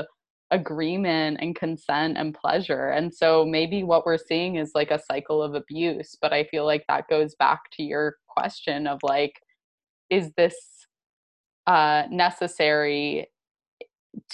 agreement 0.51 1.37
and 1.41 1.55
consent 1.55 2.17
and 2.17 2.33
pleasure. 2.33 2.89
And 2.89 3.13
so 3.13 3.45
maybe 3.45 3.83
what 3.83 4.05
we're 4.05 4.17
seeing 4.17 4.55
is 4.55 4.71
like 4.73 4.91
a 4.91 4.99
cycle 4.99 5.43
of 5.43 5.55
abuse, 5.55 6.15
but 6.21 6.31
I 6.31 6.45
feel 6.45 6.65
like 6.65 6.85
that 6.87 7.09
goes 7.09 7.35
back 7.35 7.59
to 7.73 7.83
your 7.83 8.15
question 8.27 8.87
of 8.87 8.99
like 9.03 9.33
is 10.09 10.31
this 10.37 10.55
uh 11.65 12.03
necessary 12.09 13.27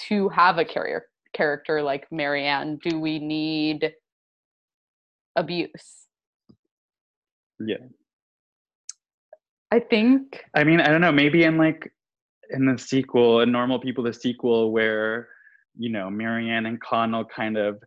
to 0.07 0.29
have 0.29 0.59
a 0.59 0.65
carrier 0.65 1.05
character 1.33 1.81
like 1.81 2.05
Marianne? 2.11 2.77
Do 2.83 2.99
we 2.99 3.17
need 3.17 3.93
abuse? 5.35 6.07
Yeah. 7.59 7.77
I 9.71 9.79
think 9.79 10.43
I 10.53 10.63
mean, 10.63 10.79
I 10.79 10.89
don't 10.89 11.01
know, 11.01 11.11
maybe 11.11 11.43
in 11.43 11.57
like 11.57 11.91
in 12.53 12.65
the 12.65 12.77
sequel, 12.77 13.41
in 13.41 13.51
Normal 13.51 13.79
People, 13.79 14.03
the 14.03 14.13
sequel, 14.13 14.71
where 14.71 15.29
you 15.77 15.89
know 15.89 16.09
Marianne 16.09 16.65
and 16.65 16.79
Connell 16.81 17.25
kind 17.25 17.57
of 17.57 17.81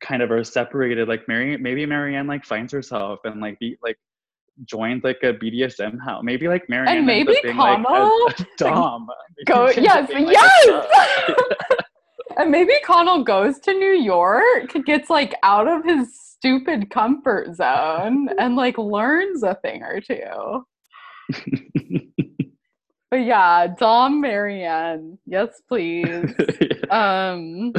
kind 0.00 0.22
of 0.22 0.30
are 0.30 0.44
separated. 0.44 1.08
Like 1.08 1.26
Mary, 1.28 1.56
maybe 1.56 1.84
Marianne 1.86 2.26
like 2.26 2.44
finds 2.44 2.72
herself 2.72 3.20
and 3.24 3.40
like 3.40 3.58
be 3.58 3.76
like 3.82 3.98
joins 4.64 5.04
like 5.04 5.18
a 5.22 5.32
BDSM 5.32 5.98
house. 6.04 6.22
Maybe 6.24 6.48
like 6.48 6.68
Marianne 6.68 6.98
and 6.98 7.06
maybe 7.06 7.36
being, 7.42 7.56
Connell 7.56 8.26
like, 8.26 8.40
a, 8.40 8.42
a 8.42 8.46
dom. 8.58 9.08
Go 9.46 9.70
yes, 9.70 10.08
being, 10.08 10.26
like, 10.26 10.36
yes. 10.36 10.86
and 12.36 12.50
maybe 12.50 12.74
Connell 12.84 13.24
goes 13.24 13.58
to 13.60 13.72
New 13.72 13.92
York, 13.92 14.72
gets 14.86 15.10
like 15.10 15.34
out 15.42 15.68
of 15.68 15.84
his 15.84 16.08
stupid 16.18 16.90
comfort 16.90 17.54
zone, 17.54 18.28
and 18.38 18.56
like 18.56 18.78
learns 18.78 19.42
a 19.42 19.56
thing 19.56 19.82
or 19.82 20.00
two. 20.00 20.64
But 23.10 23.24
yeah, 23.24 23.66
Dom 23.66 24.20
Marianne. 24.20 25.18
Yes, 25.26 25.60
please. 25.68 26.32
um 26.90 27.72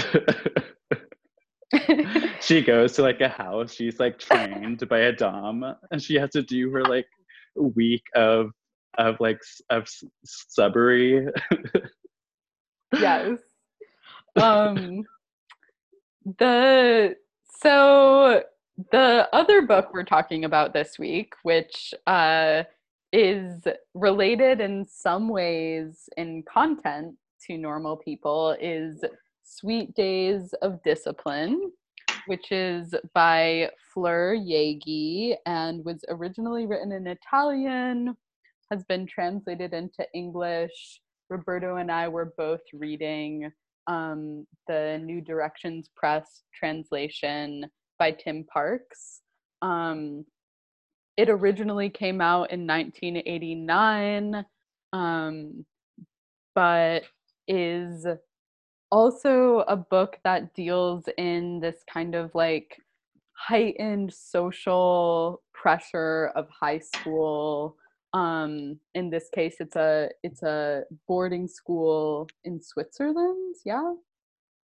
she 2.41 2.61
goes 2.61 2.93
to 2.93 3.01
like 3.01 3.21
a 3.21 3.29
house. 3.29 3.73
She's 3.73 3.99
like 3.99 4.19
trained 4.19 4.88
by 4.89 4.99
a 4.99 5.11
dom, 5.11 5.63
and 5.89 6.01
she 6.01 6.15
has 6.15 6.32
to 6.32 6.41
do 6.41 6.69
her 6.71 6.84
like 6.84 7.07
week 7.55 8.03
of 8.15 8.51
of 8.97 9.19
like 9.19 9.39
of 9.69 9.88
subbery. 10.25 11.29
yes. 12.93 13.39
Um. 14.38 15.03
The 16.38 17.17
so 17.59 18.43
the 18.91 19.27
other 19.34 19.61
book 19.63 19.89
we're 19.93 20.05
talking 20.05 20.45
about 20.45 20.73
this 20.73 20.97
week, 20.97 21.34
which 21.43 21.93
uh 22.07 22.63
is 23.12 23.64
related 23.93 24.62
in 24.62 24.86
some 24.88 25.28
ways 25.28 26.07
in 26.18 26.43
content 26.43 27.16
to 27.47 27.57
normal 27.57 27.97
people 27.97 28.55
is 28.62 29.03
Sweet 29.43 29.93
Days 29.95 30.53
of 30.62 30.82
Discipline, 30.84 31.72
which 32.28 32.51
is 32.51 32.95
by 33.14 33.70
Fleur 33.93 34.36
Jaeggy 34.36 35.36
and 35.45 35.84
was 35.84 36.05
originally 36.09 36.66
written 36.66 36.91
in 36.91 37.07
Italian, 37.07 38.16
has 38.70 38.84
been 38.86 39.05
translated 39.05 39.74
into 39.74 40.05
English. 40.14 41.01
Roberto 41.30 41.78
and 41.78 41.91
I 41.91 42.07
were 42.07 42.34
both 42.38 42.62
reading 42.74 43.51
um, 43.88 44.45
the 44.68 45.01
New 45.03 45.22
Directions 45.22 45.89
Press 45.95 46.43
translation 46.53 47.66
by 47.99 48.12
Tim 48.12 48.45
Parks. 48.45 49.22
Um, 49.62 50.26
it 51.22 51.30
originally 51.30 51.88
came 51.88 52.19
out 52.19 52.49
in 52.49 52.65
1989, 52.65 54.43
um, 54.91 55.65
but 56.55 57.03
is 57.47 58.07
also 58.89 59.59
a 59.67 59.76
book 59.76 60.17
that 60.24 60.51
deals 60.55 61.03
in 61.19 61.59
this 61.59 61.84
kind 61.88 62.15
of 62.15 62.34
like 62.34 62.76
heightened 63.34 64.11
social 64.11 65.43
pressure 65.53 66.32
of 66.36 66.47
high 66.49 66.80
school. 66.80 67.78
Um 68.13 68.80
in 68.95 69.09
this 69.11 69.30
case 69.34 69.57
it's 69.59 69.78
a 69.78 70.09
it's 70.24 70.43
a 70.43 70.84
boarding 71.07 71.47
school 71.47 72.28
in 72.43 72.61
switzerland 72.61 73.55
yeah? 73.63 73.93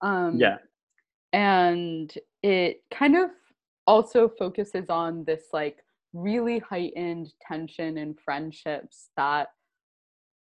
Um 0.01 0.37
yeah. 0.37 0.57
and 1.31 2.13
it 2.43 2.81
kind 2.91 3.15
of 3.15 3.29
also 3.85 4.27
focuses 4.27 4.89
on 4.89 5.23
this 5.23 5.43
like 5.53 5.77
really 6.17 6.59
heightened 6.59 7.31
tension 7.47 7.97
in 7.97 8.15
friendships 8.15 9.09
that 9.17 9.47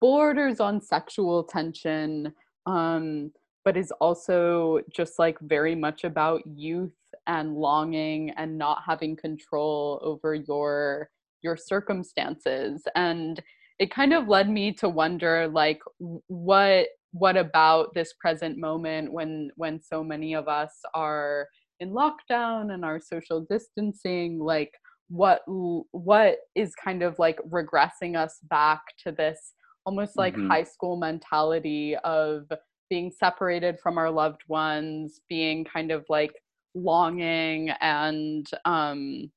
borders 0.00 0.60
on 0.60 0.80
sexual 0.80 1.44
tension 1.44 2.32
um, 2.66 3.30
but 3.64 3.76
is 3.76 3.92
also 4.00 4.80
just 4.94 5.18
like 5.18 5.38
very 5.40 5.74
much 5.74 6.04
about 6.04 6.42
youth 6.46 6.92
and 7.26 7.54
longing 7.54 8.30
and 8.30 8.58
not 8.58 8.82
having 8.86 9.16
control 9.16 10.00
over 10.02 10.34
your 10.34 11.08
your 11.42 11.56
circumstances. 11.56 12.82
And 12.94 13.42
it 13.78 13.90
kind 13.90 14.12
of 14.12 14.28
led 14.28 14.48
me 14.48 14.72
to 14.74 14.88
wonder 14.88 15.48
like 15.48 15.80
what 15.98 16.86
what 17.12 17.36
about 17.36 17.92
this 17.94 18.14
present 18.20 18.58
moment 18.58 19.12
when 19.12 19.50
when 19.56 19.80
so 19.80 20.02
many 20.02 20.34
of 20.34 20.48
us 20.48 20.72
are 20.94 21.46
in 21.80 21.90
lockdown 21.90 22.72
and 22.72 22.84
our 22.84 23.00
social 23.00 23.44
distancing 23.50 24.38
like 24.38 24.72
what 25.12 25.42
what 25.46 26.38
is 26.54 26.74
kind 26.74 27.02
of 27.02 27.18
like 27.18 27.38
regressing 27.50 28.16
us 28.16 28.38
back 28.48 28.80
to 28.96 29.12
this 29.12 29.52
almost 29.84 30.16
like 30.16 30.34
mm-hmm. 30.34 30.48
high 30.48 30.62
school 30.62 30.96
mentality 30.96 31.94
of 32.02 32.50
being 32.88 33.10
separated 33.10 33.78
from 33.78 33.98
our 33.98 34.10
loved 34.10 34.40
ones 34.48 35.20
being 35.28 35.64
kind 35.66 35.90
of 35.90 36.06
like 36.08 36.32
longing 36.74 37.68
and 37.82 38.46
um 38.64 39.30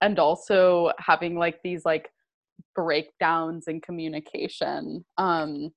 and 0.00 0.18
also 0.18 0.90
having 0.98 1.36
like 1.36 1.58
these 1.62 1.84
like 1.84 2.08
breakdowns 2.74 3.68
in 3.68 3.82
communication 3.82 5.04
um 5.18 5.70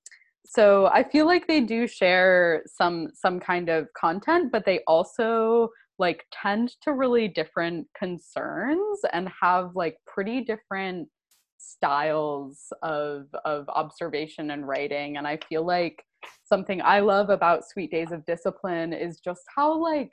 so 0.46 0.88
i 0.94 1.04
feel 1.04 1.26
like 1.26 1.46
they 1.46 1.60
do 1.60 1.86
share 1.88 2.64
some 2.68 3.10
some 3.14 3.38
kind 3.38 3.68
of 3.68 3.86
content 3.98 4.50
but 4.50 4.64
they 4.66 4.80
also 4.88 5.68
like 6.00 6.26
tend 6.32 6.72
to 6.82 6.94
really 6.94 7.28
different 7.28 7.88
concerns 7.98 9.00
and 9.14 9.30
have 9.42 9.76
like 9.76 9.98
pretty 10.08 10.42
different 10.42 11.08
styles 11.58 12.72
of 12.84 13.26
of 13.44 13.68
observation 13.70 14.52
and 14.52 14.66
writing 14.66 15.18
and 15.18 15.28
i 15.28 15.38
feel 15.50 15.66
like 15.66 16.04
something 16.44 16.82
I 16.82 17.00
love 17.00 17.30
about 17.30 17.68
Sweet 17.68 17.92
Days 17.92 18.12
of 18.12 18.26
Discipline 18.26 18.94
is 18.94 19.20
just 19.20 19.44
how 19.56 19.78
like 19.78 20.12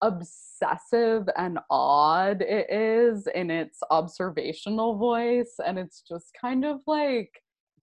obsessive 0.00 1.28
and 1.36 1.58
odd 1.70 2.40
it 2.42 2.70
is 2.70 3.26
in 3.34 3.50
its 3.50 3.80
observational 3.90 4.96
voice 4.96 5.54
and 5.66 5.76
it's 5.76 6.02
just 6.08 6.30
kind 6.40 6.64
of 6.64 6.78
like 6.86 7.30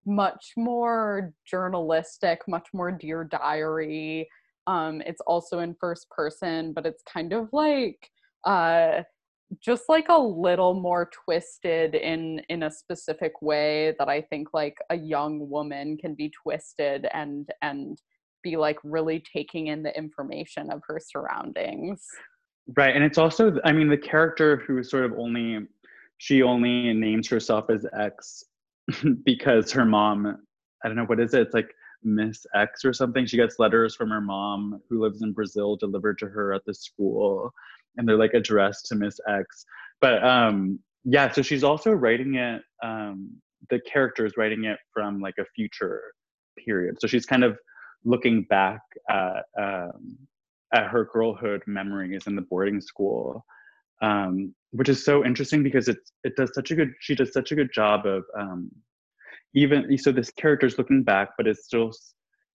much 0.06 0.53
more 0.56 1.34
journalistic 1.45 2.39
much 2.47 2.68
more 2.74 2.89
dear 2.89 3.26
diary 3.26 4.30
um 4.68 5.01
it's 5.05 5.22
also 5.28 5.59
in 5.59 5.76
first 5.80 6.09
person 6.09 6.74
but 6.74 6.86
it's 6.86 7.03
kind 7.03 7.34
of 7.34 7.49
like 7.53 8.09
uh 8.45 9.01
just 9.61 9.84
like 9.89 10.07
a 10.09 10.18
little 10.18 10.74
more 10.74 11.09
twisted 11.26 11.95
in 11.95 12.41
in 12.49 12.63
a 12.63 12.72
specific 12.72 13.41
way 13.41 13.93
that 13.99 14.09
i 14.09 14.22
think 14.22 14.49
like 14.53 14.78
a 14.89 14.95
young 14.95 15.49
woman 15.49 15.97
can 15.97 16.16
be 16.16 16.32
twisted 16.43 17.07
and 17.13 17.49
and 17.61 18.01
be 18.45 18.55
like 18.55 18.78
really 18.84 19.24
taking 19.34 19.68
in 19.68 19.82
the 19.82 19.97
information 19.97 20.72
of 20.72 20.80
her 20.88 20.99
surroundings. 21.03 22.05
Right 22.78 22.95
and 22.95 23.03
it's 23.03 23.18
also 23.18 23.59
i 23.66 23.72
mean 23.72 23.89
the 23.89 23.97
character 23.97 24.63
who 24.66 24.84
sort 24.84 25.05
of 25.05 25.13
only 25.18 25.68
she 26.18 26.41
only 26.41 26.93
names 26.93 27.28
herself 27.28 27.66
as 27.70 27.86
x 27.99 28.43
because 29.26 29.72
her 29.72 29.86
mom 29.86 30.38
i 30.84 30.88
don't 30.88 30.95
know 30.95 31.05
what 31.05 31.20
is 31.20 31.34
it? 31.34 31.41
It's 31.41 31.53
like 31.53 31.74
miss 32.06 32.45
x 32.56 32.86
or 32.86 32.93
something 32.93 33.26
she 33.26 33.36
gets 33.36 33.60
letters 33.60 33.95
from 33.95 34.10
her 34.10 34.22
mom 34.22 34.80
who 34.89 35.01
lives 35.01 35.22
in 35.22 35.34
brazil 35.34 35.76
delivered 35.76 36.18
to 36.18 36.28
her 36.28 36.53
at 36.53 36.64
the 36.66 36.74
school 36.74 37.51
and 37.97 38.08
they're 38.08 38.18
like 38.18 38.34
addressed 38.34 38.86
to 38.88 38.95
Miss 38.95 39.20
X. 39.28 39.66
But 40.01 40.24
um, 40.24 40.80
yeah, 41.03 41.32
so 41.32 41.41
she's 41.41 41.64
also 41.64 41.91
writing 41.91 42.36
it. 42.36 42.62
Um, 42.84 43.32
the 43.70 43.80
character 43.82 44.26
is 44.26 44.34
writing 44.38 44.66
it 44.66 44.78
from 44.93 45.22
like 45.22 45.36
a 45.39 45.45
future 45.56 46.01
period. 46.64 46.97
So 46.99 47.08
she's 47.08 47.26
kind 47.26 47.43
of 47.43 47.58
looking 48.03 48.43
back 48.43 48.82
at 49.10 49.43
um, 49.60 50.18
at 50.74 50.88
her 50.88 51.06
girlhood 51.12 51.62
memories 51.68 52.28
in 52.28 52.36
the 52.36 52.41
boarding 52.41 52.82
school, 52.82 53.45
um, 54.01 54.53
which 54.72 54.89
is 54.89 55.03
so 55.03 55.26
interesting 55.26 55.64
because 55.64 55.88
it 55.88 55.97
it 56.24 56.36
does 56.36 56.51
such 56.53 56.72
a 56.72 56.76
good. 56.76 56.91
She 56.99 57.16
does 57.16 57.34
such 57.34 57.51
a 57.51 57.56
good 57.56 57.72
job 57.74 58.06
of 58.06 58.24
um, 58.38 58.70
even 59.56 59.97
so. 59.97 60.12
This 60.12 60.32
character 60.32 60.68
is 60.68 60.78
looking 60.78 61.03
back, 61.03 61.30
but 61.38 61.47
it's 61.47 61.66
still 61.66 61.91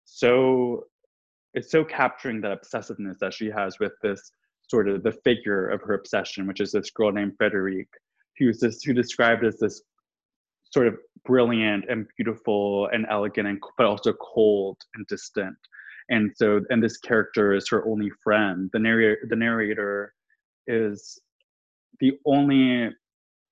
so 0.05 0.85
it's 1.55 1.71
so 1.71 1.85
capturing 1.85 2.41
that 2.43 2.63
obsessiveness 2.63 3.19
that 3.19 3.35
she 3.35 3.51
has 3.51 3.79
with 3.79 3.93
this 4.03 4.31
sort 4.69 4.89
of 4.89 5.03
the 5.03 5.13
figure 5.13 5.69
of 5.69 5.81
her 5.83 5.95
obsession, 5.95 6.47
which 6.47 6.61
is 6.61 6.73
this 6.73 6.91
girl 6.91 7.13
named 7.13 7.35
Frederique, 7.39 7.95
who's 8.39 8.59
this 8.59 8.83
who 8.83 8.93
described 8.93 9.45
as 9.45 9.59
this 9.59 9.83
sort 10.73 10.89
of 10.89 10.97
brilliant 11.25 11.85
and 11.89 12.07
beautiful 12.17 12.89
and 12.93 13.07
elegant 13.09 13.47
and 13.47 13.61
but 13.79 13.87
also 13.87 14.13
cold 14.15 14.77
and 14.95 15.07
distant. 15.07 15.57
And 16.09 16.31
so 16.37 16.61
and 16.71 16.83
this 16.83 16.99
character 16.99 17.55
is 17.55 17.69
her 17.69 17.87
only 17.87 18.11
friend. 18.23 18.71
The 18.73 18.79
narrator 18.79 19.19
the 19.29 19.37
narrator 19.37 20.13
is 20.67 21.21
the 22.01 22.13
only 22.27 22.91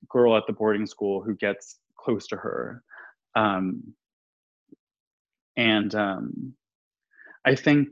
girl 0.09 0.37
at 0.37 0.45
the 0.47 0.53
boarding 0.53 0.87
school 0.87 1.23
who 1.23 1.35
gets 1.37 1.79
close 1.97 2.27
to 2.29 2.37
her. 2.37 2.83
Um, 3.37 3.95
and 5.57 5.95
um, 5.95 6.55
I 7.45 7.55
think 7.55 7.89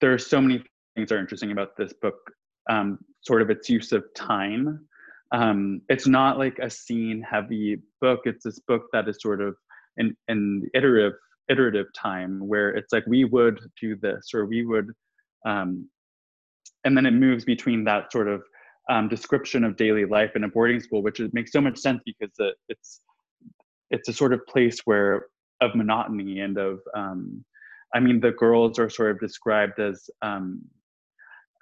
there 0.00 0.12
are 0.12 0.18
so 0.18 0.40
many 0.40 0.62
things 0.94 1.12
are 1.12 1.18
interesting 1.18 1.52
about 1.52 1.76
this 1.76 1.92
book, 2.00 2.18
um, 2.68 2.98
sort 3.22 3.42
of 3.42 3.50
its 3.50 3.68
use 3.68 3.92
of 3.92 4.04
time. 4.14 4.86
Um, 5.32 5.82
it's 5.88 6.06
not 6.06 6.38
like 6.38 6.58
a 6.58 6.68
scene 6.68 7.24
heavy 7.28 7.78
book. 8.00 8.20
It's 8.24 8.44
this 8.44 8.58
book 8.60 8.82
that 8.92 9.08
is 9.08 9.18
sort 9.20 9.40
of 9.40 9.54
an, 9.96 10.16
an 10.28 10.68
iterative 10.74 11.14
iterative 11.48 11.86
time 11.96 12.38
where 12.46 12.70
it's 12.70 12.92
like 12.92 13.04
we 13.08 13.24
would 13.24 13.58
do 13.80 13.96
this 13.96 14.30
or 14.32 14.46
we 14.46 14.64
would 14.64 14.86
um, 15.44 15.88
and 16.84 16.96
then 16.96 17.06
it 17.06 17.10
moves 17.10 17.44
between 17.44 17.82
that 17.82 18.10
sort 18.12 18.28
of 18.28 18.40
um, 18.88 19.08
description 19.08 19.64
of 19.64 19.76
daily 19.76 20.04
life 20.04 20.36
in 20.36 20.44
a 20.44 20.48
boarding 20.48 20.78
school 20.78 21.02
which 21.02 21.20
makes 21.32 21.50
so 21.50 21.60
much 21.60 21.76
sense 21.76 22.00
because 22.06 22.30
it, 22.38 22.54
it's 22.68 23.00
it's 23.90 24.08
a 24.08 24.12
sort 24.12 24.32
of 24.32 24.46
place 24.46 24.78
where 24.84 25.26
of 25.60 25.74
monotony 25.74 26.40
and 26.40 26.58
of 26.58 26.80
um, 26.94 27.44
i 27.94 28.00
mean 28.00 28.20
the 28.20 28.32
girls 28.32 28.78
are 28.78 28.90
sort 28.90 29.10
of 29.10 29.20
described 29.20 29.78
as 29.78 30.08
um, 30.22 30.62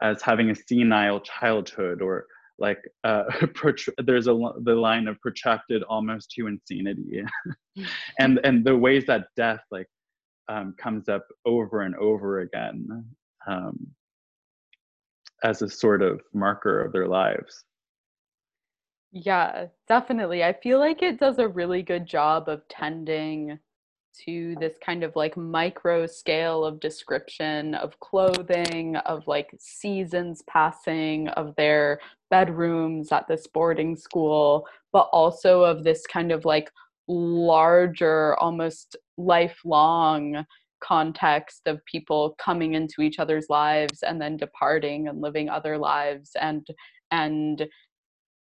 as 0.02 0.22
having 0.22 0.50
a 0.50 0.54
senile 0.54 1.20
childhood 1.20 2.00
or 2.02 2.26
like 2.58 2.78
uh, 3.04 3.24
there's 4.04 4.26
a 4.26 4.36
the 4.62 4.74
line 4.74 5.08
of 5.08 5.20
protracted 5.20 5.82
almost 5.84 6.30
to 6.32 6.46
insanity. 6.46 7.22
And 8.18 8.40
and 8.42 8.64
the 8.64 8.76
ways 8.76 9.06
that 9.06 9.28
death 9.36 9.60
like 9.70 9.86
um, 10.48 10.74
comes 10.78 11.08
up 11.08 11.24
over 11.46 11.82
and 11.82 11.94
over 11.94 12.40
again 12.40 13.04
um, 13.46 13.86
as 15.44 15.62
a 15.62 15.68
sort 15.68 16.02
of 16.02 16.20
marker 16.34 16.80
of 16.84 16.92
their 16.92 17.06
lives 17.06 17.64
yeah 19.12 19.66
definitely 19.86 20.44
i 20.44 20.52
feel 20.52 20.78
like 20.78 21.02
it 21.02 21.18
does 21.18 21.38
a 21.38 21.48
really 21.48 21.82
good 21.82 22.06
job 22.06 22.48
of 22.48 22.66
tending 22.68 23.58
to 24.24 24.56
this 24.60 24.76
kind 24.84 25.04
of 25.04 25.14
like 25.16 25.36
micro 25.36 26.06
scale 26.06 26.64
of 26.64 26.80
description 26.80 27.74
of 27.74 27.98
clothing, 28.00 28.96
of 28.96 29.26
like 29.26 29.54
seasons 29.58 30.42
passing, 30.48 31.28
of 31.28 31.54
their 31.56 32.00
bedrooms 32.30 33.12
at 33.12 33.28
this 33.28 33.46
boarding 33.46 33.96
school, 33.96 34.66
but 34.92 35.08
also 35.12 35.62
of 35.62 35.84
this 35.84 36.06
kind 36.06 36.32
of 36.32 36.44
like 36.44 36.70
larger, 37.06 38.36
almost 38.36 38.96
lifelong 39.16 40.44
context 40.80 41.62
of 41.66 41.84
people 41.86 42.36
coming 42.38 42.74
into 42.74 43.02
each 43.02 43.18
other's 43.18 43.46
lives 43.48 44.02
and 44.02 44.20
then 44.20 44.36
departing 44.36 45.08
and 45.08 45.20
living 45.20 45.48
other 45.48 45.76
lives 45.76 46.32
and 46.40 46.66
and 47.10 47.66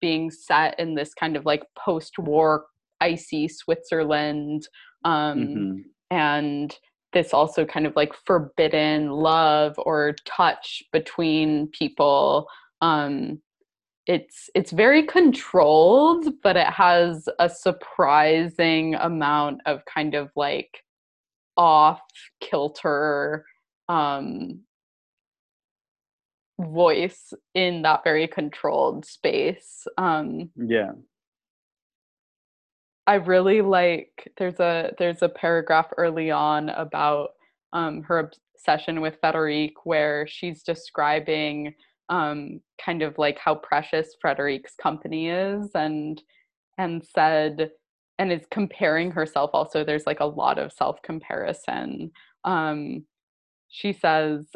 being 0.01 0.31
set 0.31 0.79
in 0.79 0.95
this 0.95 1.13
kind 1.13 1.35
of 1.35 1.45
like 1.45 1.63
post-war 1.77 2.65
icy 3.01 3.47
Switzerland 3.47 4.67
um, 5.03 5.39
mm-hmm. 5.39 5.77
and 6.11 6.75
this 7.13 7.33
also 7.33 7.65
kind 7.65 7.85
of 7.85 7.95
like 7.95 8.13
forbidden 8.25 9.09
love 9.09 9.75
or 9.77 10.15
touch 10.25 10.83
between 10.91 11.67
people 11.67 12.47
um, 12.81 13.41
it's 14.05 14.49
it's 14.55 14.71
very 14.71 15.03
controlled 15.03 16.27
but 16.41 16.55
it 16.55 16.67
has 16.67 17.27
a 17.39 17.49
surprising 17.49 18.95
amount 18.95 19.61
of 19.65 19.83
kind 19.85 20.15
of 20.15 20.29
like 20.35 20.83
off 21.57 22.01
kilter 22.39 23.45
um, 23.89 24.59
voice 26.59 27.33
in 27.53 27.83
that 27.83 28.03
very 28.03 28.27
controlled 28.27 29.05
space 29.05 29.85
um, 29.97 30.49
yeah. 30.55 30.91
I 33.07 33.15
really 33.15 33.61
like 33.61 34.33
there's 34.37 34.59
a 34.59 34.91
there's 34.99 35.21
a 35.21 35.29
paragraph 35.29 35.87
early 35.97 36.29
on 36.29 36.69
about 36.69 37.29
um, 37.71 38.03
her 38.03 38.29
obsession 38.53 38.99
with 38.99 39.17
Frederique 39.21 39.85
where 39.85 40.27
she's 40.27 40.61
describing 40.61 41.73
um, 42.09 42.59
kind 42.83 43.01
of 43.01 43.17
like 43.17 43.39
how 43.39 43.55
precious 43.55 44.15
Frederique's 44.19 44.73
company 44.81 45.29
is 45.29 45.71
and 45.73 46.21
and 46.77 47.01
said 47.15 47.71
and 48.19 48.31
is 48.31 48.45
comparing 48.51 49.11
herself 49.11 49.51
also 49.53 49.85
there's 49.85 50.05
like 50.05 50.19
a 50.19 50.25
lot 50.25 50.59
of 50.59 50.73
self 50.73 51.01
comparison 51.01 52.11
um, 52.43 53.05
she 53.69 53.93
says 53.93 54.47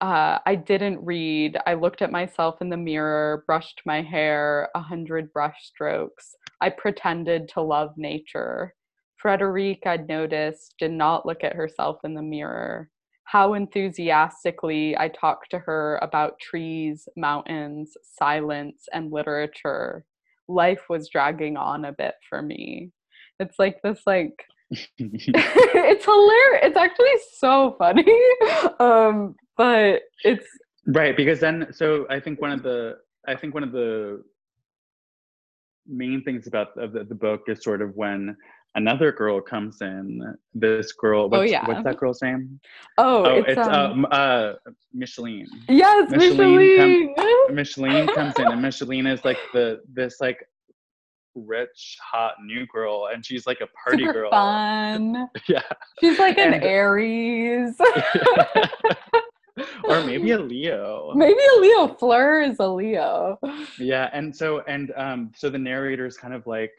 uh, 0.00 0.38
I 0.44 0.54
didn't 0.56 1.04
read. 1.04 1.56
I 1.66 1.74
looked 1.74 2.02
at 2.02 2.10
myself 2.12 2.56
in 2.60 2.68
the 2.68 2.76
mirror, 2.76 3.44
brushed 3.46 3.82
my 3.86 4.02
hair, 4.02 4.68
a 4.74 4.80
hundred 4.80 5.32
brush 5.32 5.56
strokes. 5.62 6.34
I 6.60 6.70
pretended 6.70 7.48
to 7.50 7.62
love 7.62 7.90
nature. 7.96 8.74
Frederique, 9.16 9.86
I'd 9.86 10.08
noticed, 10.08 10.74
did 10.78 10.92
not 10.92 11.24
look 11.24 11.42
at 11.42 11.56
herself 11.56 11.98
in 12.04 12.14
the 12.14 12.22
mirror. 12.22 12.90
How 13.24 13.54
enthusiastically 13.54 14.96
I 14.96 15.08
talked 15.08 15.50
to 15.50 15.58
her 15.60 15.98
about 16.02 16.38
trees, 16.40 17.08
mountains, 17.16 17.96
silence, 18.02 18.84
and 18.92 19.10
literature. 19.10 20.04
Life 20.46 20.82
was 20.88 21.08
dragging 21.08 21.56
on 21.56 21.84
a 21.86 21.92
bit 21.92 22.14
for 22.28 22.42
me. 22.42 22.92
It's 23.40 23.58
like 23.58 23.80
this, 23.82 24.02
like, 24.06 24.46
it's 24.98 26.04
hilarious. 26.04 26.60
It's 26.62 26.76
actually 26.76 27.16
so 27.38 27.76
funny. 27.78 28.04
Um, 28.80 29.36
but 29.56 30.02
it's 30.22 30.46
right 30.86 31.16
because 31.16 31.40
then 31.40 31.66
so 31.72 32.06
i 32.10 32.20
think 32.20 32.40
one 32.40 32.52
of 32.52 32.62
the 32.62 32.96
i 33.26 33.34
think 33.34 33.54
one 33.54 33.62
of 33.62 33.72
the 33.72 34.22
main 35.86 36.22
things 36.24 36.46
about 36.46 36.74
the, 36.74 37.04
the 37.08 37.14
book 37.14 37.42
is 37.48 37.62
sort 37.62 37.80
of 37.80 37.94
when 37.94 38.36
another 38.74 39.10
girl 39.10 39.40
comes 39.40 39.80
in 39.80 40.20
this 40.54 40.92
girl 40.92 41.22
oh, 41.22 41.28
what's, 41.28 41.40
oh, 41.40 41.44
yeah. 41.44 41.66
what's 41.66 41.82
that 41.82 41.96
girl's 41.96 42.20
name 42.22 42.60
oh, 42.98 43.24
oh 43.24 43.34
it's, 43.38 43.50
it's 43.50 43.68
um, 43.68 44.04
uh, 44.06 44.08
uh 44.08 44.54
micheline 44.92 45.46
yes 45.68 46.10
micheline 46.10 46.56
micheline. 46.56 47.14
Come, 47.16 47.54
micheline 47.54 48.06
comes 48.08 48.34
in 48.38 48.46
and 48.46 48.62
micheline 48.62 49.06
is 49.06 49.24
like 49.24 49.38
the 49.52 49.80
this 49.92 50.20
like 50.20 50.38
rich, 51.36 51.96
hot 52.02 52.34
new 52.44 52.66
girl, 52.66 53.08
and 53.12 53.24
she's 53.24 53.46
like 53.46 53.60
a 53.60 53.66
party 53.68 54.02
Super 54.04 54.12
girl. 54.12 54.30
fun. 54.30 55.28
Yeah. 55.48 55.62
She's 56.00 56.18
like 56.18 56.38
an 56.38 56.54
And- 56.54 56.64
Aries. 56.64 57.76
or 59.84 60.02
maybe 60.04 60.32
a 60.32 60.38
Leo. 60.38 61.12
Maybe 61.16 61.38
a 61.56 61.60
Leo. 61.60 61.88
Fleur 61.94 62.42
is 62.42 62.56
a 62.58 62.68
Leo. 62.68 63.38
Yeah, 63.78 64.10
and 64.12 64.34
so 64.34 64.60
and 64.68 64.92
um 64.96 65.32
so 65.34 65.48
the 65.48 65.58
narrator 65.58 66.06
is 66.06 66.16
kind 66.16 66.34
of 66.34 66.46
like 66.46 66.72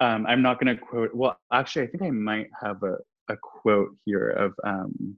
um 0.00 0.26
I'm 0.26 0.42
not 0.42 0.58
gonna 0.60 0.76
quote 0.76 1.14
well 1.14 1.38
actually 1.52 1.82
I 1.82 1.86
think 1.88 2.02
I 2.02 2.10
might 2.10 2.48
have 2.62 2.82
a, 2.82 2.96
a 3.32 3.36
quote 3.40 3.90
here 4.04 4.30
of 4.30 4.52
um 4.64 5.16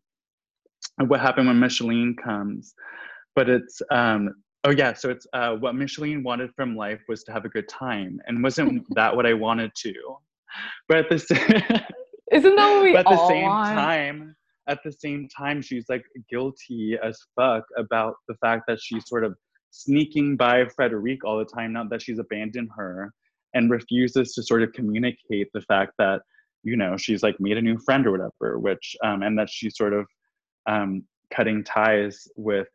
of 1.01 1.09
what 1.09 1.21
happened 1.21 1.49
when 1.49 1.59
Micheline 1.59 2.15
comes. 2.23 2.75
But 3.35 3.49
it's 3.49 3.83
um 3.91 4.31
oh 4.67 4.71
yeah, 4.71 4.93
so 4.93 5.09
it's 5.09 5.27
uh 5.33 5.55
what 5.55 5.75
Micheline 5.75 6.23
wanted 6.23 6.51
from 6.55 6.77
life 6.77 7.01
was 7.09 7.23
to 7.25 7.33
have 7.33 7.45
a 7.45 7.49
good 7.49 7.69
time. 7.69 8.21
And 8.27 8.43
wasn't 8.43 8.85
that 8.95 9.15
what 9.15 9.25
I 9.25 9.33
wanted 9.33 9.73
to? 9.77 9.95
But 10.89 10.99
at 10.99 11.09
the 11.09 11.19
same 11.19 11.63
Isn't 12.33 12.57
that 12.57 12.75
what 12.75 12.83
we 12.83 12.93
but 12.93 13.07
at 13.07 13.17
the 13.17 13.29
same 13.29 13.47
want? 13.47 13.75
time 13.75 14.37
at 14.69 14.81
the 14.85 14.93
same 14.93 15.29
time 15.29 15.63
she's 15.63 15.85
like 15.89 16.05
guilty 16.29 16.99
as 17.03 17.17
fuck 17.37 17.63
about 17.79 18.15
the 18.29 18.35
fact 18.41 18.65
that 18.67 18.81
she's 18.83 19.09
sort 19.09 19.25
of 19.25 19.37
sneaking 19.71 20.37
by 20.37 20.65
Frederique 20.75 21.25
all 21.25 21.39
the 21.39 21.45
time 21.45 21.75
now 21.75 21.85
that 21.85 22.03
she's 22.03 22.19
abandoned 22.19 22.71
her 22.77 23.13
and 23.55 23.71
refuses 23.71 24.35
to 24.35 24.43
sort 24.43 24.65
of 24.65 24.73
communicate 24.73 25.49
the 25.55 25.61
fact 25.63 25.93
that 25.99 26.21
you 26.65 26.77
know 26.77 26.97
she's 26.97 27.23
like 27.23 27.39
made 27.39 27.57
a 27.57 27.63
new 27.63 27.79
friend 27.79 28.07
or 28.07 28.11
whatever 28.11 28.59
which 28.59 28.97
um 29.05 29.23
and 29.23 29.39
that 29.39 29.49
she's 29.49 29.77
sort 29.77 29.93
of 29.93 30.05
um 30.67 31.05
cutting 31.33 31.63
ties 31.63 32.27
with 32.37 32.67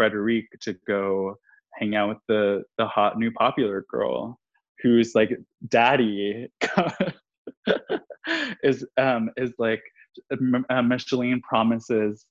Frederique 0.00 0.48
to 0.62 0.72
go 0.86 1.36
hang 1.78 1.94
out 1.94 2.08
with 2.08 2.18
the 2.26 2.62
the 2.78 2.86
hot 2.86 3.18
new 3.18 3.30
popular 3.32 3.84
girl 3.90 4.40
who's 4.82 5.14
like 5.14 5.30
daddy 5.68 6.48
is 8.62 8.84
um 8.96 9.30
is 9.36 9.52
like 9.58 9.82
uh, 10.70 10.82
Micheline 10.82 11.42
promises 11.42 12.24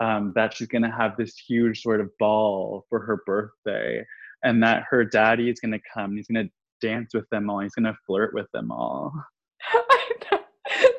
um, 0.00 0.32
that 0.34 0.52
she's 0.52 0.68
to 0.82 0.90
have 0.90 1.16
this 1.16 1.36
huge 1.36 1.80
sort 1.80 2.00
of 2.00 2.10
ball 2.18 2.84
for 2.88 3.00
her 3.00 3.22
birthday 3.24 4.04
and 4.42 4.62
that 4.62 4.84
her 4.90 5.04
daddy 5.04 5.48
is 5.48 5.60
to 5.60 5.80
come. 5.94 6.10
And 6.10 6.18
He's 6.18 6.26
to 6.28 6.48
dance 6.80 7.14
with 7.14 7.28
them 7.30 7.48
all. 7.48 7.60
He's 7.60 7.74
to 7.74 7.96
flirt 8.06 8.34
with 8.34 8.50
them 8.52 8.72
all. 8.72 9.12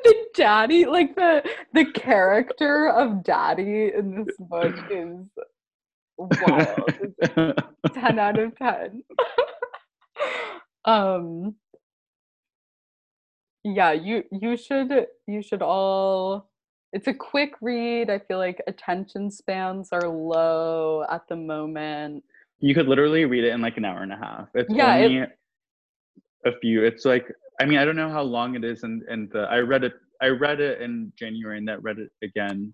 the 0.04 0.24
daddy, 0.34 0.86
like 0.86 1.14
the 1.16 1.44
the 1.74 1.84
character 1.92 2.88
of 2.88 3.22
daddy 3.22 3.92
in 3.94 4.24
this 4.24 4.36
book 4.38 4.74
is 4.90 5.26
wild. 6.18 6.90
10 7.94 8.18
out 8.18 8.38
of 8.38 8.56
10. 8.56 9.02
um 10.84 11.54
yeah, 13.64 13.92
you 13.92 14.24
you 14.30 14.56
should 14.56 15.06
you 15.26 15.42
should 15.42 15.62
all 15.62 16.50
it's 16.92 17.06
a 17.08 17.14
quick 17.14 17.54
read. 17.60 18.10
I 18.10 18.18
feel 18.20 18.38
like 18.38 18.62
attention 18.66 19.30
spans 19.30 19.88
are 19.90 20.06
low 20.08 21.04
at 21.10 21.26
the 21.28 21.36
moment. 21.36 22.22
you 22.60 22.74
could 22.74 22.86
literally 22.86 23.24
read 23.24 23.44
it 23.44 23.52
in 23.52 23.60
like 23.60 23.76
an 23.76 23.84
hour 23.84 24.02
and 24.02 24.12
a 24.12 24.16
half. 24.16 24.48
It's 24.54 24.72
Yeah, 24.72 24.94
it- 24.96 25.04
only 25.06 25.26
a 26.44 26.52
few. 26.60 26.84
It's 26.84 27.04
like 27.04 27.26
I 27.60 27.64
mean 27.64 27.78
I 27.78 27.84
don't 27.84 27.96
know 27.96 28.10
how 28.10 28.22
long 28.22 28.54
it 28.54 28.64
is, 28.64 28.82
and 28.82 29.02
and 29.08 29.30
the 29.32 29.40
I 29.50 29.58
read 29.60 29.82
it 29.84 29.94
I 30.20 30.28
read 30.28 30.60
it 30.60 30.80
in 30.82 31.12
January 31.16 31.58
and 31.58 31.66
that 31.68 31.82
read 31.82 31.98
it 31.98 32.10
again 32.22 32.72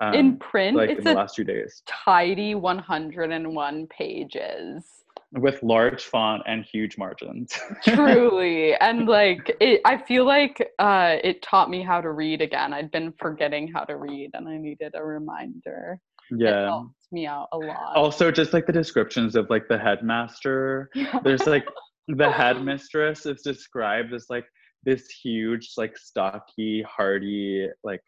um, 0.00 0.14
in 0.14 0.36
print, 0.36 0.76
like 0.76 0.90
it's 0.90 0.98
in 0.98 1.04
the 1.04 1.14
last 1.14 1.34
two 1.34 1.44
days 1.44 1.82
tidy 1.86 2.54
101 2.54 3.86
pages. 3.88 4.84
with 5.32 5.62
large 5.62 6.04
font 6.04 6.42
and 6.46 6.64
huge 6.64 6.96
margins. 6.96 7.58
truly 7.84 8.74
and 8.76 9.06
like 9.06 9.56
it 9.60 9.80
i 9.84 9.96
feel 9.96 10.24
like 10.24 10.72
uh 10.78 11.16
it 11.22 11.42
taught 11.42 11.68
me 11.68 11.82
how 11.82 12.00
to 12.00 12.12
read 12.12 12.40
again 12.40 12.72
i'd 12.72 12.90
been 12.90 13.12
forgetting 13.18 13.70
how 13.70 13.84
to 13.84 13.96
read 13.96 14.30
and 14.34 14.48
i 14.48 14.56
needed 14.56 14.92
a 14.94 15.04
reminder 15.04 16.00
it 16.30 16.40
yeah. 16.40 16.64
helped 16.64 16.94
me 17.10 17.26
out 17.26 17.48
a 17.52 17.58
lot 17.58 17.96
Also, 17.96 18.30
just 18.30 18.52
like 18.52 18.66
the 18.66 18.72
descriptions 18.72 19.34
of 19.34 19.48
like 19.48 19.68
the 19.68 19.78
headmaster, 19.78 20.90
there's 21.24 21.46
like 21.46 21.66
the 22.08 22.30
headmistress 22.30 23.26
is 23.26 23.42
described 23.42 24.12
as 24.12 24.26
like 24.28 24.44
this 24.84 25.08
huge, 25.08 25.72
like 25.76 25.96
stocky, 25.96 26.84
hardy, 26.88 27.68
like 27.82 28.02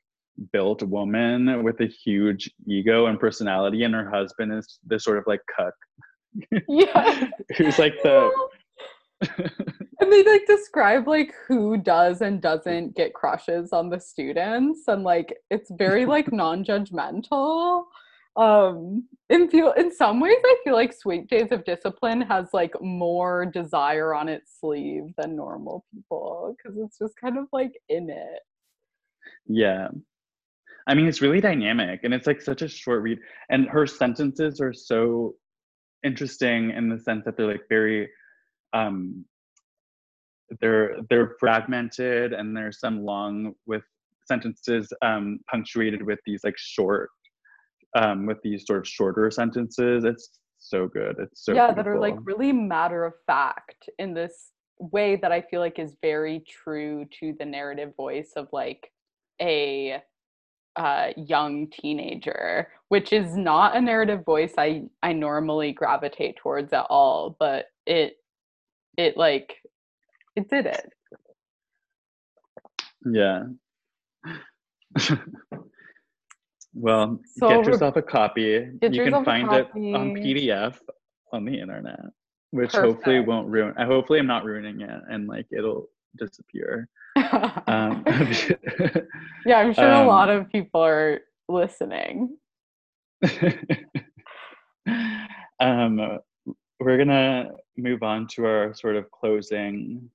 built 0.52 0.82
woman 0.82 1.62
with 1.62 1.80
a 1.80 1.86
huge 1.86 2.50
ego 2.66 3.06
and 3.06 3.20
personality, 3.20 3.84
and 3.84 3.94
her 3.94 4.10
husband 4.10 4.52
is 4.52 4.78
this 4.84 5.04
sort 5.04 5.18
of 5.18 5.24
like 5.26 5.40
cuck 5.56 5.74
yeah. 6.68 7.28
who's 7.56 7.78
like 7.78 7.94
the 8.02 8.30
and 10.00 10.12
they 10.12 10.22
like 10.24 10.46
describe 10.46 11.06
like 11.06 11.34
who 11.46 11.76
does 11.76 12.20
and 12.22 12.40
doesn't 12.40 12.96
get 12.96 13.12
crushes 13.12 13.72
on 13.72 13.90
the 13.90 14.00
students 14.00 14.84
and 14.88 15.02
like 15.02 15.36
it's 15.50 15.70
very 15.72 16.06
like 16.06 16.32
non-judgmental. 16.32 17.84
Um 18.36 19.08
in 19.28 19.50
feel 19.50 19.72
in 19.72 19.92
some 19.92 20.20
ways 20.20 20.38
i 20.44 20.56
feel 20.64 20.74
like 20.74 20.92
sweet 20.92 21.28
days 21.28 21.48
of 21.50 21.64
discipline 21.64 22.20
has 22.22 22.48
like 22.52 22.72
more 22.80 23.44
desire 23.44 24.14
on 24.14 24.28
its 24.28 24.58
sleeve 24.60 25.12
than 25.18 25.36
normal 25.36 25.84
people 25.92 26.56
because 26.56 26.78
it's 26.78 26.98
just 26.98 27.14
kind 27.20 27.36
of 27.36 27.46
like 27.52 27.72
in 27.88 28.08
it. 28.08 28.40
Yeah. 29.46 29.88
I 30.86 30.94
mean, 30.94 31.06
it's 31.06 31.20
really 31.20 31.40
dynamic, 31.40 32.00
and 32.04 32.14
it's 32.14 32.26
like 32.26 32.40
such 32.40 32.62
a 32.62 32.68
short 32.68 33.02
read, 33.02 33.18
and 33.50 33.68
her 33.68 33.86
sentences 33.86 34.60
are 34.60 34.72
so 34.72 35.34
interesting 36.04 36.70
in 36.70 36.88
the 36.88 36.98
sense 36.98 37.24
that 37.24 37.36
they're 37.36 37.46
like 37.46 37.68
very 37.68 38.08
um 38.72 39.24
they're 40.60 40.96
they're 41.10 41.34
fragmented 41.38 42.32
and 42.32 42.56
there's 42.56 42.80
some 42.80 43.04
long 43.04 43.52
with 43.66 43.82
sentences 44.26 44.90
um 45.02 45.38
punctuated 45.50 46.02
with 46.02 46.18
these 46.24 46.40
like 46.42 46.54
short 46.56 47.10
um 47.98 48.24
with 48.24 48.38
these 48.42 48.64
sort 48.66 48.78
of 48.78 48.88
shorter 48.88 49.30
sentences. 49.30 50.04
It's 50.04 50.40
so 50.58 50.88
good. 50.88 51.16
It's 51.18 51.44
so 51.44 51.52
yeah 51.52 51.72
that 51.72 51.86
are 51.86 51.98
like 51.98 52.16
really 52.22 52.52
matter 52.52 53.04
of 53.04 53.14
fact 53.26 53.88
in 53.98 54.14
this 54.14 54.52
way 54.80 55.14
that 55.14 55.30
i 55.30 55.42
feel 55.42 55.60
like 55.60 55.78
is 55.78 55.96
very 56.00 56.42
true 56.48 57.04
to 57.20 57.34
the 57.38 57.44
narrative 57.44 57.92
voice 57.96 58.32
of 58.34 58.48
like 58.50 58.90
a 59.40 60.00
uh, 60.76 61.08
young 61.16 61.66
teenager 61.68 62.68
which 62.88 63.12
is 63.12 63.36
not 63.36 63.76
a 63.76 63.80
narrative 63.80 64.24
voice 64.24 64.54
i 64.56 64.82
i 65.02 65.12
normally 65.12 65.72
gravitate 65.72 66.36
towards 66.36 66.72
at 66.72 66.86
all 66.88 67.36
but 67.38 67.66
it 67.86 68.16
it 68.96 69.16
like 69.16 69.56
it 70.36 70.48
did 70.48 70.66
it. 70.66 70.88
Yeah. 73.04 73.44
Well 76.72 77.18
So 77.24 77.48
get 77.48 77.66
yourself 77.66 77.96
a 77.96 78.02
copy. 78.02 78.68
you 78.80 79.02
can 79.04 79.24
find 79.24 79.52
it 79.52 79.66
on 79.74 80.14
pdf 80.14 80.78
on 81.32 81.44
the 81.44 81.58
internet 81.58 81.98
which 82.52 82.70
hopefully 82.72 83.20
won't 83.20 83.48
ruin 83.48 83.74
i 83.76 83.84
hopefully 83.84 84.20
i'm 84.20 84.26
not 84.26 84.44
ruining 84.44 84.80
it 84.80 85.00
and 85.10 85.26
like 85.26 85.46
it'll 85.50 85.88
disappear 86.16 86.88
um 87.66 88.04
yeah 89.46 89.58
i'm 89.58 89.72
sure 89.72 89.90
a 89.90 90.00
um, 90.00 90.06
lot 90.06 90.28
of 90.28 90.48
people 90.50 90.80
are 90.80 91.20
listening 91.48 92.36
um, 95.60 96.18
we're 96.80 96.96
gonna 96.96 97.50
move 97.76 98.02
on 98.02 98.26
to 98.28 98.46
our 98.46 98.74
sort 98.74 98.96
of 98.96 99.10
closing, 99.10 100.10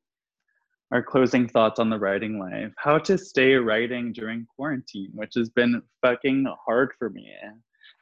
our 0.92 1.04
closing 1.04 1.48
thoughts 1.48 1.80
on 1.80 1.90
the 1.90 2.00
writing 2.00 2.40
life. 2.40 2.74
How 2.78 2.98
to 3.00 3.18
stay 3.18 3.54
writing 3.54 4.12
during 4.12 4.48
quarantine, 4.56 5.12
which 5.14 5.34
has 5.36 5.50
been 5.50 5.82
fucking 6.02 6.48
hard 6.66 6.94
for 6.98 7.10
me. 7.10 7.32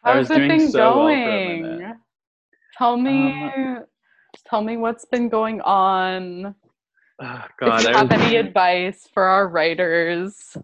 I 0.04 0.14
how's 0.14 0.30
was 0.30 0.32
it 0.32 0.36
doing 0.36 0.48
been 0.50 0.72
so 0.72 0.98
well 0.98 1.08
for 1.08 1.12
a 1.12 1.16
going 1.16 1.62
minute. 1.62 1.98
tell 2.78 2.98
me 2.98 3.34
Um, 3.56 3.84
tell 4.48 4.64
me 4.64 4.78
what's 4.78 5.06
been 5.06 5.30
going 5.30 5.62
on 5.62 6.56
Oh, 7.24 7.46
if 7.46 7.52
God, 7.58 7.84
you 7.84 7.90
I 7.90 7.98
have 7.98 8.12
was, 8.12 8.22
any 8.22 8.36
advice 8.48 9.08
for 9.14 9.24
our 9.24 9.48
writers 9.48 10.58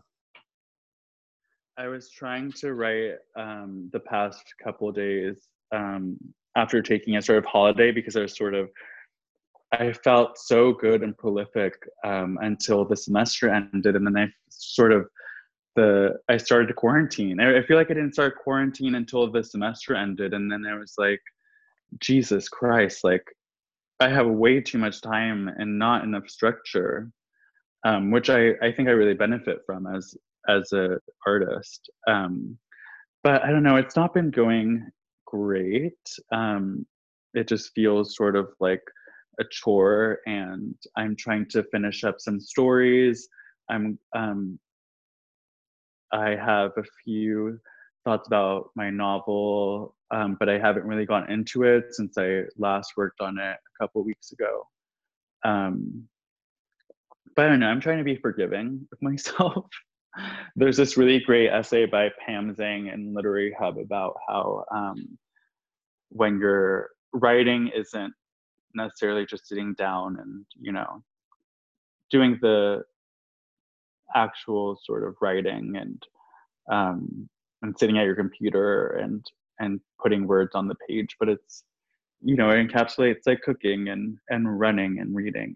I 1.79 1.87
was 1.87 2.09
trying 2.09 2.51
to 2.53 2.73
write 2.73 3.13
um, 3.37 3.89
the 3.93 4.01
past 4.01 4.43
couple 4.61 4.91
days 4.91 5.47
um, 5.73 6.17
after 6.57 6.81
taking 6.81 7.15
a 7.15 7.21
sort 7.21 7.37
of 7.37 7.45
holiday 7.45 7.91
because 7.93 8.17
I 8.17 8.21
was 8.21 8.35
sort 8.35 8.53
of 8.53 8.69
I 9.71 9.93
felt 9.93 10.37
so 10.37 10.73
good 10.73 11.03
and 11.03 11.17
prolific 11.17 11.73
um, 12.03 12.37
until 12.41 12.83
the 12.83 12.97
semester 12.97 13.49
ended, 13.49 13.95
and 13.95 14.05
then 14.05 14.17
I 14.17 14.27
sort 14.49 14.91
of 14.91 15.07
the 15.77 16.15
I 16.27 16.35
started 16.35 16.67
to 16.67 16.73
quarantine. 16.73 17.39
I, 17.39 17.59
I 17.59 17.63
feel 17.63 17.77
like 17.77 17.91
I 17.91 17.93
didn't 17.93 18.13
start 18.13 18.39
quarantine 18.43 18.95
until 18.95 19.31
the 19.31 19.43
semester 19.43 19.95
ended, 19.95 20.33
and 20.33 20.51
then 20.51 20.65
I 20.65 20.75
was 20.75 20.95
like, 20.97 21.21
Jesus 21.99 22.49
Christ, 22.49 23.05
like 23.05 23.23
I 23.99 24.09
have 24.09 24.27
way 24.27 24.61
too 24.61 24.77
much 24.77 25.01
time 25.01 25.49
and 25.57 25.77
not 25.77 26.03
enough 26.03 26.29
structure, 26.29 27.11
um, 27.85 28.11
which 28.11 28.29
I 28.29 28.51
I 28.61 28.71
think 28.71 28.87
I 28.87 28.91
really 28.91 29.13
benefit 29.13 29.59
from 29.65 29.87
as 29.87 30.15
as 30.47 30.71
a 30.73 30.99
artist. 31.25 31.89
Um, 32.07 32.57
but 33.23 33.43
I 33.43 33.51
don't 33.51 33.63
know, 33.63 33.75
it's 33.75 33.95
not 33.95 34.13
been 34.13 34.31
going 34.31 34.89
great. 35.25 35.99
Um, 36.31 36.85
it 37.33 37.47
just 37.47 37.73
feels 37.75 38.15
sort 38.15 38.35
of 38.35 38.49
like 38.59 38.81
a 39.39 39.43
chore 39.51 40.19
and 40.25 40.75
I'm 40.97 41.15
trying 41.15 41.47
to 41.49 41.63
finish 41.63 42.03
up 42.03 42.15
some 42.19 42.39
stories. 42.39 43.27
I'm 43.69 43.99
um, 44.15 44.59
I 46.11 46.29
have 46.31 46.71
a 46.77 46.83
few 47.03 47.59
thoughts 48.05 48.27
about 48.27 48.69
my 48.75 48.89
novel, 48.89 49.95
um, 50.11 50.37
but 50.39 50.49
I 50.49 50.57
haven't 50.57 50.85
really 50.85 51.05
gone 51.05 51.29
into 51.31 51.63
it 51.63 51.85
since 51.91 52.17
I 52.17 52.43
last 52.57 52.93
worked 52.97 53.21
on 53.21 53.37
it 53.37 53.57
a 53.57 53.83
couple 53.83 54.03
weeks 54.03 54.31
ago. 54.31 54.63
Um, 55.45 56.07
but 57.35 57.45
I 57.45 57.49
don't 57.49 57.59
know, 57.59 57.67
I'm 57.67 57.81
trying 57.81 57.99
to 57.99 58.03
be 58.03 58.15
forgiving 58.15 58.87
of 58.91 59.01
myself. 59.01 59.65
There's 60.55 60.77
this 60.77 60.97
really 60.97 61.19
great 61.19 61.49
essay 61.49 61.85
by 61.85 62.09
Pam 62.25 62.55
Zhang 62.55 62.93
in 62.93 63.13
Literary 63.13 63.55
Hub 63.57 63.77
about 63.77 64.15
how 64.27 64.65
um, 64.73 65.17
when 66.09 66.39
you're 66.39 66.89
writing 67.13 67.69
isn't 67.75 68.13
necessarily 68.73 69.25
just 69.25 69.47
sitting 69.47 69.73
down 69.75 70.17
and, 70.19 70.45
you 70.59 70.71
know, 70.71 71.03
doing 72.09 72.39
the 72.41 72.83
actual 74.15 74.77
sort 74.83 75.07
of 75.07 75.15
writing 75.21 75.75
and 75.75 76.03
um, 76.71 77.29
and 77.61 77.77
sitting 77.77 77.97
at 77.97 78.05
your 78.05 78.15
computer 78.15 78.97
and 78.97 79.25
and 79.59 79.81
putting 80.01 80.25
words 80.25 80.51
on 80.55 80.67
the 80.67 80.75
page, 80.87 81.15
but 81.19 81.29
it's 81.29 81.63
you 82.21 82.35
know 82.35 82.49
it 82.49 82.67
encapsulates 82.67 83.21
like 83.25 83.41
cooking 83.41 83.89
and 83.89 84.17
and 84.29 84.59
running 84.59 84.99
and 84.99 85.15
reading. 85.15 85.55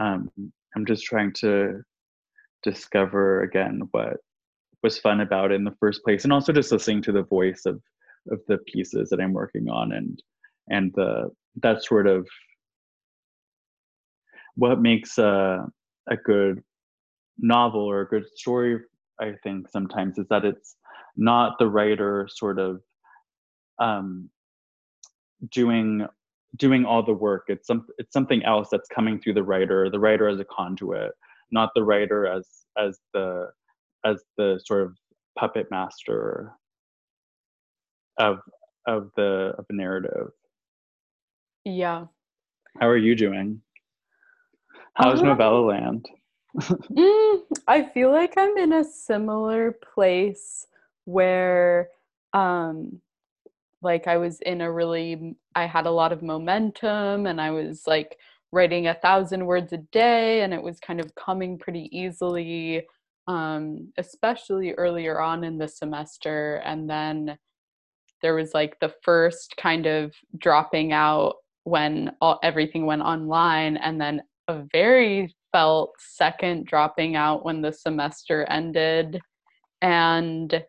Um, 0.00 0.30
I'm 0.74 0.86
just 0.86 1.04
trying 1.04 1.32
to 1.34 1.82
discover 2.62 3.42
again 3.42 3.82
what 3.92 4.16
was 4.82 4.98
fun 4.98 5.20
about 5.20 5.52
it 5.52 5.54
in 5.54 5.64
the 5.64 5.76
first 5.80 6.02
place, 6.04 6.24
and 6.24 6.32
also 6.32 6.52
just 6.52 6.72
listening 6.72 7.02
to 7.02 7.12
the 7.12 7.22
voice 7.22 7.62
of 7.66 7.80
of 8.30 8.40
the 8.48 8.58
pieces 8.58 9.08
that 9.10 9.20
I'm 9.20 9.32
working 9.32 9.68
on 9.68 9.92
and 9.92 10.22
and 10.68 10.92
the 10.94 11.30
that 11.62 11.82
sort 11.82 12.06
of 12.06 12.26
what 14.56 14.80
makes 14.80 15.18
a 15.18 15.66
a 16.10 16.16
good 16.16 16.62
novel 17.38 17.80
or 17.80 18.00
a 18.00 18.08
good 18.08 18.24
story 18.34 18.80
i 19.20 19.32
think 19.42 19.68
sometimes 19.68 20.18
is 20.18 20.26
that 20.28 20.44
it's 20.44 20.76
not 21.16 21.58
the 21.58 21.68
writer 21.68 22.28
sort 22.30 22.58
of 22.58 22.80
um, 23.78 24.30
doing 25.50 26.06
doing 26.56 26.84
all 26.84 27.02
the 27.02 27.12
work. 27.12 27.44
It's 27.48 27.66
some 27.66 27.86
it's 27.98 28.12
something 28.12 28.42
else 28.44 28.68
that's 28.70 28.88
coming 28.88 29.20
through 29.20 29.34
the 29.34 29.42
writer. 29.42 29.90
The 29.90 30.00
writer 30.00 30.28
as 30.28 30.40
a 30.40 30.44
conduit 30.44 31.12
not 31.50 31.70
the 31.74 31.82
writer 31.82 32.26
as 32.26 32.46
as 32.78 32.98
the 33.14 33.48
as 34.04 34.22
the 34.36 34.60
sort 34.64 34.82
of 34.82 34.96
puppet 35.38 35.68
master 35.70 36.52
of 38.18 38.38
of 38.86 39.10
the 39.16 39.54
of 39.58 39.64
the 39.68 39.76
narrative. 39.76 40.28
Yeah. 41.64 42.06
How 42.80 42.88
are 42.88 42.96
you 42.96 43.14
doing? 43.14 43.60
How's 44.94 45.20
um, 45.20 45.26
novella 45.26 45.60
land? 45.60 46.08
mm, 46.58 47.40
i 47.68 47.82
feel 47.82 48.10
like 48.10 48.32
i'm 48.38 48.56
in 48.56 48.72
a 48.72 48.82
similar 48.82 49.76
place 49.94 50.66
where 51.06 51.88
um 52.34 53.00
like 53.82 54.06
i 54.06 54.16
was 54.16 54.40
in 54.42 54.60
a 54.60 54.70
really 54.70 55.34
i 55.54 55.66
had 55.66 55.86
a 55.86 55.90
lot 55.90 56.12
of 56.12 56.22
momentum 56.22 57.26
and 57.26 57.40
i 57.40 57.50
was 57.50 57.82
like 57.86 58.16
writing 58.52 58.86
a 58.86 58.94
thousand 58.94 59.44
words 59.44 59.72
a 59.72 59.78
day 59.78 60.42
and 60.42 60.54
it 60.54 60.62
was 60.62 60.78
kind 60.78 61.00
of 61.00 61.14
coming 61.14 61.58
pretty 61.58 61.88
easily 61.90 62.84
um 63.28 63.92
especially 63.98 64.72
earlier 64.72 65.20
on 65.20 65.44
in 65.44 65.58
the 65.58 65.68
semester. 65.68 66.56
And 66.64 66.88
then 66.88 67.36
there 68.22 68.34
was 68.34 68.54
like 68.54 68.78
the 68.80 68.94
first 69.02 69.54
kind 69.56 69.86
of 69.86 70.14
dropping 70.38 70.92
out 70.92 71.36
when 71.64 72.12
all, 72.20 72.38
everything 72.42 72.86
went 72.86 73.02
online 73.02 73.76
and 73.76 74.00
then 74.00 74.22
a 74.48 74.62
very 74.72 75.34
felt 75.52 75.92
second 75.98 76.66
dropping 76.66 77.16
out 77.16 77.44
when 77.44 77.60
the 77.62 77.72
semester 77.72 78.44
ended. 78.48 79.20
And 79.82 80.62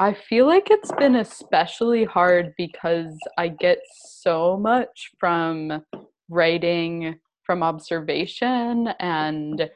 I 0.00 0.14
feel 0.14 0.46
like 0.46 0.68
it's 0.70 0.90
been 0.92 1.16
especially 1.16 2.04
hard 2.04 2.54
because 2.56 3.14
I 3.36 3.48
get 3.48 3.80
so 4.16 4.56
much 4.56 5.10
from 5.18 5.84
writing 6.30 7.18
from 7.44 7.62
observation 7.62 8.88
and 8.98 9.68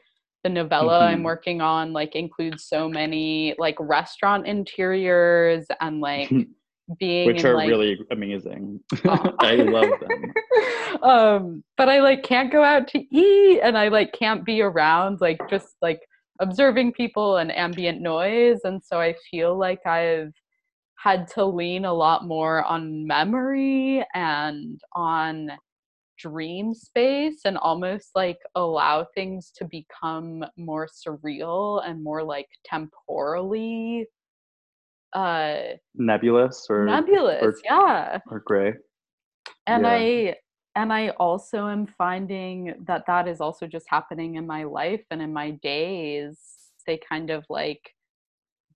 the 0.43 0.49
novella 0.49 1.01
mm-hmm. 1.01 1.13
I'm 1.13 1.23
working 1.23 1.61
on 1.61 1.93
like 1.93 2.15
includes 2.15 2.65
so 2.65 2.89
many 2.89 3.53
like 3.59 3.75
restaurant 3.79 4.47
interiors 4.47 5.67
and 5.79 6.01
like 6.01 6.31
being 6.99 7.27
which 7.27 7.43
are 7.43 7.55
like, 7.55 7.69
really 7.69 7.99
amazing. 8.09 8.79
I 9.05 9.55
love 9.57 9.91
them. 9.99 10.33
Um 11.03 11.63
but 11.77 11.89
i 11.89 11.99
like 11.99 12.23
can't 12.23 12.51
go 12.51 12.63
out 12.63 12.87
to 12.87 12.99
eat 13.15 13.59
and 13.61 13.77
i 13.77 13.89
like 13.89 14.13
can't 14.13 14.45
be 14.45 14.61
around 14.61 15.19
like 15.19 15.37
just 15.49 15.75
like 15.81 15.99
observing 16.39 16.91
people 16.93 17.37
and 17.37 17.55
ambient 17.55 18.01
noise 18.01 18.59
and 18.63 18.81
so 18.83 18.99
i 18.99 19.13
feel 19.31 19.57
like 19.57 19.85
i've 19.85 20.33
had 20.97 21.27
to 21.27 21.45
lean 21.45 21.85
a 21.85 21.93
lot 21.93 22.25
more 22.25 22.63
on 22.65 23.05
memory 23.05 24.03
and 24.13 24.79
on 24.93 25.51
dream 26.17 26.73
space 26.73 27.41
and 27.45 27.57
almost 27.57 28.11
like 28.15 28.37
allow 28.55 29.05
things 29.13 29.51
to 29.55 29.65
become 29.65 30.43
more 30.57 30.87
surreal 30.87 31.87
and 31.87 32.03
more 32.03 32.23
like 32.23 32.47
temporally 32.63 34.07
uh 35.13 35.57
nebulous 35.93 36.65
or 36.69 36.85
nebulous 36.85 37.43
or, 37.43 37.55
yeah 37.63 38.19
or 38.31 38.41
gray 38.45 38.73
and 39.67 39.83
yeah. 39.83 39.91
i 39.91 40.35
and 40.75 40.91
i 40.91 41.09
also 41.09 41.67
am 41.67 41.85
finding 41.85 42.73
that 42.85 43.05
that 43.07 43.27
is 43.27 43.41
also 43.41 43.65
just 43.67 43.85
happening 43.89 44.35
in 44.35 44.45
my 44.45 44.63
life 44.63 45.03
and 45.11 45.21
in 45.21 45.33
my 45.33 45.51
days. 45.51 46.37
They 46.87 46.99
kind 47.09 47.31
of 47.31 47.45
like 47.49 47.95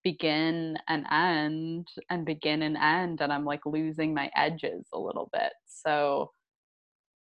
begin 0.03 0.77
and 0.87 1.05
end 1.11 1.87
and 2.09 2.25
begin 2.25 2.63
and 2.63 2.77
end 2.77 3.21
and 3.21 3.31
i'm 3.31 3.45
like 3.45 3.65
losing 3.65 4.13
my 4.13 4.31
edges 4.35 4.87
a 4.93 4.99
little 4.99 5.29
bit. 5.31 5.51
So 5.67 6.31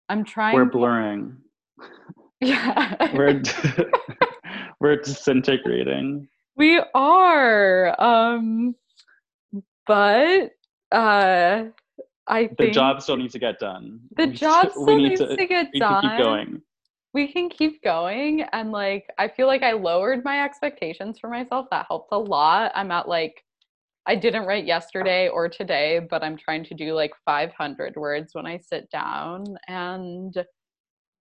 i'm 0.10 0.24
trying 0.24 0.56
we're 0.56 0.66
blurring. 0.66 1.38
Yeah. 2.42 3.14
We're 3.14 3.42
we're 4.80 4.98
disintegrating. 4.98 6.28
We 6.56 6.82
are 6.94 8.00
um 8.00 8.76
but 9.88 10.52
uh 10.92 11.64
I 12.28 12.50
the 12.58 12.72
job 12.72 13.02
still 13.02 13.18
needs 13.18 13.34
to 13.34 13.40
get 13.40 13.60
done. 13.60 14.00
The 14.18 14.28
job 14.28 14.72
still 14.72 14.98
needs 14.98 15.20
to, 15.20 15.36
to 15.36 15.46
get 15.46 15.70
we 15.74 15.80
done. 15.80 16.02
Can 16.02 16.10
keep 16.10 16.26
going. 16.26 16.62
We 17.14 17.32
can 17.32 17.50
keep 17.50 17.84
going, 17.84 18.42
and 18.52 18.72
like 18.72 19.06
I 19.18 19.28
feel 19.28 19.48
like 19.48 19.64
I 19.64 19.74
lowered 19.74 20.24
my 20.24 20.44
expectations 20.44 21.18
for 21.20 21.30
myself. 21.30 21.68
That 21.72 21.86
helped 21.88 22.10
a 22.12 22.18
lot. 22.18 22.72
I'm 22.76 22.92
at 22.92 23.08
like 23.08 23.44
I 24.08 24.16
didn't 24.16 24.46
write 24.46 24.66
yesterday 24.66 25.30
or 25.30 25.50
today, 25.50 26.00
but 26.10 26.24
I'm 26.24 26.38
trying 26.38 26.64
to 26.66 26.76
do 26.76 26.94
like 26.94 27.12
500 27.26 27.96
words 27.96 28.34
when 28.34 28.46
I 28.46 28.58
sit 28.58 28.90
down, 28.90 29.46
and 29.68 30.36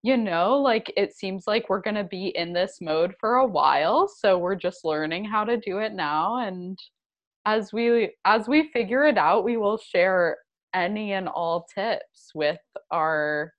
you 0.03 0.17
know, 0.17 0.59
like 0.59 0.93
it 0.97 1.15
seems 1.15 1.45
like 1.47 1.69
we're 1.69 1.81
gonna 1.81 2.05
be 2.05 2.29
in 2.37 2.53
this 2.53 2.79
mode 2.81 3.15
for 3.21 3.37
a 3.37 3.47
while, 3.47 4.09
so 4.09 4.39
we're 4.39 4.55
just 4.57 4.85
learning 4.85 5.25
how 5.25 5.45
to 5.45 5.59
do 5.59 5.79
it 5.79 5.93
now, 5.93 6.39
and 6.39 6.79
as 7.47 7.73
we 7.73 8.15
as 8.25 8.49
we 8.49 8.71
figure 8.71 9.05
it 9.05 9.19
out, 9.19 9.45
we 9.45 9.57
will 9.59 9.79
share 9.79 10.39
any 10.75 11.13
and 11.13 11.29
all 11.29 11.67
tips 11.75 12.31
with 12.35 12.61
our 12.91 13.53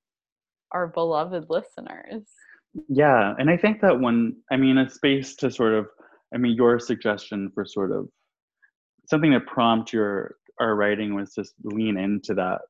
our 0.72 0.88
beloved 0.88 1.45
listeners. 1.49 2.24
Yeah, 2.89 3.34
and 3.39 3.49
I 3.49 3.55
think 3.55 3.82
that 3.82 3.99
one, 3.99 4.34
I 4.51 4.57
mean, 4.57 4.78
a 4.78 4.89
space 4.89 5.36
to 5.38 5.49
sort 5.49 5.74
of, 5.74 5.88
I 6.34 6.38
mean, 6.38 6.55
your 6.55 6.80
suggestion 6.80 7.49
for 7.53 7.66
sort 7.66 7.91
of 7.91 8.09
something 9.07 9.32
to 9.32 9.39
prompt 9.39 9.93
your 9.93 10.36
our 10.59 10.76
writing 10.76 11.16
was 11.16 11.34
just 11.34 11.53
lean 11.63 11.97
into 11.97 12.34
that 12.34 12.61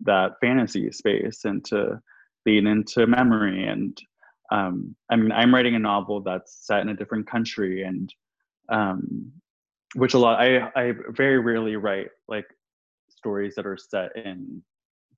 that 0.00 0.32
fantasy 0.40 0.90
space 0.90 1.44
and 1.44 1.64
to 1.64 2.00
lean 2.44 2.66
into 2.66 3.06
memory 3.06 3.66
and 3.66 3.96
um, 4.52 4.96
I 5.08 5.14
mean, 5.14 5.30
I'm 5.30 5.54
writing 5.54 5.76
a 5.76 5.78
novel 5.78 6.22
that's 6.22 6.66
set 6.66 6.80
in 6.80 6.88
a 6.88 6.96
different 6.96 7.28
country 7.28 7.84
and 7.84 8.12
um, 8.68 9.30
which 9.94 10.14
a 10.14 10.18
lot 10.18 10.40
I 10.40 10.70
I 10.74 10.92
very 11.10 11.38
rarely 11.38 11.76
write 11.76 12.08
like 12.28 12.46
stories 13.20 13.54
that 13.54 13.66
are 13.66 13.76
set 13.76 14.10
in 14.16 14.62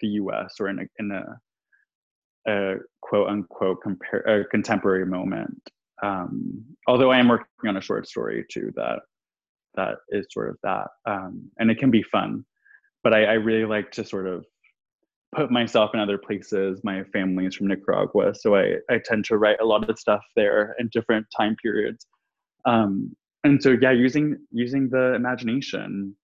the 0.01 0.09
U.S. 0.09 0.55
or 0.61 0.69
in 0.69 0.81
a, 0.81 0.83
in 0.99 1.11
a, 1.13 2.51
a 2.51 2.75
quote 3.01 3.29
unquote 3.29 3.79
contemporary 4.51 5.07
moment. 5.07 5.63
Um, 6.03 6.65
although 6.89 7.13
I 7.13 7.19
am 7.19 7.29
working 7.29 7.69
on 7.69 7.77
a 7.77 7.81
short 7.81 8.09
story 8.09 8.45
too 8.51 8.73
that 8.75 8.99
that 9.75 9.95
is 10.11 10.27
sort 10.31 10.51
of 10.51 10.57
that, 10.65 10.89
um, 11.07 11.49
and 11.59 11.71
it 11.71 11.79
can 11.79 11.91
be 11.91 12.03
fun. 12.03 12.45
But 13.05 13.15
I, 13.15 13.25
I 13.25 13.33
really 13.35 13.65
like 13.65 13.91
to 13.93 14.05
sort 14.05 14.27
of 14.27 14.45
put 15.35 15.51
myself 15.51 15.93
in 15.95 16.01
other 16.01 16.19
places. 16.19 16.81
My 16.85 17.05
family 17.05 17.47
is 17.47 17.55
from 17.55 17.69
Nicaragua, 17.69 18.35
so 18.35 18.57
I, 18.57 18.75
I 18.91 19.01
tend 19.03 19.25
to 19.27 19.39
write 19.39 19.61
a 19.61 19.65
lot 19.65 19.89
of 19.89 19.99
stuff 19.99 20.23
there 20.37 20.75
in 20.79 20.91
different 20.93 21.27
time 21.35 21.57
periods. 21.63 22.07
Um, 22.67 23.17
and 23.45 23.63
so 23.63 23.77
yeah 23.81 23.91
using 23.91 24.37
using 24.51 24.89
the 24.89 25.15
imagination 25.15 26.17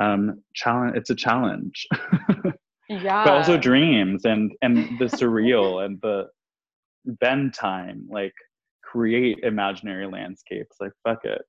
um 0.00 0.42
challenge 0.54 0.96
it's 0.96 1.10
a 1.10 1.14
challenge 1.14 1.86
Yeah. 2.88 3.24
but 3.24 3.32
also 3.34 3.56
dreams 3.58 4.24
and 4.24 4.52
and 4.62 4.98
the 4.98 5.04
surreal 5.18 5.84
and 5.84 5.98
the 6.02 6.26
bend 7.04 7.54
time 7.54 8.06
like 8.10 8.34
create 8.82 9.38
imaginary 9.42 10.06
landscapes 10.06 10.76
like 10.80 10.92
fuck 11.04 11.24
it 11.24 11.42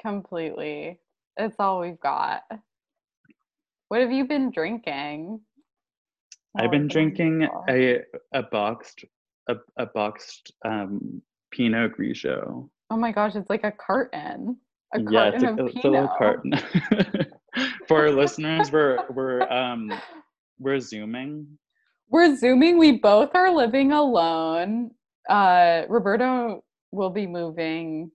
completely. 0.00 1.00
It's 1.36 1.56
all 1.58 1.80
we've 1.80 2.00
got. 2.00 2.42
What 3.88 4.00
have 4.00 4.12
you 4.12 4.26
been 4.26 4.50
drinking? 4.50 5.40
i've 6.56 6.70
been 6.70 6.86
drinking 6.86 7.48
a 7.68 7.98
a 8.32 8.42
boxed 8.44 9.04
a, 9.48 9.56
a 9.76 9.86
boxed 9.86 10.52
um 10.64 11.20
pinot 11.50 11.90
grigio 11.98 12.68
Oh 12.90 12.96
my 12.96 13.10
gosh, 13.10 13.34
it's 13.34 13.50
like 13.50 13.64
a 13.64 13.72
carton. 13.72 14.56
A 14.94 15.00
yeah 15.10 15.30
it's 15.30 15.42
carton 15.42 15.58
a, 15.58 15.62
of 15.64 15.68
it's 15.74 15.84
a 15.84 15.88
little 15.88 16.08
carton 16.16 16.52
for 17.88 18.02
our 18.02 18.10
listeners 18.10 18.70
we're 18.72 18.98
we're 19.10 19.42
um 19.50 19.92
we're 20.58 20.80
zooming 20.80 21.46
We're 22.10 22.36
zooming. 22.36 22.78
We 22.78 22.98
both 22.98 23.30
are 23.34 23.50
living 23.54 23.92
alone. 23.92 24.90
Uh 25.28 25.82
Roberto 25.88 26.62
will 26.92 27.10
be 27.10 27.26
moving 27.26 28.10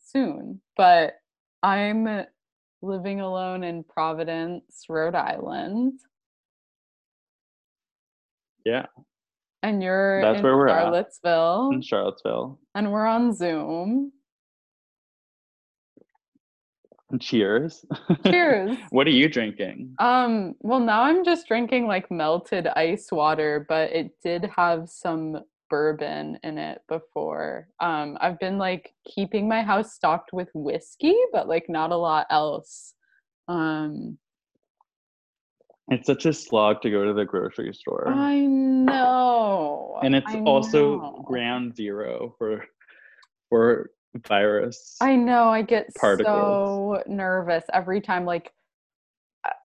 soon, 0.00 0.60
but 0.76 1.14
I'm 1.62 2.24
living 2.82 3.20
alone 3.20 3.62
in 3.62 3.84
Providence, 3.84 4.84
Rhode 4.88 5.14
Island. 5.14 6.00
Yeah. 8.64 8.86
And 9.62 9.82
you're 9.82 10.20
That's 10.22 10.38
in 10.38 10.44
where 10.44 10.56
we're 10.56 10.68
at. 10.68 10.82
Charlottesville. 10.82 11.70
in 11.72 11.82
charlottesville 11.82 12.58
and 12.74 12.90
we're 12.92 13.06
on 13.06 13.32
Zoom. 13.34 14.12
Cheers 17.20 17.84
Cheers. 18.26 18.76
what 18.90 19.06
are 19.06 19.10
you 19.10 19.28
drinking 19.28 19.94
Um, 19.98 20.54
well 20.60 20.80
now 20.80 21.02
I'm 21.02 21.24
just 21.24 21.48
drinking 21.48 21.86
like 21.86 22.10
melted 22.10 22.66
ice 22.66 23.10
water, 23.10 23.64
but 23.68 23.90
it 23.92 24.12
did 24.22 24.50
have 24.54 24.88
some 24.88 25.42
bourbon 25.70 26.38
in 26.42 26.58
it 26.58 26.82
before. 26.88 27.68
Um, 27.80 28.16
I've 28.20 28.38
been 28.38 28.58
like 28.58 28.94
keeping 29.06 29.48
my 29.48 29.62
house 29.62 29.94
stocked 29.94 30.32
with 30.32 30.48
whiskey, 30.54 31.16
but 31.32 31.48
like 31.48 31.66
not 31.68 31.92
a 31.92 31.96
lot 31.96 32.26
else. 32.30 32.94
Um, 33.48 34.18
it's 35.88 36.06
such 36.06 36.26
a 36.26 36.32
slog 36.32 36.82
to 36.82 36.90
go 36.90 37.04
to 37.04 37.14
the 37.14 37.24
grocery 37.24 37.72
store 37.72 38.08
I 38.08 38.40
know. 38.40 39.98
and 40.02 40.14
it's 40.14 40.34
I 40.34 40.40
also 40.40 40.96
know. 40.98 41.24
ground 41.24 41.74
zero 41.76 42.34
for 42.38 42.64
for 43.48 43.90
virus 44.26 44.96
I 45.00 45.14
know. 45.16 45.48
I 45.48 45.62
get 45.62 45.94
particles. 45.94 46.26
so 46.26 47.02
nervous 47.06 47.64
every 47.72 48.00
time. 48.00 48.24
Like, 48.24 48.52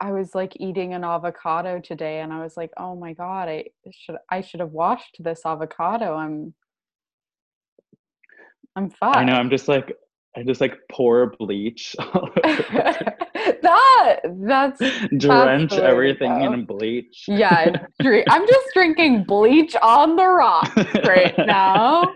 I- 0.01 0.11
was 0.11 0.35
like 0.35 0.53
eating 0.59 0.93
an 0.93 1.03
avocado 1.03 1.79
today, 1.79 2.19
and 2.19 2.31
I 2.31 2.41
was 2.41 2.55
like, 2.57 2.71
"Oh 2.77 2.95
my 2.95 3.13
god, 3.13 3.49
I 3.49 3.65
should 3.91 4.17
I 4.29 4.41
should 4.41 4.59
have 4.59 4.71
washed 4.71 5.17
this 5.19 5.41
avocado. 5.45 6.15
I'm 6.15 6.53
I'm 8.75 8.89
fucked." 8.89 9.17
i 9.17 9.23
know 9.23 9.33
i'm 9.33 9.49
just 9.49 9.67
like 9.67 9.93
i 10.35 10.43
just 10.43 10.59
like 10.61 10.77
pour 10.91 11.27
bleach 11.37 11.95
that 13.61 14.19
that's 14.41 14.79
drench 15.17 15.71
to 15.71 15.83
everything 15.83 16.39
go. 16.39 16.53
in 16.53 16.65
bleach 16.65 17.25
yeah. 17.27 17.71
I'm 18.29 18.47
just 18.47 18.67
drinking 18.73 19.25
bleach 19.25 19.75
on 19.81 20.15
the 20.15 20.25
rocks 20.25 20.75
right 21.05 21.37
now. 21.37 22.13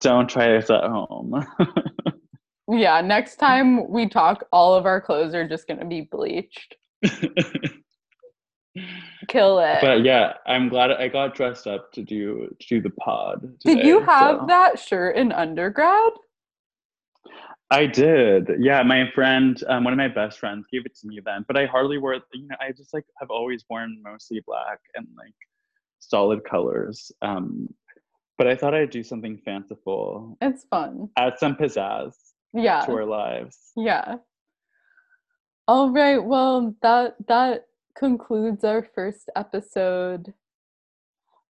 Don't 0.00 0.28
try 0.28 0.48
this 0.52 0.70
at 0.70 0.84
home 0.84 1.44
Yeah, 2.68 3.00
next 3.00 3.36
time 3.36 3.88
we 3.88 4.08
talk, 4.08 4.44
all 4.52 4.74
of 4.74 4.86
our 4.86 5.00
clothes 5.00 5.34
are 5.34 5.48
just 5.48 5.68
gonna 5.68 5.84
be 5.84 6.00
bleached. 6.00 6.74
Kill 9.28 9.58
it. 9.60 9.78
but 9.80 10.04
yeah 10.04 10.34
i'm 10.46 10.68
glad 10.68 10.90
i 10.92 11.08
got 11.08 11.34
dressed 11.34 11.66
up 11.66 11.90
to 11.92 12.02
do 12.02 12.54
to 12.60 12.66
do 12.68 12.80
the 12.82 12.90
pod 12.90 13.40
Did 13.64 13.84
you 13.86 14.00
have 14.00 14.40
so- 14.40 14.46
that 14.48 14.78
shirt 14.78 15.16
in 15.16 15.32
undergrad? 15.32 16.12
I 17.68 17.86
did. 17.86 18.48
Yeah, 18.60 18.84
my 18.84 19.10
friend, 19.12 19.60
um, 19.66 19.82
one 19.82 19.92
of 19.92 19.96
my 19.96 20.06
best 20.06 20.38
friends, 20.38 20.66
gave 20.70 20.86
it 20.86 20.94
to 20.98 21.08
me 21.08 21.18
then. 21.24 21.44
But 21.48 21.56
I 21.56 21.66
hardly 21.66 21.98
wore 21.98 22.14
it. 22.14 22.22
You 22.32 22.46
know, 22.46 22.54
I 22.60 22.70
just 22.70 22.94
like 22.94 23.02
have 23.18 23.28
always 23.28 23.64
worn 23.68 24.00
mostly 24.04 24.40
black 24.46 24.78
and 24.94 25.04
like 25.16 25.34
solid 25.98 26.44
colors. 26.44 27.10
Um, 27.22 27.68
but 28.38 28.46
I 28.46 28.54
thought 28.54 28.74
I'd 28.74 28.90
do 28.90 29.02
something 29.02 29.38
fanciful, 29.44 30.36
It's 30.40 30.64
fun. 30.64 31.08
add 31.16 31.38
some 31.38 31.54
pizzazz 31.56 32.14
Yeah. 32.52 32.80
to 32.86 32.92
our 32.92 33.04
lives. 33.04 33.72
Yeah. 33.76 34.16
All 35.68 35.90
right. 35.90 36.18
Well, 36.22 36.74
that 36.82 37.16
that 37.28 37.66
concludes 37.96 38.62
our 38.64 38.86
first 38.94 39.30
episode. 39.34 40.32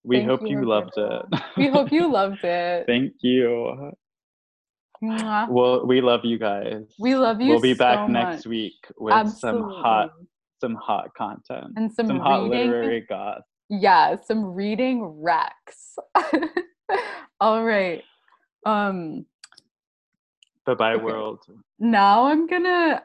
We 0.04 0.18
Thank 0.18 0.28
hope 0.30 0.42
you, 0.42 0.60
you, 0.60 0.64
loved 0.64 0.92
it. 0.96 1.22
We 1.56 1.66
hope 1.68 1.90
you 1.92 2.10
loved 2.12 2.44
it. 2.44 2.86
Thank 2.86 3.12
you. 3.20 3.92
Mwah. 5.02 5.48
Well, 5.50 5.84
we 5.86 6.00
love 6.00 6.24
you 6.24 6.38
guys. 6.38 6.84
We 6.98 7.14
love 7.16 7.40
you 7.40 7.50
We'll 7.50 7.60
be 7.60 7.74
back 7.74 8.06
so 8.06 8.12
next 8.12 8.36
much. 8.38 8.46
week 8.46 8.74
with 8.98 9.12
Absolutely. 9.12 9.60
some 9.74 9.82
hot, 9.82 10.10
some 10.60 10.74
hot 10.76 11.12
content, 11.18 11.72
and 11.76 11.92
some, 11.92 12.06
some 12.06 12.18
hot 12.20 12.44
literary 12.44 13.02
goss. 13.06 13.42
Yeah, 13.68 14.16
some 14.24 14.44
reading 14.54 15.00
recs. 15.22 15.98
All 17.40 17.64
right. 17.64 18.02
Um 18.64 19.26
Bye 20.64 20.74
bye, 20.74 20.94
Okay. 20.94 21.04
world. 21.04 21.40
now 21.78 22.26
I'm 22.26 22.46
gonna 22.46 23.04